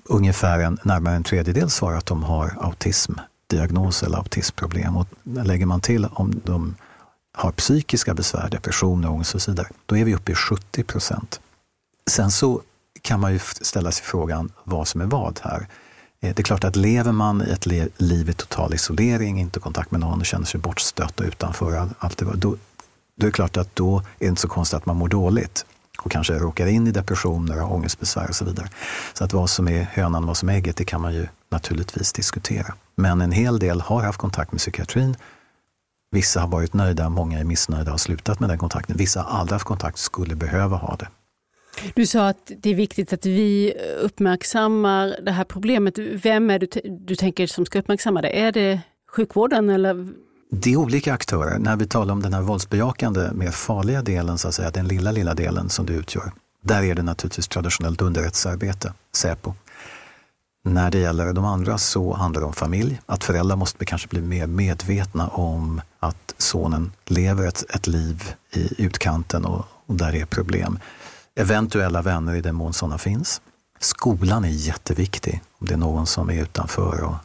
ungefär 0.05 0.59
en, 0.59 0.77
närmare 0.83 1.15
en 1.15 1.23
tredjedel 1.23 1.69
svarar 1.69 1.97
att 1.97 2.05
de 2.05 2.23
har 2.23 2.57
autismdiagnos 2.61 4.03
eller 4.03 4.17
autismproblem. 4.17 4.97
Och 4.97 5.07
lägger 5.23 5.65
man 5.65 5.81
till 5.81 6.05
om 6.05 6.41
de 6.45 6.75
har 7.33 7.51
psykiska 7.51 8.13
besvär, 8.13 8.49
depression, 8.49 9.05
ångest 9.05 9.35
och 9.35 9.41
så 9.41 9.51
vidare, 9.51 9.67
då 9.85 9.97
är 9.97 10.05
vi 10.05 10.15
uppe 10.15 10.31
i 10.31 10.35
70 10.35 10.83
procent. 10.83 11.39
Sen 12.09 12.31
så 12.31 12.61
kan 13.01 13.19
man 13.19 13.33
ju 13.33 13.39
ställa 13.39 13.91
sig 13.91 14.05
frågan 14.05 14.51
vad 14.63 14.87
som 14.87 15.01
är 15.01 15.05
vad 15.05 15.39
här. 15.43 15.67
Eh, 16.21 16.35
det 16.35 16.39
är 16.39 16.43
klart 16.43 16.63
att 16.63 16.75
lever 16.75 17.11
man 17.11 17.41
i 17.47 17.51
ett 17.51 17.65
liv 18.01 18.29
i 18.29 18.33
total 18.33 18.73
isolering, 18.73 19.39
inte 19.39 19.59
kontakt 19.59 19.91
med 19.91 19.99
någon 19.99 20.19
och 20.19 20.25
känner 20.25 20.45
sig 20.45 20.59
bortstött 20.59 21.19
och 21.19 21.25
utanför, 21.25 21.89
allt 21.99 22.17
det, 22.17 22.25
då, 22.25 22.55
då 23.15 23.25
är 23.25 23.29
det 23.29 23.31
klart 23.31 23.57
att 23.57 23.75
då 23.75 23.97
är 23.97 24.03
det 24.19 24.25
inte 24.25 24.41
så 24.41 24.47
konstigt 24.47 24.77
att 24.77 24.85
man 24.85 24.97
mår 24.97 25.07
dåligt 25.07 25.65
och 26.03 26.11
kanske 26.11 26.33
råkar 26.33 26.67
in 26.67 26.87
i 26.87 26.91
depressioner 26.91 27.63
och 27.63 27.75
ångestbesvär 27.75 28.29
och 28.29 28.35
så 28.35 28.45
vidare. 28.45 28.67
Så 29.13 29.23
att 29.23 29.33
vad 29.33 29.49
som 29.49 29.67
är 29.67 29.83
hönan 29.83 30.23
och 30.23 30.27
vad 30.27 30.37
som 30.37 30.49
är 30.49 30.53
ägget, 30.53 30.77
det 30.77 30.85
kan 30.85 31.01
man 31.01 31.13
ju 31.13 31.27
naturligtvis 31.49 32.13
diskutera. 32.13 32.73
Men 32.95 33.21
en 33.21 33.31
hel 33.31 33.59
del 33.59 33.81
har 33.81 34.03
haft 34.03 34.19
kontakt 34.19 34.51
med 34.51 34.59
psykiatrin. 34.59 35.15
Vissa 36.11 36.39
har 36.39 36.47
varit 36.47 36.73
nöjda, 36.73 37.09
många 37.09 37.39
är 37.39 37.43
missnöjda 37.43 37.85
och 37.85 37.91
har 37.91 37.97
slutat 37.97 38.39
med 38.39 38.49
den 38.49 38.57
kontakten. 38.57 38.97
Vissa 38.97 39.21
har 39.21 39.39
aldrig 39.39 39.53
haft 39.53 39.65
kontakt, 39.65 39.97
skulle 39.97 40.35
behöva 40.35 40.77
ha 40.77 40.95
det. 40.95 41.07
Du 41.93 42.05
sa 42.05 42.27
att 42.27 42.51
det 42.57 42.69
är 42.69 42.75
viktigt 42.75 43.13
att 43.13 43.25
vi 43.25 43.73
uppmärksammar 44.01 45.15
det 45.21 45.31
här 45.31 45.43
problemet. 45.43 45.99
Vem 45.99 46.49
är 46.49 46.59
det 46.59 46.81
du 46.85 47.15
tänker 47.15 47.47
som 47.47 47.65
ska 47.65 47.79
uppmärksamma 47.79 48.21
det? 48.21 48.39
Är 48.39 48.51
det 48.51 48.81
sjukvården 49.11 49.69
eller 49.69 50.07
det 50.51 50.73
är 50.73 50.77
olika 50.77 51.13
aktörer. 51.13 51.59
När 51.59 51.75
vi 51.75 51.87
talar 51.87 52.13
om 52.13 52.21
den 52.21 52.33
här 52.33 52.41
våldsbejakande, 52.41 53.29
mer 53.33 53.51
farliga 53.51 54.01
delen, 54.01 54.37
så 54.37 54.47
att 54.47 54.55
säga, 54.55 54.71
den 54.71 54.87
lilla, 54.87 55.11
lilla 55.11 55.33
delen 55.33 55.69
som 55.69 55.85
det 55.85 55.93
utgör. 55.93 56.31
Där 56.63 56.83
är 56.83 56.95
det 56.95 57.03
naturligtvis 57.03 57.47
traditionellt 57.47 58.01
underrättelsearbete, 58.01 58.93
Säpo. 59.15 59.53
När 60.63 60.91
det 60.91 60.97
gäller 60.97 61.33
de 61.33 61.45
andra 61.45 61.77
så 61.77 62.13
handlar 62.13 62.41
det 62.41 62.47
om 62.47 62.53
familj. 62.53 63.01
Att 63.05 63.23
föräldrar 63.23 63.55
måste 63.55 63.85
kanske 63.85 64.07
bli 64.07 64.21
mer 64.21 64.47
medvetna 64.47 65.27
om 65.27 65.81
att 65.99 66.33
sonen 66.37 66.91
lever 67.05 67.47
ett, 67.47 67.75
ett 67.75 67.87
liv 67.87 68.33
i 68.53 68.83
utkanten 68.83 69.45
och, 69.45 69.65
och 69.85 69.95
där 69.95 70.15
är 70.15 70.25
problem. 70.25 70.79
Eventuella 71.35 72.01
vänner 72.01 72.35
i 72.35 72.41
den 72.41 72.55
mån 72.55 72.73
sådana 72.73 72.97
finns. 72.97 73.41
Skolan 73.79 74.45
är 74.45 74.49
jätteviktig. 74.49 75.41
Om 75.59 75.67
det 75.67 75.73
är 75.73 75.77
någon 75.77 76.07
som 76.07 76.29
är 76.29 76.41
utanför 76.41 77.03
och 77.03 77.15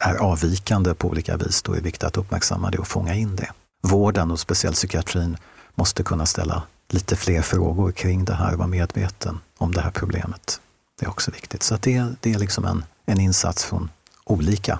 är 0.00 0.14
avvikande 0.14 0.94
på 0.94 1.08
olika 1.08 1.36
vis, 1.36 1.62
då 1.62 1.72
är 1.72 1.76
det 1.76 1.82
viktigt 1.82 2.04
att 2.04 2.16
uppmärksamma 2.16 2.70
det 2.70 2.78
och 2.78 2.88
fånga 2.88 3.14
in 3.14 3.36
det. 3.36 3.50
Vården 3.82 4.30
och 4.30 4.40
speciellt 4.40 4.76
psykiatrin 4.76 5.36
måste 5.74 6.02
kunna 6.02 6.26
ställa 6.26 6.62
lite 6.88 7.16
fler 7.16 7.42
frågor 7.42 7.92
kring 7.92 8.24
det 8.24 8.34
här 8.34 8.52
och 8.52 8.58
vara 8.58 8.68
medveten 8.68 9.40
om 9.58 9.72
det 9.72 9.80
här 9.80 9.90
problemet. 9.90 10.60
Det 10.98 11.06
är 11.06 11.10
också 11.10 11.30
viktigt. 11.30 11.62
Så 11.62 11.76
det, 11.80 12.04
det 12.20 12.32
är 12.32 12.38
liksom 12.38 12.64
en, 12.64 12.84
en 13.06 13.20
insats 13.20 13.64
från 13.64 13.90
olika 14.24 14.78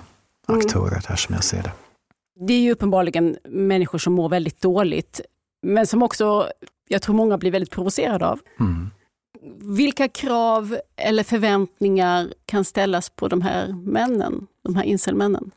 mm. 0.49 0.59
aktörer 0.59 1.01
här 1.07 1.15
som 1.15 1.35
jag 1.35 1.43
ser 1.43 1.63
det. 1.63 1.71
Det 2.39 2.53
är 2.53 2.59
ju 2.59 2.71
uppenbarligen 2.71 3.37
människor 3.49 3.97
som 3.99 4.13
mår 4.13 4.29
väldigt 4.29 4.61
dåligt, 4.61 5.21
men 5.61 5.87
som 5.87 6.03
också, 6.03 6.51
jag 6.87 7.01
tror 7.01 7.15
många 7.15 7.37
blir 7.37 7.51
väldigt 7.51 7.71
provocerade 7.71 8.27
av. 8.27 8.39
Mm. 8.59 8.91
Vilka 9.57 10.07
krav 10.07 10.79
eller 10.95 11.23
förväntningar 11.23 12.33
kan 12.45 12.65
ställas 12.65 13.09
på 13.09 13.27
de 13.27 13.41
här 13.41 13.67
männen, 13.67 14.47
de 14.63 14.75
här 14.75 14.83
incelmännen? 14.83 15.51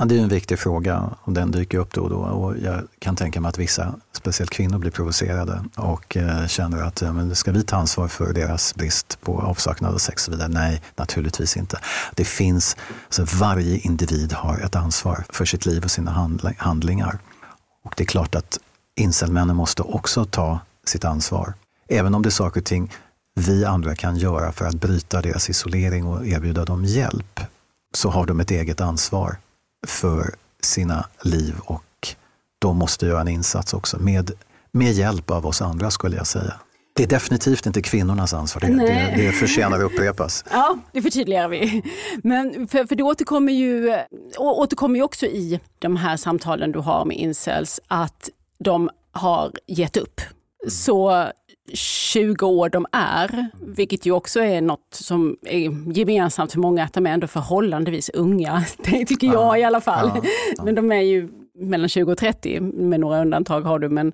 Ja, 0.00 0.04
det 0.04 0.18
är 0.18 0.22
en 0.22 0.28
viktig 0.28 0.58
fråga 0.58 1.16
och 1.22 1.32
den 1.32 1.50
dyker 1.50 1.78
upp 1.78 1.94
då 1.94 2.00
och 2.02 2.10
då. 2.10 2.16
Och 2.16 2.58
jag 2.58 2.82
kan 2.98 3.16
tänka 3.16 3.40
mig 3.40 3.48
att 3.48 3.58
vissa, 3.58 3.94
speciellt 4.12 4.50
kvinnor, 4.50 4.78
blir 4.78 4.90
provocerade 4.90 5.64
och 5.76 6.16
eh, 6.16 6.46
känner 6.46 6.82
att 6.82 7.02
ja, 7.02 7.12
men 7.12 7.34
ska 7.34 7.52
vi 7.52 7.62
ta 7.62 7.76
ansvar 7.76 8.08
för 8.08 8.32
deras 8.32 8.74
brist 8.74 9.18
på 9.20 9.40
avsaknad 9.40 9.94
av 9.94 9.98
sex 9.98 10.28
och 10.28 10.34
vidare? 10.34 10.48
Nej, 10.48 10.82
naturligtvis 10.96 11.56
inte. 11.56 11.80
Det 12.14 12.24
finns, 12.24 12.76
alltså 13.04 13.38
varje 13.38 13.78
individ 13.78 14.32
har 14.32 14.58
ett 14.58 14.76
ansvar 14.76 15.24
för 15.28 15.44
sitt 15.44 15.66
liv 15.66 15.84
och 15.84 15.90
sina 15.90 16.30
handlingar. 16.58 17.18
Och 17.84 17.94
det 17.96 18.02
är 18.02 18.06
klart 18.06 18.34
att 18.34 18.58
incelmännen 18.96 19.56
måste 19.56 19.82
också 19.82 20.24
ta 20.24 20.60
sitt 20.86 21.04
ansvar. 21.04 21.54
Även 21.92 22.14
om 22.14 22.22
det 22.22 22.28
är 22.28 22.30
saker 22.30 22.60
och 22.60 22.66
ting 22.66 22.92
vi 23.34 23.64
andra 23.64 23.94
kan 23.94 24.16
göra 24.16 24.52
för 24.52 24.64
att 24.64 24.74
bryta 24.74 25.22
deras 25.22 25.50
isolering 25.50 26.06
och 26.06 26.26
erbjuda 26.26 26.64
dem 26.64 26.84
hjälp, 26.84 27.40
så 27.94 28.10
har 28.10 28.26
de 28.26 28.40
ett 28.40 28.50
eget 28.50 28.80
ansvar 28.80 29.36
för 29.86 30.34
sina 30.62 31.06
liv 31.22 31.54
och 31.64 32.14
de 32.58 32.76
måste 32.76 33.06
göra 33.06 33.20
en 33.20 33.28
insats 33.28 33.74
också 33.74 33.98
med, 33.98 34.30
med 34.72 34.92
hjälp 34.92 35.30
av 35.30 35.46
oss 35.46 35.62
andra 35.62 35.90
skulle 35.90 36.16
jag 36.16 36.26
säga. 36.26 36.54
Det 36.96 37.02
är 37.02 37.06
definitivt 37.06 37.66
inte 37.66 37.82
kvinnornas 37.82 38.34
ansvar, 38.34 38.60
det, 38.60 38.68
det, 38.68 39.14
det 39.16 39.32
förtjänar 39.32 39.76
att 39.76 39.92
upprepas. 39.92 40.44
Ja, 40.50 40.78
det 40.92 41.02
förtydligar 41.02 41.48
vi. 41.48 41.82
Men 42.22 42.68
för, 42.68 42.84
för 42.86 42.94
det 42.94 43.02
återkommer 43.02 43.52
ju, 43.52 43.96
återkommer 44.38 44.96
ju 44.96 45.02
också 45.02 45.26
i 45.26 45.60
de 45.78 45.96
här 45.96 46.16
samtalen 46.16 46.72
du 46.72 46.78
har 46.78 47.04
med 47.04 47.16
incels 47.16 47.80
att 47.88 48.28
de 48.58 48.90
har 49.12 49.52
gett 49.66 49.96
upp. 49.96 50.20
Så 50.68 51.30
20 51.74 52.46
år 52.46 52.68
de 52.68 52.86
är, 52.92 53.48
vilket 53.60 54.06
ju 54.06 54.12
också 54.12 54.40
är 54.40 54.60
något 54.60 54.88
som 54.94 55.36
är 55.42 55.92
gemensamt 55.98 56.52
för 56.52 56.60
många, 56.60 56.84
att 56.84 56.92
de 56.92 57.06
är 57.06 57.10
ändå 57.10 57.26
förhållandevis 57.26 58.10
unga, 58.14 58.64
det 58.78 59.06
tycker 59.06 59.26
jag 59.26 59.34
ja, 59.34 59.58
i 59.58 59.64
alla 59.64 59.80
fall. 59.80 60.10
Ja, 60.14 60.22
ja. 60.56 60.64
Men 60.64 60.74
de 60.74 60.92
är 60.92 61.00
ju 61.00 61.28
mellan 61.54 61.88
20 61.88 62.12
och 62.12 62.18
30, 62.18 62.60
med 62.60 63.00
några 63.00 63.20
undantag 63.20 63.60
har 63.60 63.78
du, 63.78 63.88
men, 63.88 64.12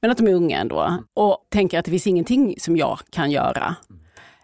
men 0.00 0.10
att 0.10 0.18
de 0.18 0.26
är 0.28 0.34
unga 0.34 0.58
ändå 0.60 0.98
och 1.14 1.38
tänker 1.48 1.78
att 1.78 1.84
det 1.84 1.90
finns 1.90 2.06
ingenting 2.06 2.54
som 2.58 2.76
jag 2.76 2.98
kan 3.10 3.30
göra. 3.30 3.76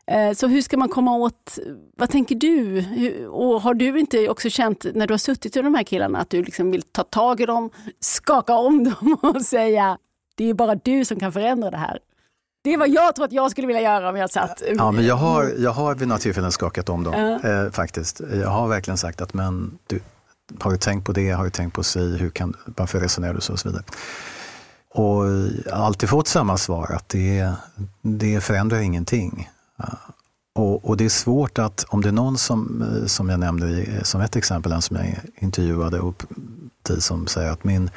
Eh, 0.07 0.33
Så 0.33 0.47
hur 0.47 0.63
ska 0.63 0.77
man 0.77 0.89
komma 0.89 1.17
åt, 1.17 1.59
vad 1.97 2.11
tänker 2.11 2.35
du? 2.35 2.85
Och 3.27 3.63
har 3.63 3.75
du 3.75 3.99
inte 3.99 4.29
också 4.29 4.51
känt 4.51 4.87
när 4.95 5.07
du 5.07 5.13
har 5.13 5.19
suttit 5.19 5.55
med 5.55 5.65
de 5.65 5.75
här 5.75 5.83
killarna 5.83 6.19
att 6.19 6.31
du 6.31 6.43
liksom 6.43 6.71
vill 6.71 6.83
ta 6.83 7.03
tag 7.03 7.41
i 7.41 7.47
dem, 7.47 7.71
skaka 8.01 8.55
om 8.57 8.85
dem 8.85 9.17
och 9.23 9.43
säga 9.43 9.99
det 10.35 10.51
är 10.51 10.55
bara 10.55 10.75
du 10.75 11.05
som 11.05 11.21
kan 11.21 11.33
förändra 11.33 11.71
det 11.71 11.77
här. 11.77 11.99
Det 12.63 12.73
är 12.73 12.79
vad 12.79 12.89
jag 12.89 13.15
tror 13.15 13.25
att 13.25 13.33
jag 13.33 13.51
skulle 13.51 13.67
vilja 13.67 13.83
göra 13.83 14.09
om 14.09 14.17
jag 14.17 14.31
satt. 14.31 14.63
Ja, 14.77 14.91
men 14.91 15.07
jag 15.07 15.15
har, 15.15 15.53
jag 15.59 15.71
har 15.71 15.95
vid 15.95 16.09
några 16.09 16.19
tillfällen 16.19 16.53
skakat 16.53 16.89
om 16.89 17.05
dem 17.05 17.41
eh, 17.45 17.71
faktiskt. 17.71 18.21
Jag 18.33 18.49
har 18.49 18.69
verkligen 18.69 18.99
sagt 18.99 19.21
att 19.21 19.35
men 19.35 19.79
du, 19.87 20.01
har 20.61 20.71
du 20.71 20.77
tänkt 20.77 21.07
på 21.07 21.13
det, 21.13 21.31
har 21.31 21.45
du 21.45 21.51
tänkt 21.51 21.75
på 21.75 21.83
sig, 21.83 22.17
hur 22.17 22.31
kan, 22.31 22.57
varför 22.65 23.01
resonerar 23.01 23.35
du 23.35 23.41
så 23.41 23.53
och 23.53 23.59
så 23.59 23.69
vidare. 23.69 23.85
Och 24.89 25.25
jag 25.67 25.77
har 25.77 25.87
alltid 25.87 26.09
fått 26.09 26.29
samma 26.29 26.57
svar 26.57 26.93
att 26.93 27.09
det, 27.09 27.53
det 28.03 28.41
förändrar 28.41 28.79
ingenting. 28.79 29.51
Ja. 29.77 29.99
Och, 30.55 30.85
och 30.85 30.97
det 30.97 31.05
är 31.05 31.09
svårt 31.09 31.59
att, 31.59 31.85
om 31.89 32.01
det 32.01 32.09
är 32.09 32.13
någon 32.13 32.39
som, 32.39 32.83
eh, 32.83 33.07
som 33.07 33.29
jag 33.29 33.41
nämnde 33.41 33.87
som 34.03 34.21
ett 34.21 34.37
exempel, 34.37 34.73
en 34.73 34.83
som 34.83 34.97
jag 34.97 35.21
intervjuade 35.39 35.99
upp 35.99 36.23
till 36.83 37.03
som 37.03 37.27
säger 37.27 37.51
att 37.51 37.65
min, 37.65 37.91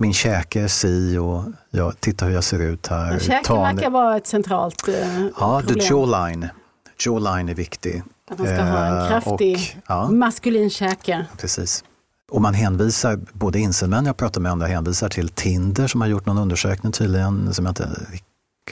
min 0.00 0.12
käke 0.12 0.60
är 0.60 0.68
si 0.68 1.16
och 1.18 1.44
jag, 1.70 2.00
titta 2.00 2.26
hur 2.26 2.34
jag 2.34 2.44
ser 2.44 2.58
ut 2.58 2.86
här. 2.86 3.18
Käken 3.18 3.56
verkar 3.56 3.90
vara 3.90 4.16
ett 4.16 4.26
centralt 4.26 4.88
eh, 4.88 5.24
Ja, 5.40 5.60
the 5.60 5.66
problem. 5.66 5.86
jawline. 5.90 6.48
Jawline 7.06 7.48
är 7.48 7.54
viktig. 7.54 8.02
Att 8.30 8.38
man 8.38 8.46
ska 8.46 8.62
ha 8.62 8.84
en 8.86 8.98
Eh, 9.02 9.08
kraftig 9.08 9.54
Och, 9.78 9.82
ja, 9.88 10.10
maskulin 10.10 10.70
käke. 10.70 11.26
precis. 11.38 11.84
Och 12.30 12.40
man 12.42 12.54
hänvisar, 12.54 13.20
både 13.32 13.58
inselmän 13.58 14.06
jag 14.06 14.16
pratar 14.16 14.40
med 14.40 14.52
andra 14.52 14.66
hänvisar 14.66 15.08
till 15.08 15.28
Tinder 15.28 15.86
som 15.86 16.00
har 16.00 16.08
gjort 16.08 16.26
någon 16.26 16.38
undersökning 16.38 16.92
tydligen, 16.92 17.54
som 17.54 17.64
jag 17.66 17.70
inte 17.72 17.88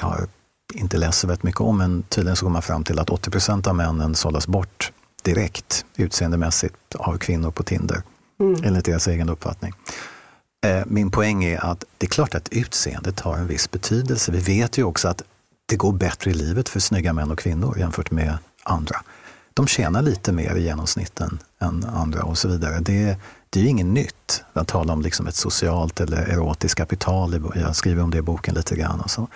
har 0.01 0.27
inte 0.75 0.97
läst 0.99 1.19
så 1.19 1.27
väldigt 1.27 1.43
mycket 1.43 1.61
om, 1.61 1.79
men 1.79 2.03
tydligen 2.03 2.37
så 2.37 2.41
kommer 2.45 2.53
man 2.53 2.63
fram 2.63 2.85
till 2.85 2.99
att 2.99 3.11
80 3.11 3.31
procent 3.31 3.67
av 3.67 3.75
männen 3.77 4.15
sållas 4.15 4.47
bort 4.47 4.93
direkt 5.23 5.85
utseendemässigt 5.97 6.75
av 6.95 7.19
kvinnor 7.19 7.51
på 7.51 7.63
Tinder, 7.63 8.03
enligt 8.65 8.85
deras 8.85 9.07
egen 9.09 9.29
uppfattning. 9.29 9.73
Eh, 10.67 10.83
Min 10.87 11.11
poäng 11.11 11.45
är 11.45 11.65
att 11.65 11.85
det 11.99 12.07
är 12.07 12.11
klart 12.11 12.35
att 12.35 12.49
utseendet 12.49 13.21
har 13.21 13.37
en 13.37 13.47
viss 13.47 13.71
betydelse. 13.71 14.33
Vi 14.33 14.39
vet 14.39 14.79
ju 14.79 14.85
också 14.85 15.09
att 15.09 15.23
det 15.67 15.77
går 15.77 15.93
bättre 15.93 16.31
i 16.31 16.35
livet 16.35 16.69
för 16.69 16.81
snygga 16.81 17.13
män 17.13 17.31
och 17.31 17.39
kvinnor 17.39 17.79
jämfört 17.79 18.11
med 18.11 18.39
andra. 18.63 18.97
De 19.55 19.67
tjänar 19.67 20.03
lite 20.03 20.33
mer 20.33 20.55
i 20.55 20.63
genomsnitten 20.63 21.39
än 21.61 21.85
andra 21.85 22.23
och 22.23 22.39
så 22.39 22.49
vidare. 22.49 22.79
Det, 22.81 23.17
det 23.51 23.59
är 23.61 23.63
ju 23.63 23.69
inget 23.69 23.87
nytt 23.87 24.45
att 24.53 24.69
tala 24.69 24.93
om 24.93 25.03
liksom 25.03 25.27
ett 25.27 25.35
socialt 25.35 26.01
eller 26.01 26.17
erotiskt 26.17 26.79
kapital. 26.79 27.51
Jag 27.55 27.77
skriver 27.77 28.03
om 28.03 28.11
det 28.11 28.19
i 28.19 28.23
boken 28.23 28.55
lite 28.55 28.77
grann. 28.77 29.01
Och 29.01 29.11
så. 29.11 29.29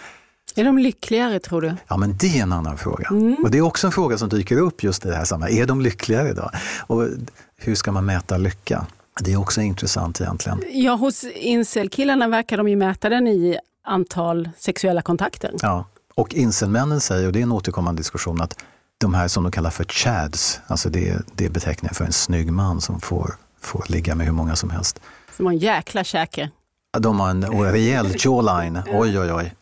Är 0.57 0.65
de 0.65 0.79
lyckligare 0.79 1.39
tror 1.39 1.61
du? 1.63 1.77
Ja, 1.89 1.97
men 1.97 2.17
det 2.17 2.39
är 2.39 2.43
en 2.43 2.53
annan 2.53 2.79
fråga. 2.79 3.09
Och 3.45 3.51
det 3.51 3.59
är 3.59 3.63
också 3.63 3.87
en 3.87 3.93
fråga 3.93 4.19
som 4.19 4.29
dyker 4.29 4.57
upp 4.57 4.83
just 4.83 5.07
i 5.07 5.09
det 5.09 5.17
här 5.17 5.25
sammanhanget. 5.25 5.63
Är 5.63 5.67
de 5.67 5.81
lyckligare 5.81 6.29
idag? 6.31 6.51
Och 6.81 7.09
hur 7.57 7.75
ska 7.75 7.93
man 7.93 8.05
mäta 8.05 8.37
lycka? 8.37 8.87
Det 9.21 9.33
är 9.33 9.37
också 9.37 9.61
intressant 9.61 10.21
egentligen. 10.21 10.63
Ja, 10.73 10.95
hos 10.95 11.25
incelkillarna 11.25 12.29
verkar 12.29 12.57
de 12.57 12.69
ju 12.69 12.77
mäta 12.77 13.09
den 13.09 13.29
i 13.29 13.59
antal 13.85 14.49
sexuella 14.59 15.03
kontakter. 15.03 15.55
Ja. 15.63 15.87
Och 16.15 16.35
inselmännen 16.35 17.01
säger, 17.01 17.27
och 17.27 17.33
det 17.33 17.39
är 17.39 17.43
en 17.43 17.53
återkommande 17.53 18.01
diskussion, 18.01 18.41
att 18.41 18.57
de 18.99 19.15
här 19.15 19.29
som 19.29 19.43
de 19.43 19.53
kallar 19.53 19.71
för 19.71 19.85
chads, 19.85 20.61
alltså 20.67 20.89
det, 20.91 21.09
är- 21.09 21.23
det 21.35 21.45
är 21.47 21.51
beteckningen 21.51 21.95
för 21.95 22.05
en 22.05 22.13
snygg 22.13 22.53
man 22.53 22.81
som 22.81 23.01
får, 23.01 23.35
får 23.61 23.85
ligga 23.89 24.15
med 24.15 24.27
hur 24.27 24.33
många 24.33 24.57
som 24.57 24.71
helst. 24.71 25.01
De 25.37 25.47
har 25.47 25.53
en 25.53 25.59
jäkla 25.59 26.05
käke. 26.05 26.51
De 26.99 27.21
har 27.21 27.31
en 27.31 27.45
rejäl 27.73 28.15
jawline, 28.19 28.83
oj 28.87 29.19
oj 29.19 29.33
oj. 29.33 29.55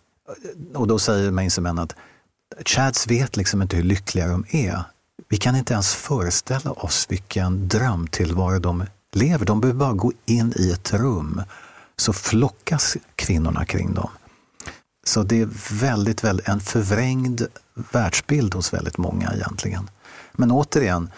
Och 0.74 0.86
då 0.86 0.98
säger 0.98 1.30
mainstreamen 1.30 1.78
att 1.78 1.94
chads 2.66 3.06
vet 3.06 3.36
liksom 3.36 3.62
inte 3.62 3.76
hur 3.76 3.82
lyckliga 3.84 4.28
de 4.28 4.44
är. 4.50 4.82
Vi 5.28 5.36
kan 5.36 5.56
inte 5.56 5.72
ens 5.72 5.94
föreställa 5.94 6.70
oss 6.72 7.06
vilken 7.08 7.68
drömtillvaro 7.68 8.58
de 8.58 8.84
lever. 9.16 9.46
De 9.46 9.60
behöver 9.60 9.78
bara 9.78 9.92
gå 9.92 10.12
in 10.26 10.52
i 10.56 10.70
ett 10.72 10.92
rum 10.92 11.42
så 11.96 12.12
flockas 12.12 12.96
kvinnorna 13.14 13.64
kring 13.64 13.94
dem. 13.94 14.10
Så 15.04 15.22
det 15.22 15.40
är 15.40 15.48
väldigt, 15.80 16.24
väldigt 16.24 16.48
en 16.48 16.60
förvrängd 16.60 17.42
världsbild 17.92 18.54
hos 18.54 18.72
väldigt 18.74 18.98
många 18.98 19.32
egentligen. 19.34 19.90
Men 20.32 20.50
återigen, 20.50 21.10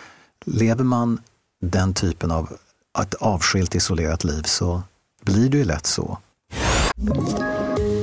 lever 0.45 0.84
man 0.84 1.20
den 1.61 1.95
typen 1.95 2.30
av 2.30 2.57
ett 3.03 3.14
avskilt 3.14 3.74
isolerat 3.74 4.24
liv 4.24 4.43
så 4.43 4.82
blir 5.22 5.49
det 5.49 5.59
ju 5.59 5.64
lätt 5.64 5.86
så. 5.86 6.18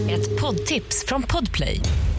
Ett 0.10 0.42
poddtips 0.42 1.06
från 1.08 1.24
Podplay. 1.24 1.82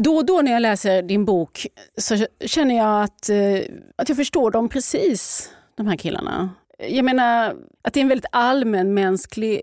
Då 0.00 0.16
och 0.16 0.26
då 0.26 0.40
när 0.42 0.52
jag 0.52 0.62
läser 0.62 1.02
din 1.02 1.24
bok 1.24 1.66
så 1.98 2.26
känner 2.46 2.76
jag 2.76 3.02
att, 3.02 3.28
eh, 3.28 3.58
att 3.96 4.08
jag 4.08 4.16
förstår 4.16 4.50
dem 4.50 4.68
precis, 4.68 5.50
de 5.76 5.86
här 5.86 5.96
killarna. 5.96 6.50
Jag 6.78 7.04
menar 7.04 7.56
att 7.84 7.94
det 7.94 8.00
är 8.00 8.02
en 8.02 8.08
väldigt 8.08 8.30
allmänmänsklig 8.32 9.62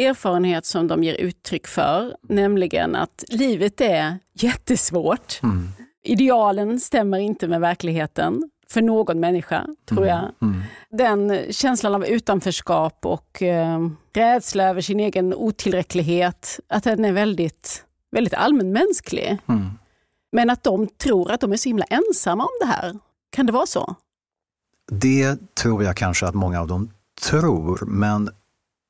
erfarenhet 0.00 0.66
som 0.66 0.88
de 0.88 1.04
ger 1.04 1.14
uttryck 1.14 1.66
för, 1.66 2.16
nämligen 2.28 2.94
att 2.94 3.24
livet 3.28 3.80
är 3.80 4.18
jättesvårt. 4.34 5.40
Idealen 6.04 6.80
stämmer 6.80 7.18
inte 7.18 7.48
med 7.48 7.60
verkligheten 7.60 8.50
för 8.70 8.82
någon 8.82 9.20
människa, 9.20 9.66
tror 9.88 10.06
jag. 10.06 10.28
Den 10.90 11.40
känslan 11.50 11.94
av 11.94 12.06
utanförskap 12.06 13.06
och 13.06 13.42
eh, 13.42 13.88
rädsla 14.14 14.64
över 14.64 14.80
sin 14.80 15.00
egen 15.00 15.34
otillräcklighet, 15.34 16.60
att 16.68 16.84
den 16.84 17.04
är 17.04 17.12
väldigt, 17.12 17.84
väldigt 18.14 18.34
allmänmänsklig. 18.34 19.38
Men 20.32 20.50
att 20.50 20.62
de 20.62 20.86
tror 20.86 21.30
att 21.30 21.40
de 21.40 21.52
är 21.52 21.56
så 21.56 21.68
himla 21.68 21.84
ensamma 21.84 22.44
om 22.44 22.58
det 22.60 22.66
här. 22.66 22.98
Kan 23.30 23.46
det 23.46 23.52
vara 23.52 23.66
så? 23.66 23.94
Det 24.90 25.54
tror 25.54 25.84
jag 25.84 25.96
kanske 25.96 26.26
att 26.26 26.34
många 26.34 26.60
av 26.60 26.66
dem 26.66 26.90
tror, 27.20 27.84
men 27.86 28.30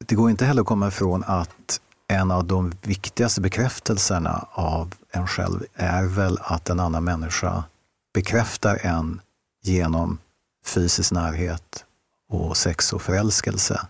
det 0.07 0.15
går 0.15 0.31
inte 0.31 0.45
heller 0.45 0.61
att 0.61 0.69
komma 0.69 0.89
ifrån 0.89 1.25
att 1.27 1.81
en 2.09 2.31
av 2.31 2.45
de 2.45 2.73
viktigaste 2.83 3.41
bekräftelserna 3.41 4.49
av 4.53 4.95
en 5.11 5.27
själv 5.27 5.65
är 5.75 6.05
väl 6.05 6.39
att 6.41 6.71
en 6.71 6.81
annan 6.81 7.05
människa 7.05 7.65
bekräftar 8.15 8.79
en 8.83 9.21
genom 9.63 10.19
fysisk 10.65 11.13
närhet 11.13 11.85
och 12.29 12.57
sex 12.57 12.93
och 12.93 13.03
förälskelse. 13.03 13.81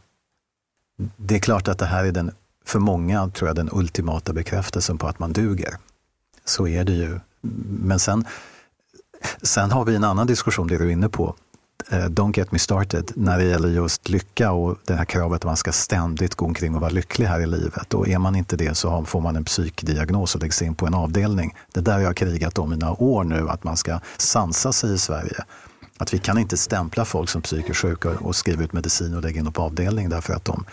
Det 1.17 1.35
är 1.35 1.39
klart 1.41 1.69
att 1.69 1.79
det 1.79 1.87
här 1.87 2.05
är 2.05 2.13
den, 2.13 2.31
för 2.65 2.79
många 2.79 3.29
tror 3.29 3.49
jag, 3.49 3.57
den 3.57 3.69
ultimata 3.73 4.33
bekräftelsen 4.33 4.99
på 4.99 5.07
att 5.07 5.19
man 5.19 5.33
duger. 5.33 5.77
Så 6.45 6.69
är 6.69 6.85
det 6.85 6.93
ju. 6.93 7.21
Men 7.81 7.99
sen, 7.99 8.25
sen 9.43 9.71
har 9.71 9.85
vi 9.85 9.97
en 9.97 10.05
annan 10.05 10.27
diskussion, 10.27 10.67
det 10.67 10.79
du 10.79 10.85
är 10.85 10.91
inne 10.91 11.09
på. 11.09 11.35
Eh, 11.91 11.97
don't 11.97 12.39
get 12.39 12.53
me 12.53 12.59
started 12.59 13.13
när 13.15 13.39
det 13.39 13.45
gäller 13.45 13.69
just 13.69 14.09
lycka 14.09 14.53
och 14.53 14.79
det 14.85 14.95
här 14.95 15.05
kravet 15.05 15.37
att 15.37 15.45
man 15.45 15.57
ska 15.57 15.73
ständigt 15.73 16.35
gå 16.35 16.47
omkring 16.47 16.75
och 16.75 16.81
vara 16.81 16.91
lycklig 16.91 17.27
här 17.27 17.41
i 17.41 17.47
livet. 17.47 17.95
Och 17.95 18.09
är 18.09 18.19
man 18.19 18.37
inte 18.37 18.57
det 18.57 18.75
så 18.75 19.05
får 19.05 19.21
man 19.21 19.37
en 19.37 19.45
psykdiagnos 19.45 20.35
och 20.35 20.43
läggs 20.43 20.63
in 20.63 20.75
på 20.75 20.87
en 20.87 20.95
avdelning. 20.95 21.55
Det 21.73 21.81
där 21.81 21.93
har 21.93 22.01
jag 22.01 22.17
krigat 22.17 22.59
om 22.59 22.73
i 22.73 22.77
några 22.77 23.03
år 23.03 23.25
nu, 23.25 23.49
att 23.49 23.65
man 23.65 23.77
ska 23.77 24.01
sansa 24.17 24.73
sig 24.73 24.95
i 24.95 24.99
Sverige. 24.99 25.45
Att 25.99 26.15
vi 26.15 26.19
kan 26.19 26.39
inte 26.39 26.57
stämpla 26.57 27.05
folk 27.05 27.29
som 27.29 27.43
psykiskt 27.43 27.81
sjuka 27.81 28.11
och 28.11 28.37
skriva 28.37 28.65
ut 28.65 28.73
medicin 28.73 29.15
och 29.15 29.23
lägga 29.23 29.39
in 29.39 29.45
dem 29.45 29.53
på 29.53 29.63
avdelning 29.63 30.09
därför 30.09 30.35
att 30.35 30.45
de 30.45 30.65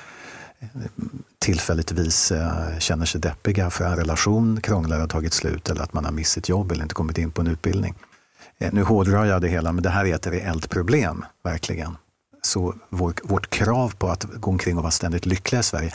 tillfälligtvis 1.39 2.31
eh, 2.31 2.79
känner 2.79 3.05
sig 3.05 3.21
deppiga 3.21 3.69
för 3.69 3.85
en 3.85 3.95
relation 3.95 4.61
krånglar 4.61 4.95
och 4.95 5.01
har 5.01 5.07
tagit 5.07 5.33
slut 5.33 5.69
eller 5.69 5.81
att 5.81 5.93
man 5.93 6.05
har 6.05 6.11
missat 6.11 6.33
sitt 6.33 6.49
jobb 6.49 6.71
eller 6.71 6.83
inte 6.83 6.95
kommit 6.95 7.17
in 7.17 7.31
på 7.31 7.41
en 7.41 7.47
utbildning. 7.47 7.95
Eh, 8.57 8.73
nu 8.73 8.83
hårdrar 8.83 9.25
jag 9.25 9.41
det 9.41 9.47
hela, 9.47 9.71
men 9.71 9.83
det 9.83 9.89
här 9.89 10.05
är 10.05 10.15
ett 10.15 10.27
reellt 10.27 10.69
problem, 10.69 11.25
verkligen. 11.43 11.97
Så 12.41 12.75
vår, 12.89 13.13
vårt 13.23 13.49
krav 13.49 13.95
på 13.97 14.07
att 14.07 14.23
gå 14.23 14.51
omkring 14.51 14.77
och 14.77 14.83
vara 14.83 14.91
ständigt 14.91 15.25
lyckliga 15.25 15.59
i 15.59 15.63
Sverige, 15.63 15.93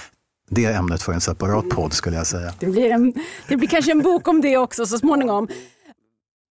det 0.50 0.64
är 0.64 0.78
ämnet 0.78 1.02
för 1.02 1.12
en 1.12 1.20
separat 1.20 1.68
podd 1.68 1.92
skulle 1.92 2.16
jag 2.16 2.26
säga. 2.26 2.52
Det 2.58 2.66
blir, 2.66 2.90
en, 2.90 3.14
det 3.48 3.56
blir 3.56 3.68
kanske 3.68 3.92
en 3.92 4.02
bok 4.02 4.28
om 4.28 4.40
det 4.40 4.56
också 4.56 4.86
så 4.86 4.98
småningom. 4.98 5.48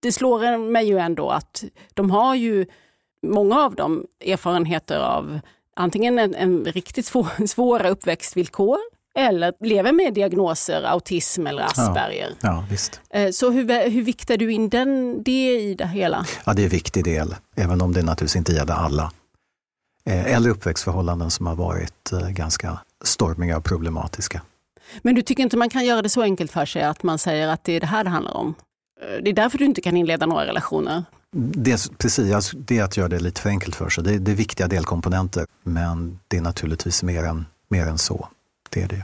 Det 0.02 0.12
slår 0.12 0.58
mig 0.58 0.88
ju 0.88 0.98
ändå 0.98 1.30
att 1.30 1.64
de 1.94 2.12
har 2.12 2.36
ju, 2.36 2.66
många 3.24 3.60
av 3.60 3.76
dem, 3.76 4.06
erfarenheter 4.26 5.00
av 5.00 5.40
antingen 5.76 6.20
en, 6.20 6.36
en 6.36 6.66
riktigt 6.66 7.06
svår, 7.06 7.48
svåra 7.48 7.90
uppväxtvillkor 7.90 8.78
eller 9.18 9.54
lever 9.60 9.92
med 9.92 10.14
diagnoser, 10.14 10.84
autism 10.84 11.48
eller 11.48 11.64
Asperger. 11.64 12.34
Ja, 12.42 12.48
ja 12.50 12.66
visst. 12.70 13.00
Eh, 13.10 13.32
så 13.32 13.52
hur, 13.52 13.90
hur 13.90 14.04
viktar 14.04 14.38
du 14.38 14.52
in 14.52 14.70
den, 14.70 15.24
det 15.24 15.60
i 15.62 15.76
det 15.76 15.88
hela? 15.88 16.26
Ja, 16.46 16.54
det 16.54 16.62
är 16.62 16.64
en 16.64 16.70
viktig 16.70 17.04
del, 17.04 17.36
även 17.56 17.82
om 17.82 17.94
det 17.94 18.02
naturligtvis 18.02 18.36
inte 18.36 18.54
gäller 18.54 18.74
alla. 18.74 19.12
Eh, 20.06 20.36
eller 20.36 20.50
uppväxtförhållanden 20.50 21.32
som 21.32 21.48
har 21.48 21.56
varit 21.56 22.12
eh, 22.12 22.30
ganska 22.30 22.80
stormiga 23.04 23.58
och 23.58 23.64
problematiska. 23.64 24.42
Men 25.02 25.16
du 25.16 25.22
tycker 25.22 25.44
inte 25.44 25.58
man 25.58 25.70
kan 25.70 25.86
göra 25.86 26.02
det 26.02 26.10
så 26.10 26.22
enkelt 26.22 26.52
för 26.52 26.66
sig 26.66 26.84
att 26.84 27.04
man 27.04 27.18
säger 27.18 27.48
att 27.48 27.64
det 27.64 27.74
är 27.74 27.80
det 27.80 27.86
här 27.86 28.04
det 28.04 28.10
handlar 28.10 28.38
om? 28.38 28.56
Det 29.22 29.30
är 29.30 29.34
därför 29.34 29.58
du 29.58 29.66
inte 29.66 29.82
kan 29.82 29.98
inleda 29.98 30.26
några 30.26 30.46
relationer? 30.46 31.04
Det, 31.38 31.98
precis, 31.98 32.52
det 32.56 32.78
är 32.78 32.84
att 32.84 32.98
göra 32.98 33.08
det 33.08 33.20
lite 33.20 33.42
för 33.42 33.50
enkelt 33.50 33.76
för 33.76 33.90
sig. 33.90 34.04
Det, 34.04 34.18
det 34.18 34.32
är 34.32 34.36
viktiga 34.36 34.68
delkomponenter, 34.68 35.46
men 35.64 36.20
det 36.28 36.38
är 36.38 36.42
naturligtvis 36.42 37.04
mer 37.04 37.24
än, 37.24 37.46
mer 37.68 37.88
än 37.88 37.98
så. 37.98 38.28
Det 38.70 38.82
är 38.82 38.88
det. 38.88 39.04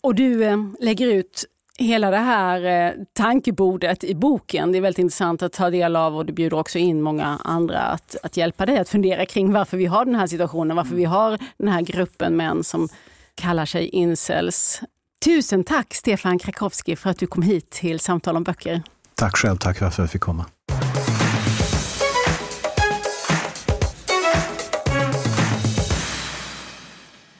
Och 0.00 0.14
du 0.14 0.44
eh, 0.44 0.56
lägger 0.80 1.06
ut 1.06 1.44
hela 1.78 2.10
det 2.10 2.16
här 2.16 2.86
eh, 2.86 2.92
tankebordet 3.12 4.04
i 4.04 4.14
boken. 4.14 4.72
Det 4.72 4.78
är 4.78 4.82
väldigt 4.82 4.98
intressant 4.98 5.42
att 5.42 5.52
ta 5.52 5.70
del 5.70 5.96
av 5.96 6.16
och 6.16 6.26
du 6.26 6.32
bjuder 6.32 6.56
också 6.56 6.78
in 6.78 7.02
många 7.02 7.40
andra 7.44 7.80
att, 7.80 8.16
att 8.22 8.36
hjälpa 8.36 8.66
dig 8.66 8.78
att 8.78 8.88
fundera 8.88 9.26
kring 9.26 9.52
varför 9.52 9.76
vi 9.76 9.86
har 9.86 10.04
den 10.04 10.14
här 10.14 10.26
situationen, 10.26 10.76
varför 10.76 10.96
vi 10.96 11.04
har 11.04 11.38
den 11.58 11.68
här 11.68 11.82
gruppen 11.82 12.36
män 12.36 12.64
som 12.64 12.88
kallar 13.34 13.66
sig 13.66 13.88
incels. 13.88 14.80
Tusen 15.24 15.64
tack 15.64 15.94
Stefan 15.94 16.38
Krakowski 16.38 16.96
för 16.96 17.10
att 17.10 17.18
du 17.18 17.26
kom 17.26 17.42
hit 17.42 17.70
till 17.70 18.00
Samtal 18.00 18.36
om 18.36 18.44
böcker. 18.44 18.82
Tack 19.14 19.36
själv, 19.36 19.56
tack 19.56 19.78
för 19.78 19.86
att 19.86 19.98
jag 19.98 20.10
fick 20.10 20.20
komma. 20.20 20.44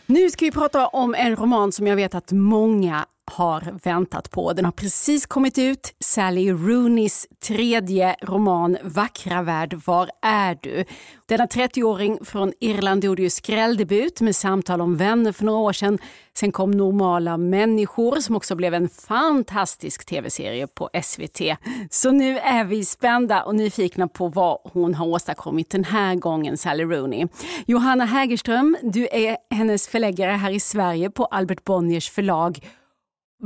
Nu 0.06 0.30
ska 0.30 0.44
vi 0.44 0.50
prata 0.50 0.86
om 0.86 1.14
en 1.14 1.36
roman 1.36 1.72
som 1.72 1.86
jag 1.86 1.96
vet 1.96 2.14
att 2.14 2.32
många 2.32 3.06
har 3.26 3.78
väntat 3.82 4.30
på. 4.30 4.52
Den 4.52 4.64
har 4.64 4.72
precis 4.72 5.26
kommit 5.26 5.58
ut. 5.58 5.94
Sally 6.00 6.52
Rooneys 6.52 7.26
tredje 7.42 8.16
roman 8.22 8.76
Vackra 8.82 9.42
värld, 9.42 9.80
var 9.86 10.10
är 10.22 10.58
du? 10.62 10.84
Denna 11.26 11.46
30-åring 11.46 12.18
från 12.24 12.52
Irland 12.60 13.04
gjorde 13.04 13.22
ju 13.22 13.30
skrälldebut 13.30 14.20
med 14.20 14.36
Samtal 14.36 14.80
om 14.80 14.96
vänner 14.96 15.32
för 15.32 15.44
några 15.44 15.58
år 15.58 15.72
sedan. 15.72 15.98
Sen 16.36 16.52
kom 16.52 16.70
Normala 16.70 17.36
människor 17.36 18.16
som 18.20 18.36
också 18.36 18.54
blev 18.54 18.74
en 18.74 18.88
fantastisk 18.88 20.06
tv-serie 20.06 20.66
på 20.66 20.90
SVT. 21.02 21.40
Så 21.90 22.10
nu 22.10 22.38
är 22.38 22.64
vi 22.64 22.84
spända 22.84 23.42
och 23.42 23.54
nyfikna 23.54 24.08
på 24.08 24.28
vad 24.28 24.58
hon 24.64 24.94
har 24.94 25.06
åstadkommit 25.06 25.70
den 25.70 25.84
här 25.84 26.14
gången, 26.14 26.56
Sally 26.56 26.84
Rooney. 26.84 27.26
Johanna 27.66 28.04
Hägerström, 28.04 28.76
du 28.82 29.08
är 29.12 29.36
hennes 29.50 29.88
förläggare 29.88 30.32
här 30.32 30.50
i 30.50 30.60
Sverige 30.60 31.10
på 31.10 31.24
Albert 31.24 31.64
Bonniers 31.64 32.10
förlag 32.10 32.60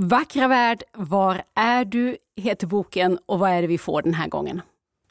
Vackra 0.01 0.49
värld, 0.49 0.83
var 0.93 1.43
är 1.55 1.85
du? 1.85 2.17
heter 2.37 2.67
boken 2.67 3.19
och 3.27 3.39
vad 3.39 3.51
är 3.51 3.63
det 3.63 3.69
vi 3.69 3.79
får 3.79 4.03
den 4.03 4.15
här 4.15 4.29
gången? 4.29 4.63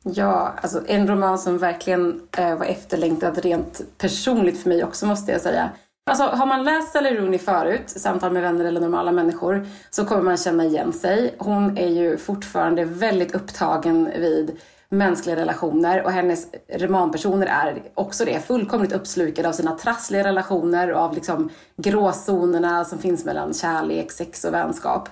Ja, 0.03 0.53
alltså 0.61 0.81
en 0.87 1.07
roman 1.07 1.39
som 1.39 1.57
verkligen 1.57 2.21
eh, 2.37 2.57
var 2.57 2.65
efterlängtad 2.65 3.37
rent 3.37 3.81
personligt 3.97 4.61
för 4.61 4.69
mig 4.69 4.83
också 4.83 5.05
måste 5.05 5.31
jag 5.31 5.41
säga. 5.41 5.69
Alltså, 6.09 6.23
har 6.23 6.45
man 6.45 6.63
läst 6.63 6.93
Sally 6.93 7.09
Rooney 7.09 7.39
förut, 7.39 7.89
Samtal 7.89 8.31
med 8.31 8.41
vänner 8.41 8.65
eller 8.65 8.81
normala 8.81 9.11
människor, 9.11 9.67
så 9.89 10.05
kommer 10.05 10.21
man 10.21 10.37
känna 10.37 10.65
igen 10.65 10.93
sig. 10.93 11.35
Hon 11.37 11.77
är 11.77 11.89
ju 11.89 12.17
fortfarande 12.17 12.85
väldigt 12.85 13.35
upptagen 13.35 14.11
vid 14.19 14.59
mänskliga 14.89 15.35
relationer 15.35 16.03
och 16.03 16.11
hennes 16.11 16.47
romanpersoner 16.69 17.47
är 17.47 17.83
också 17.93 18.25
det, 18.25 18.39
fullkomligt 18.39 18.93
uppslukade 18.93 19.49
av 19.49 19.53
sina 19.53 19.77
trassliga 19.77 20.23
relationer 20.23 20.91
och 20.93 20.99
av 21.01 21.13
liksom 21.13 21.49
gråzonerna 21.77 22.85
som 22.85 22.99
finns 22.99 23.25
mellan 23.25 23.53
kärlek, 23.53 24.11
sex 24.11 24.43
och 24.43 24.53
vänskap. 24.53 25.09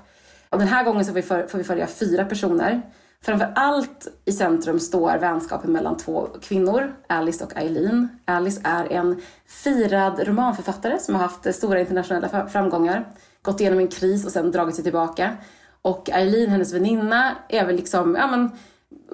Och 0.50 0.60
den 0.60 0.68
här 0.68 0.84
gången 0.84 1.06
så 1.06 1.14
får 1.22 1.58
vi 1.58 1.64
följa 1.64 1.88
fyra 1.88 2.26
personer. 2.26 2.82
Framför 3.26 3.52
allt 3.56 4.08
i 4.26 4.32
centrum 4.32 4.80
står 4.80 5.18
vänskapen 5.18 5.72
mellan 5.72 5.98
två 5.98 6.28
kvinnor, 6.42 6.96
Alice 7.08 7.44
och 7.44 7.58
Eileen. 7.58 8.08
Alice 8.26 8.62
är 8.64 8.92
en 8.92 9.22
firad 9.48 10.28
romanförfattare 10.28 11.00
som 11.00 11.16
har 11.16 11.22
haft 11.22 11.56
stora 11.56 11.80
internationella 11.80 12.48
framgångar, 12.48 13.06
gått 13.42 13.60
igenom 13.60 13.80
en 13.80 13.88
kris 13.88 14.26
och 14.26 14.32
sen 14.32 14.52
dragit 14.52 14.76
sig 14.76 14.84
tillbaka. 14.84 15.38
Och 15.82 16.10
Eileen, 16.10 16.50
hennes 16.50 16.74
väninna, 16.74 17.36
är 17.50 17.66
väl 17.66 17.76
liksom, 17.76 18.16
ja 18.16 18.28
men 18.28 18.52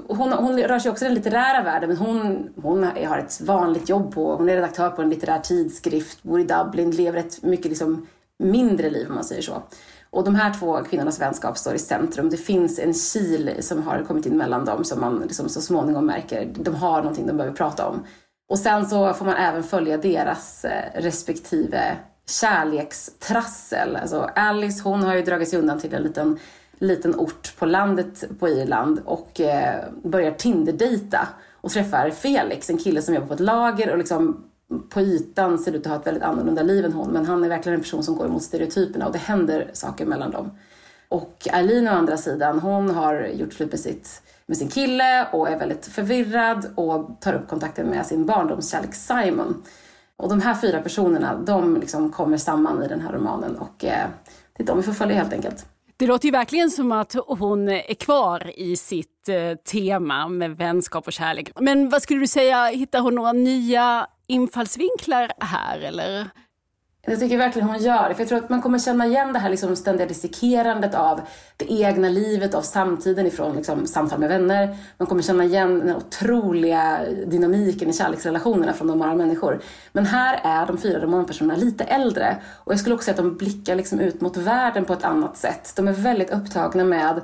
hon, 0.08 0.32
hon 0.32 0.60
rör 0.60 0.80
sig 0.80 0.92
också 0.92 1.06
i 1.06 1.08
den 1.08 1.16
litterära 1.16 1.64
världen 1.64 1.90
men 1.90 1.98
hon, 1.98 2.50
hon 2.62 2.84
har 2.84 3.18
ett 3.18 3.42
vanligt 3.42 3.90
jobb 3.90 4.14
på, 4.14 4.36
hon 4.36 4.50
är 4.50 4.56
redaktör 4.56 4.90
på 4.90 5.02
en 5.02 5.10
litterär 5.10 5.40
tidskrift, 5.40 6.24
bor 6.24 6.40
i 6.40 6.44
Dublin, 6.44 6.92
lever 6.92 7.20
ett 7.20 7.44
mycket 7.44 7.66
liksom 7.66 8.08
mindre 8.40 8.90
liv 8.90 9.08
om 9.10 9.16
man 9.16 9.24
säger 9.24 9.42
så. 9.42 9.64
Och 10.10 10.24
de 10.24 10.36
här 10.36 10.54
två 10.54 10.84
kvinnornas 10.84 11.22
vänskap 11.22 11.58
står 11.58 11.74
i 11.74 11.80
centrum. 11.80 12.30
Det 12.30 12.38
finns 12.38 12.80
en 12.80 12.94
kil 12.94 13.52
som 13.60 13.84
har 13.84 14.04
kommit 14.08 14.26
in 14.26 14.38
mellan 14.38 14.66
dem 14.66 14.84
som 14.84 15.02
man 15.02 15.20
liksom 15.20 15.50
så 15.50 15.62
småningom 15.62 16.06
märker, 16.06 16.46
de 16.56 16.76
har 16.76 16.98
någonting 16.98 17.28
de 17.28 17.38
behöver 17.38 17.56
prata 17.56 17.88
om. 17.88 18.04
Och 18.50 18.60
sen 18.60 18.86
så 18.86 19.14
får 19.14 19.26
man 19.26 19.36
även 19.36 19.64
följa 19.64 19.98
deras 19.98 20.66
eh, 20.66 21.02
respektive 21.02 21.98
kärlekstrassel. 22.30 23.96
Alltså 23.96 24.30
Alice 24.36 24.82
hon 24.84 25.04
har 25.04 25.16
ju 25.16 25.22
dragit 25.22 25.50
sig 25.50 25.60
undan 25.60 25.80
till 25.80 25.94
en 25.94 26.04
liten 26.04 26.40
liten 26.82 27.16
ort 27.16 27.56
på 27.58 27.66
landet 27.66 28.24
på 28.40 28.50
Irland 28.50 29.02
och 29.06 29.42
eh, 29.42 29.84
börjar 30.04 30.32
Tinder-dejta 30.32 31.28
och 31.62 31.72
träffar 31.72 32.10
Felix, 32.10 32.70
en 32.70 32.78
kille 32.78 33.02
som 33.02 33.16
jobbar 33.16 33.28
på 33.28 33.34
ett 33.34 33.40
lager 33.40 33.92
och 33.92 33.98
liksom 33.98 34.44
på 34.90 35.02
ytan 35.02 35.58
ser 35.58 35.72
ut 35.72 35.86
att 35.86 35.92
ha 35.92 36.00
ett 36.00 36.08
väldigt 36.08 36.24
annorlunda 36.24 36.64
liv 36.64 36.86
än 36.86 36.94
hon 36.94 37.12
men 37.12 37.26
han 37.26 37.44
är 37.44 37.50
verkligen 37.50 37.76
en 37.76 37.82
person 37.82 38.04
som 38.04 38.16
går 38.16 38.26
emot 38.26 38.44
stereotyperna 38.44 39.08
och 39.08 39.12
det 39.12 39.20
händer 39.20 39.70
saker 39.74 40.06
mellan 40.06 40.32
dem. 40.32 40.52
Och 41.10 41.48
Eileen 41.54 41.88
å 41.88 41.92
andra 41.92 42.18
sidan, 42.18 42.60
hon 42.60 42.90
har 42.90 43.28
gjort 43.28 43.54
slut 43.54 43.72
med, 43.72 43.80
sitt, 43.80 44.22
med 44.46 44.58
sin 44.58 44.68
kille 44.68 45.28
och 45.32 45.50
är 45.50 45.60
väldigt 45.60 45.86
förvirrad 45.86 46.66
och 46.76 47.22
tar 47.22 47.34
upp 47.34 47.48
kontakten 47.48 47.88
med 47.88 48.06
sin 48.06 48.26
barndomskärlek 48.26 48.96
Simon. 48.96 49.64
Och 50.16 50.30
de 50.30 50.42
här 50.42 50.56
fyra 50.56 50.82
personerna, 50.82 51.36
de 51.46 51.78
liksom 51.78 52.12
kommer 52.12 52.38
samman 52.38 52.84
i 52.84 52.88
den 52.88 53.02
här 53.02 53.14
romanen 53.14 53.56
och 53.56 53.86
eh, 53.86 54.08
det 54.54 54.64
är 54.64 54.68
de 54.68 54.78
vi 54.78 54.84
får 54.84 54.94
följa 54.94 55.16
helt 55.16 55.34
enkelt. 55.34 55.66
Det 56.02 56.08
låter 56.08 56.26
ju 56.26 56.32
verkligen 56.32 56.72
som 56.72 56.92
att 56.92 57.16
hon 57.28 57.70
är 57.70 57.94
kvar 57.94 58.52
i 58.56 58.76
sitt 58.76 59.30
eh, 59.30 59.56
tema 59.56 60.28
med 60.28 60.58
vänskap 60.58 61.08
och 61.08 61.14
kärlek. 61.14 61.52
Men 61.60 61.90
vad 61.90 62.02
skulle 62.02 62.20
du 62.20 62.28
säga, 62.28 62.66
hittar 62.66 63.00
hon 63.00 63.16
några 63.16 63.32
nya 63.32 64.08
infallsvinklar 64.28 65.32
här 65.40 65.80
eller? 65.80 66.30
Jag 67.06 67.20
tycker 67.20 67.38
verkligen 67.38 67.68
hon 67.68 67.80
gör 67.80 68.10
det. 68.10 68.16
För 68.16 68.22
jag 68.22 68.30
tror 68.30 68.38
att 68.38 68.50
man 68.50 68.62
kommer 68.62 68.80
känna 68.80 69.06
igen 69.06 69.34
det 69.34 69.40
här 69.40 69.50
liksom 69.50 69.76
ständiga 69.76 70.08
dissekerandet 70.08 70.96
av 70.96 71.22
det 71.58 71.72
egna 71.72 72.10
livet, 72.10 72.54
av 72.54 72.62
samtiden 72.62 73.28
ifrån 73.28 73.56
liksom 73.56 73.88
samtal 73.88 74.20
med 74.20 74.30
vänner. 74.30 74.78
Man 74.98 75.08
kommer 75.08 75.22
känna 75.22 75.44
igen 75.44 75.80
den 75.80 75.96
otroliga 75.96 77.00
dynamiken 77.28 77.90
i 77.90 77.94
kärleksrelationerna 77.94 78.74
från 78.74 78.88
normala 78.88 79.16
människor. 79.16 79.62
Men 79.92 80.06
här 80.06 80.40
är 80.44 80.68
de 80.68 80.78
fyra 80.78 81.00
romanpersonerna 81.00 81.60
lite 81.60 81.84
äldre. 81.84 82.38
Och 82.64 82.72
jag 82.72 82.80
skulle 82.80 82.96
också 82.96 83.06
säga 83.06 83.14
att 83.14 83.18
de 83.18 83.38
blickar 83.38 83.76
liksom 83.76 84.00
ut 84.00 84.22
mot 84.22 84.38
världen 84.38 84.86
på 84.86 84.94
ett 84.94 85.04
annat 85.04 85.38
sätt. 85.38 85.74
De 85.76 85.88
är 85.88 85.94
väldigt 85.94 86.32
upptagna 86.32 86.84
med 86.84 87.22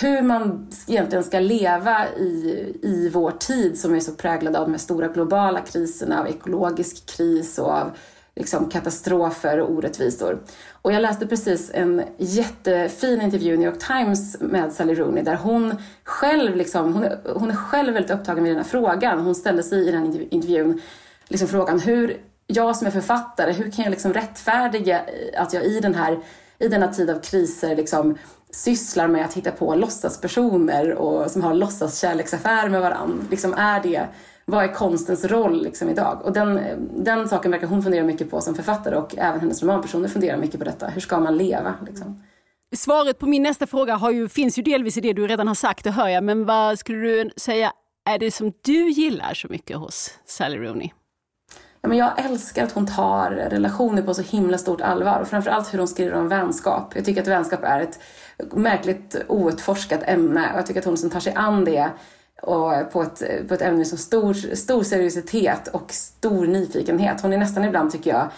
hur 0.00 0.22
man 0.22 0.70
egentligen 0.86 1.24
ska 1.24 1.38
leva 1.38 2.08
i, 2.08 2.64
i 2.82 3.10
vår 3.12 3.30
tid 3.30 3.78
som 3.78 3.94
är 3.94 4.00
så 4.00 4.12
präglad 4.12 4.56
av 4.56 4.64
de 4.64 4.70
här 4.70 4.78
stora 4.78 5.08
globala 5.08 5.60
kriserna, 5.60 6.20
av 6.20 6.28
ekologisk 6.28 7.16
kris 7.16 7.58
och 7.58 7.72
av 7.72 7.90
liksom, 8.36 8.68
katastrofer 8.68 9.60
och 9.60 9.70
orättvisor. 9.70 10.42
Och 10.82 10.92
jag 10.92 11.02
läste 11.02 11.26
precis 11.26 11.70
en 11.74 12.02
jättefin 12.16 13.20
intervju 13.20 13.54
i 13.54 13.56
New 13.56 13.68
York 13.68 13.86
Times 13.86 14.36
med 14.40 14.72
Sally 14.72 14.94
Rooney 14.94 15.22
där 15.22 15.36
hon 15.36 15.74
själv, 16.04 16.56
liksom, 16.56 16.94
hon, 16.94 17.04
är, 17.04 17.18
hon 17.34 17.50
är 17.50 17.54
själv 17.54 17.94
väldigt 17.94 18.12
upptagen 18.12 18.42
med 18.42 18.50
den 18.50 18.56
här 18.56 18.64
frågan. 18.64 19.20
Hon 19.20 19.34
ställde 19.34 19.62
sig 19.62 19.88
i 19.88 19.92
den 19.92 20.28
intervjun 20.30 20.80
liksom 21.28 21.48
frågan 21.48 21.80
hur 21.80 22.20
jag 22.46 22.76
som 22.76 22.86
är 22.86 22.90
författare, 22.90 23.52
hur 23.52 23.70
kan 23.70 23.84
jag 23.84 23.90
liksom 23.90 24.12
rättfärdiga 24.12 25.00
att 25.36 25.52
jag 25.52 25.64
i 25.64 25.80
den 25.80 25.94
här 25.94 26.18
i 26.58 26.68
denna 26.68 26.88
tid 26.88 27.10
av 27.10 27.20
kriser 27.20 27.76
liksom 27.76 28.18
sysslar 28.50 29.08
med 29.08 29.24
att 29.24 29.34
hitta 29.34 29.50
på 29.50 29.74
låtsaspersoner 29.74 30.92
och 30.92 31.30
som 31.30 31.42
har 31.42 31.54
låtsas 31.54 32.00
kärleksaffär 32.00 32.68
med 32.68 32.80
varandra. 32.80 33.24
Liksom 33.30 33.54
är 33.54 33.80
det 33.80 34.06
vad 34.44 34.64
är 34.64 34.68
konstens 34.68 35.24
roll 35.24 35.62
liksom 35.62 35.88
idag? 35.88 36.22
Och 36.24 36.32
den, 36.32 36.60
den 37.04 37.28
saken 37.28 37.50
verkar 37.50 37.66
hon 37.66 37.82
fundera 37.82 38.04
mycket 38.04 38.30
på 38.30 38.40
som 38.40 38.54
författare 38.54 38.96
och 38.96 39.14
även 39.18 39.40
hennes 39.40 39.62
romanpersoner 39.62 40.08
funderar 40.08 40.38
mycket 40.38 40.58
på 40.58 40.64
detta. 40.64 40.86
Hur 40.86 41.00
ska 41.00 41.20
man 41.20 41.36
leva? 41.36 41.74
Liksom? 41.86 42.22
Svaret 42.76 43.18
på 43.18 43.26
min 43.26 43.42
nästa 43.42 43.66
fråga 43.66 44.10
ju, 44.12 44.28
finns 44.28 44.58
ju 44.58 44.62
delvis 44.62 44.96
i 44.96 45.00
det 45.00 45.12
du 45.12 45.26
redan 45.26 45.48
har 45.48 45.54
sagt, 45.54 45.84
det 45.84 45.90
hör 45.90 46.08
jag. 46.08 46.24
Men 46.24 46.44
vad 46.44 46.78
skulle 46.78 46.98
du 46.98 47.30
säga 47.36 47.72
är 48.10 48.18
det 48.18 48.30
som 48.30 48.52
du 48.62 48.90
gillar 48.90 49.34
så 49.34 49.48
mycket 49.48 49.76
hos 49.76 50.18
Sally 50.26 50.56
Rooney? 50.56 50.90
Ja, 51.80 51.88
men 51.88 51.98
jag 51.98 52.24
älskar 52.24 52.64
att 52.64 52.72
hon 52.72 52.86
tar 52.86 53.30
relationer 53.30 54.02
på 54.02 54.14
så 54.14 54.22
himla 54.22 54.58
stort 54.58 54.80
allvar 54.80 55.20
och 55.20 55.28
framförallt 55.28 55.74
hur 55.74 55.78
hon 55.78 55.88
skriver 55.88 56.14
om 56.14 56.28
vänskap. 56.28 56.92
Jag 56.96 57.04
tycker 57.04 57.22
att 57.22 57.28
vänskap 57.28 57.60
är 57.62 57.80
ett 57.80 57.98
märkligt 58.52 59.16
outforskat 59.28 60.02
ämne 60.02 60.50
och 60.52 60.58
jag 60.58 60.66
tycker 60.66 60.80
att 60.80 60.86
hon 60.86 60.96
som 60.96 61.10
tar 61.10 61.20
sig 61.20 61.32
an 61.36 61.64
det 61.64 61.90
och 62.42 62.92
på 62.92 63.02
ett, 63.02 63.48
på 63.48 63.54
ett 63.54 63.62
ämne 63.62 63.84
som 63.84 63.98
stor, 63.98 64.54
stor 64.54 64.82
seriositet 64.82 65.68
och 65.68 65.92
stor 65.92 66.46
nyfikenhet. 66.46 67.20
Hon 67.20 67.32
är 67.32 67.38
nästan 67.38 67.64
ibland, 67.64 67.92
tycker 67.92 68.10
jag, 68.10 68.28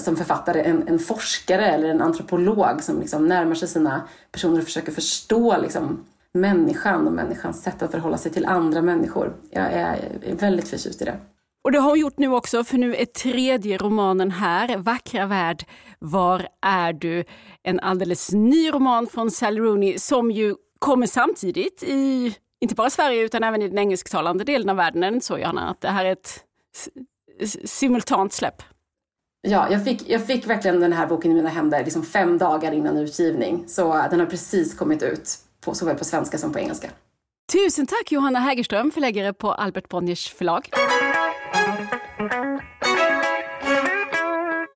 som 0.00 0.16
författare 0.16 0.62
en, 0.62 0.88
en 0.88 0.98
forskare 0.98 1.66
eller 1.66 1.88
en 1.88 2.02
antropolog 2.02 2.82
som 2.82 3.00
liksom 3.00 3.26
närmar 3.26 3.54
sig 3.54 3.68
sina 3.68 4.08
personer 4.32 4.58
och 4.58 4.64
försöker 4.64 4.92
förstå 4.92 5.56
liksom, 5.62 6.04
människan 6.32 7.06
och 7.06 7.12
människans 7.12 7.62
sätt 7.62 7.82
att 7.82 7.90
förhålla 7.90 8.18
sig 8.18 8.32
till 8.32 8.46
andra 8.46 8.82
människor. 8.82 9.32
Jag 9.50 9.72
är 9.72 9.98
väldigt 10.40 10.68
förtjust 10.68 11.02
i 11.02 11.04
det. 11.04 11.16
Och 11.64 11.72
det 11.72 11.78
har 11.78 11.90
hon 11.90 12.00
gjort 12.00 12.18
nu 12.18 12.28
också, 12.28 12.64
för 12.64 12.78
nu 12.78 12.94
är 12.94 13.04
tredje 13.04 13.78
romanen 13.78 14.30
här, 14.30 14.76
Vackra 14.76 15.26
värld, 15.26 15.64
Var 15.98 16.48
är 16.62 16.92
du? 16.92 17.24
En 17.62 17.80
alldeles 17.80 18.32
ny 18.32 18.70
roman 18.70 19.06
från 19.06 19.30
Sally 19.30 19.60
Rooney 19.60 19.98
som 19.98 20.30
ju 20.30 20.54
kommer 20.78 21.06
samtidigt 21.06 21.82
i, 21.82 22.34
inte 22.60 22.74
bara 22.74 22.90
Sverige 22.90 23.22
utan 23.22 23.44
även 23.44 23.62
i 23.62 23.68
den 23.68 23.78
engelsktalande 23.78 24.44
delen 24.44 24.68
av 24.68 24.76
världen. 24.76 25.02
Är 25.02 25.10
det 25.10 25.14
inte 25.14 25.26
så 25.26 25.38
Johanna, 25.38 25.70
att 25.70 25.80
det 25.80 25.88
här 25.88 26.04
är 26.04 26.12
ett 26.12 26.44
simultant 27.64 28.32
släpp? 28.32 28.62
Ja, 29.40 29.70
jag 29.70 29.84
fick, 29.84 30.08
jag 30.08 30.26
fick 30.26 30.46
verkligen 30.46 30.80
den 30.80 30.92
här 30.92 31.06
boken 31.06 31.30
i 31.30 31.34
mina 31.34 31.48
händer 31.48 31.84
liksom 31.84 32.02
fem 32.02 32.38
dagar 32.38 32.72
innan 32.72 32.96
utgivning. 32.96 33.64
Så 33.68 34.06
den 34.10 34.20
har 34.20 34.26
precis 34.26 34.74
kommit 34.74 35.02
ut, 35.02 35.30
på, 35.64 35.74
såväl 35.74 35.96
på 35.96 36.04
svenska 36.04 36.38
som 36.38 36.52
på 36.52 36.58
engelska. 36.58 36.88
Tusen 37.52 37.86
tack 37.86 38.12
Johanna 38.12 38.38
Hägerström, 38.38 38.90
förläggare 38.90 39.32
på 39.32 39.52
Albert 39.52 39.88
Bonniers 39.88 40.32
förlag. 40.32 40.70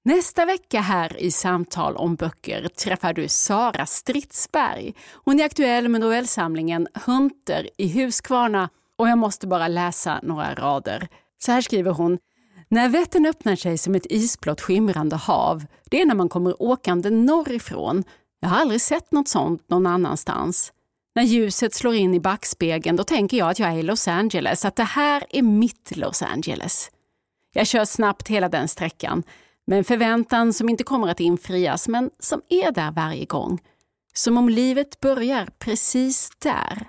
Nästa 0.05 0.45
vecka 0.45 0.81
här 0.81 1.21
i 1.21 1.31
Samtal 1.31 1.97
om 1.97 2.15
böcker 2.15 2.69
träffar 2.69 3.13
du 3.13 3.29
Sara 3.29 3.87
Stridsberg. 3.87 4.95
Hon 5.25 5.41
är 5.41 5.45
aktuell 5.45 5.89
med 5.89 6.01
novellsamlingen 6.01 6.89
Hunter 7.07 7.69
i 7.79 7.89
Huskvarna 7.89 8.69
och 8.99 9.09
jag 9.09 9.19
måste 9.19 9.47
bara 9.47 9.69
läsa 9.69 10.21
några 10.23 10.55
rader. 10.55 11.09
Så 11.39 11.53
här 11.53 11.61
skriver 11.61 11.91
hon. 11.91 12.19
När 12.69 12.89
Vättern 12.89 13.27
öppnar 13.27 13.57
sig 13.57 13.79
som 13.79 13.95
ett 13.95 14.07
isblått 14.11 14.61
skimrande 14.61 15.17
hav, 15.17 15.65
det 15.91 16.01
är 16.01 16.07
när 16.07 16.15
man 16.15 16.29
kommer 16.29 16.63
åkande 16.63 17.11
norrifrån. 17.11 18.05
Jag 18.41 18.49
har 18.49 18.61
aldrig 18.61 18.81
sett 18.81 19.13
något 19.13 19.29
sånt 19.29 19.71
någon 19.71 19.87
annanstans. 19.87 20.73
När 21.15 21.23
ljuset 21.23 21.75
slår 21.75 21.95
in 21.95 22.15
i 22.15 22.21
backspegeln 22.21 22.97
då 22.97 23.05
tänker 23.05 23.37
jag 23.37 23.51
att 23.51 23.59
jag 23.59 23.69
är 23.69 23.79
i 23.79 23.83
Los 23.83 24.09
Angeles, 24.09 24.65
att 24.65 24.77
det 24.77 24.83
här 24.83 25.25
är 25.31 25.43
mitt 25.43 25.97
Los 25.97 26.23
Angeles. 26.23 26.91
Jag 27.53 27.67
kör 27.67 27.85
snabbt 27.85 28.29
hela 28.29 28.49
den 28.49 28.69
sträckan, 28.69 29.23
med 29.67 29.79
en 29.79 29.85
förväntan 29.85 30.53
som 30.53 30.69
inte 30.69 30.85
kommer 30.85 31.09
att 31.09 31.21
infrias, 31.21 31.89
men 31.89 32.11
som 32.19 32.43
är 32.49 32.73
där 32.73 32.91
varje 32.91 33.25
gång. 33.25 33.61
Som 34.15 34.37
om 34.37 34.49
livet 34.49 35.01
börjar 35.01 35.49
precis 35.59 36.31
där. 36.39 36.89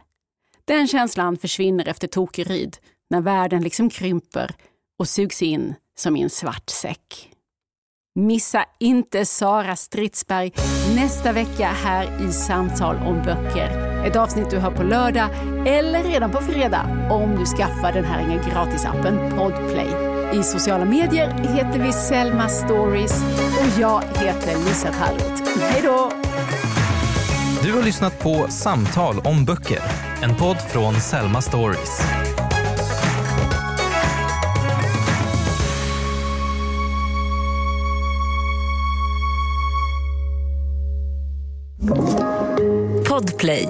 Den 0.66 0.88
känslan 0.88 1.38
försvinner 1.38 1.88
efter 1.88 2.08
Tokeryd, 2.08 2.78
när 3.10 3.22
världen 3.22 3.64
liksom 3.64 3.90
krymper 3.90 4.56
och 5.00 5.08
sugs 5.08 5.42
in 5.42 5.76
som 5.98 6.18
i 6.18 6.22
en 6.22 6.30
svart 6.30 6.70
säck. 6.70 7.30
Missa 8.16 8.66
inte 8.80 9.26
Sara 9.26 9.76
Stridsberg 9.76 10.52
nästa 10.96 11.32
vecka 11.32 11.68
här 11.68 12.28
i 12.30 12.32
Samtal 12.32 12.96
om 12.96 13.24
böcker. 13.24 13.94
Ett 14.06 14.16
avsnitt 14.16 14.50
du 14.50 14.58
hör 14.58 14.72
på 14.72 14.84
lördag 14.84 15.30
eller 15.68 16.04
redan 16.04 16.32
på 16.32 16.42
fredag 16.42 17.10
om 17.12 17.36
du 17.40 17.46
skaffar 17.46 17.94
den 17.94 18.06
här 18.06 18.50
gratisappen 18.50 19.32
Podplay. 19.38 20.13
I 20.34 20.44
sociala 20.44 20.86
medier 20.86 21.28
heter 21.28 21.80
vi 21.80 21.94
Selma 21.94 22.50
Stories 22.50 23.24
och 23.60 23.82
jag 23.82 24.02
heter 24.02 24.66
Lisa 24.66 24.92
Tallroth. 24.92 25.60
Hej 25.60 25.82
då! 25.84 26.12
Du 27.64 27.74
har 27.74 27.84
lyssnat 27.84 28.20
på 28.20 28.46
Samtal 28.50 29.20
om 29.20 29.46
böcker, 29.46 29.80
en 30.24 30.36
podd 30.36 30.58
från 30.58 30.96
Selma 30.96 31.42
Stories. 31.42 32.02
Podplay. 43.10 43.70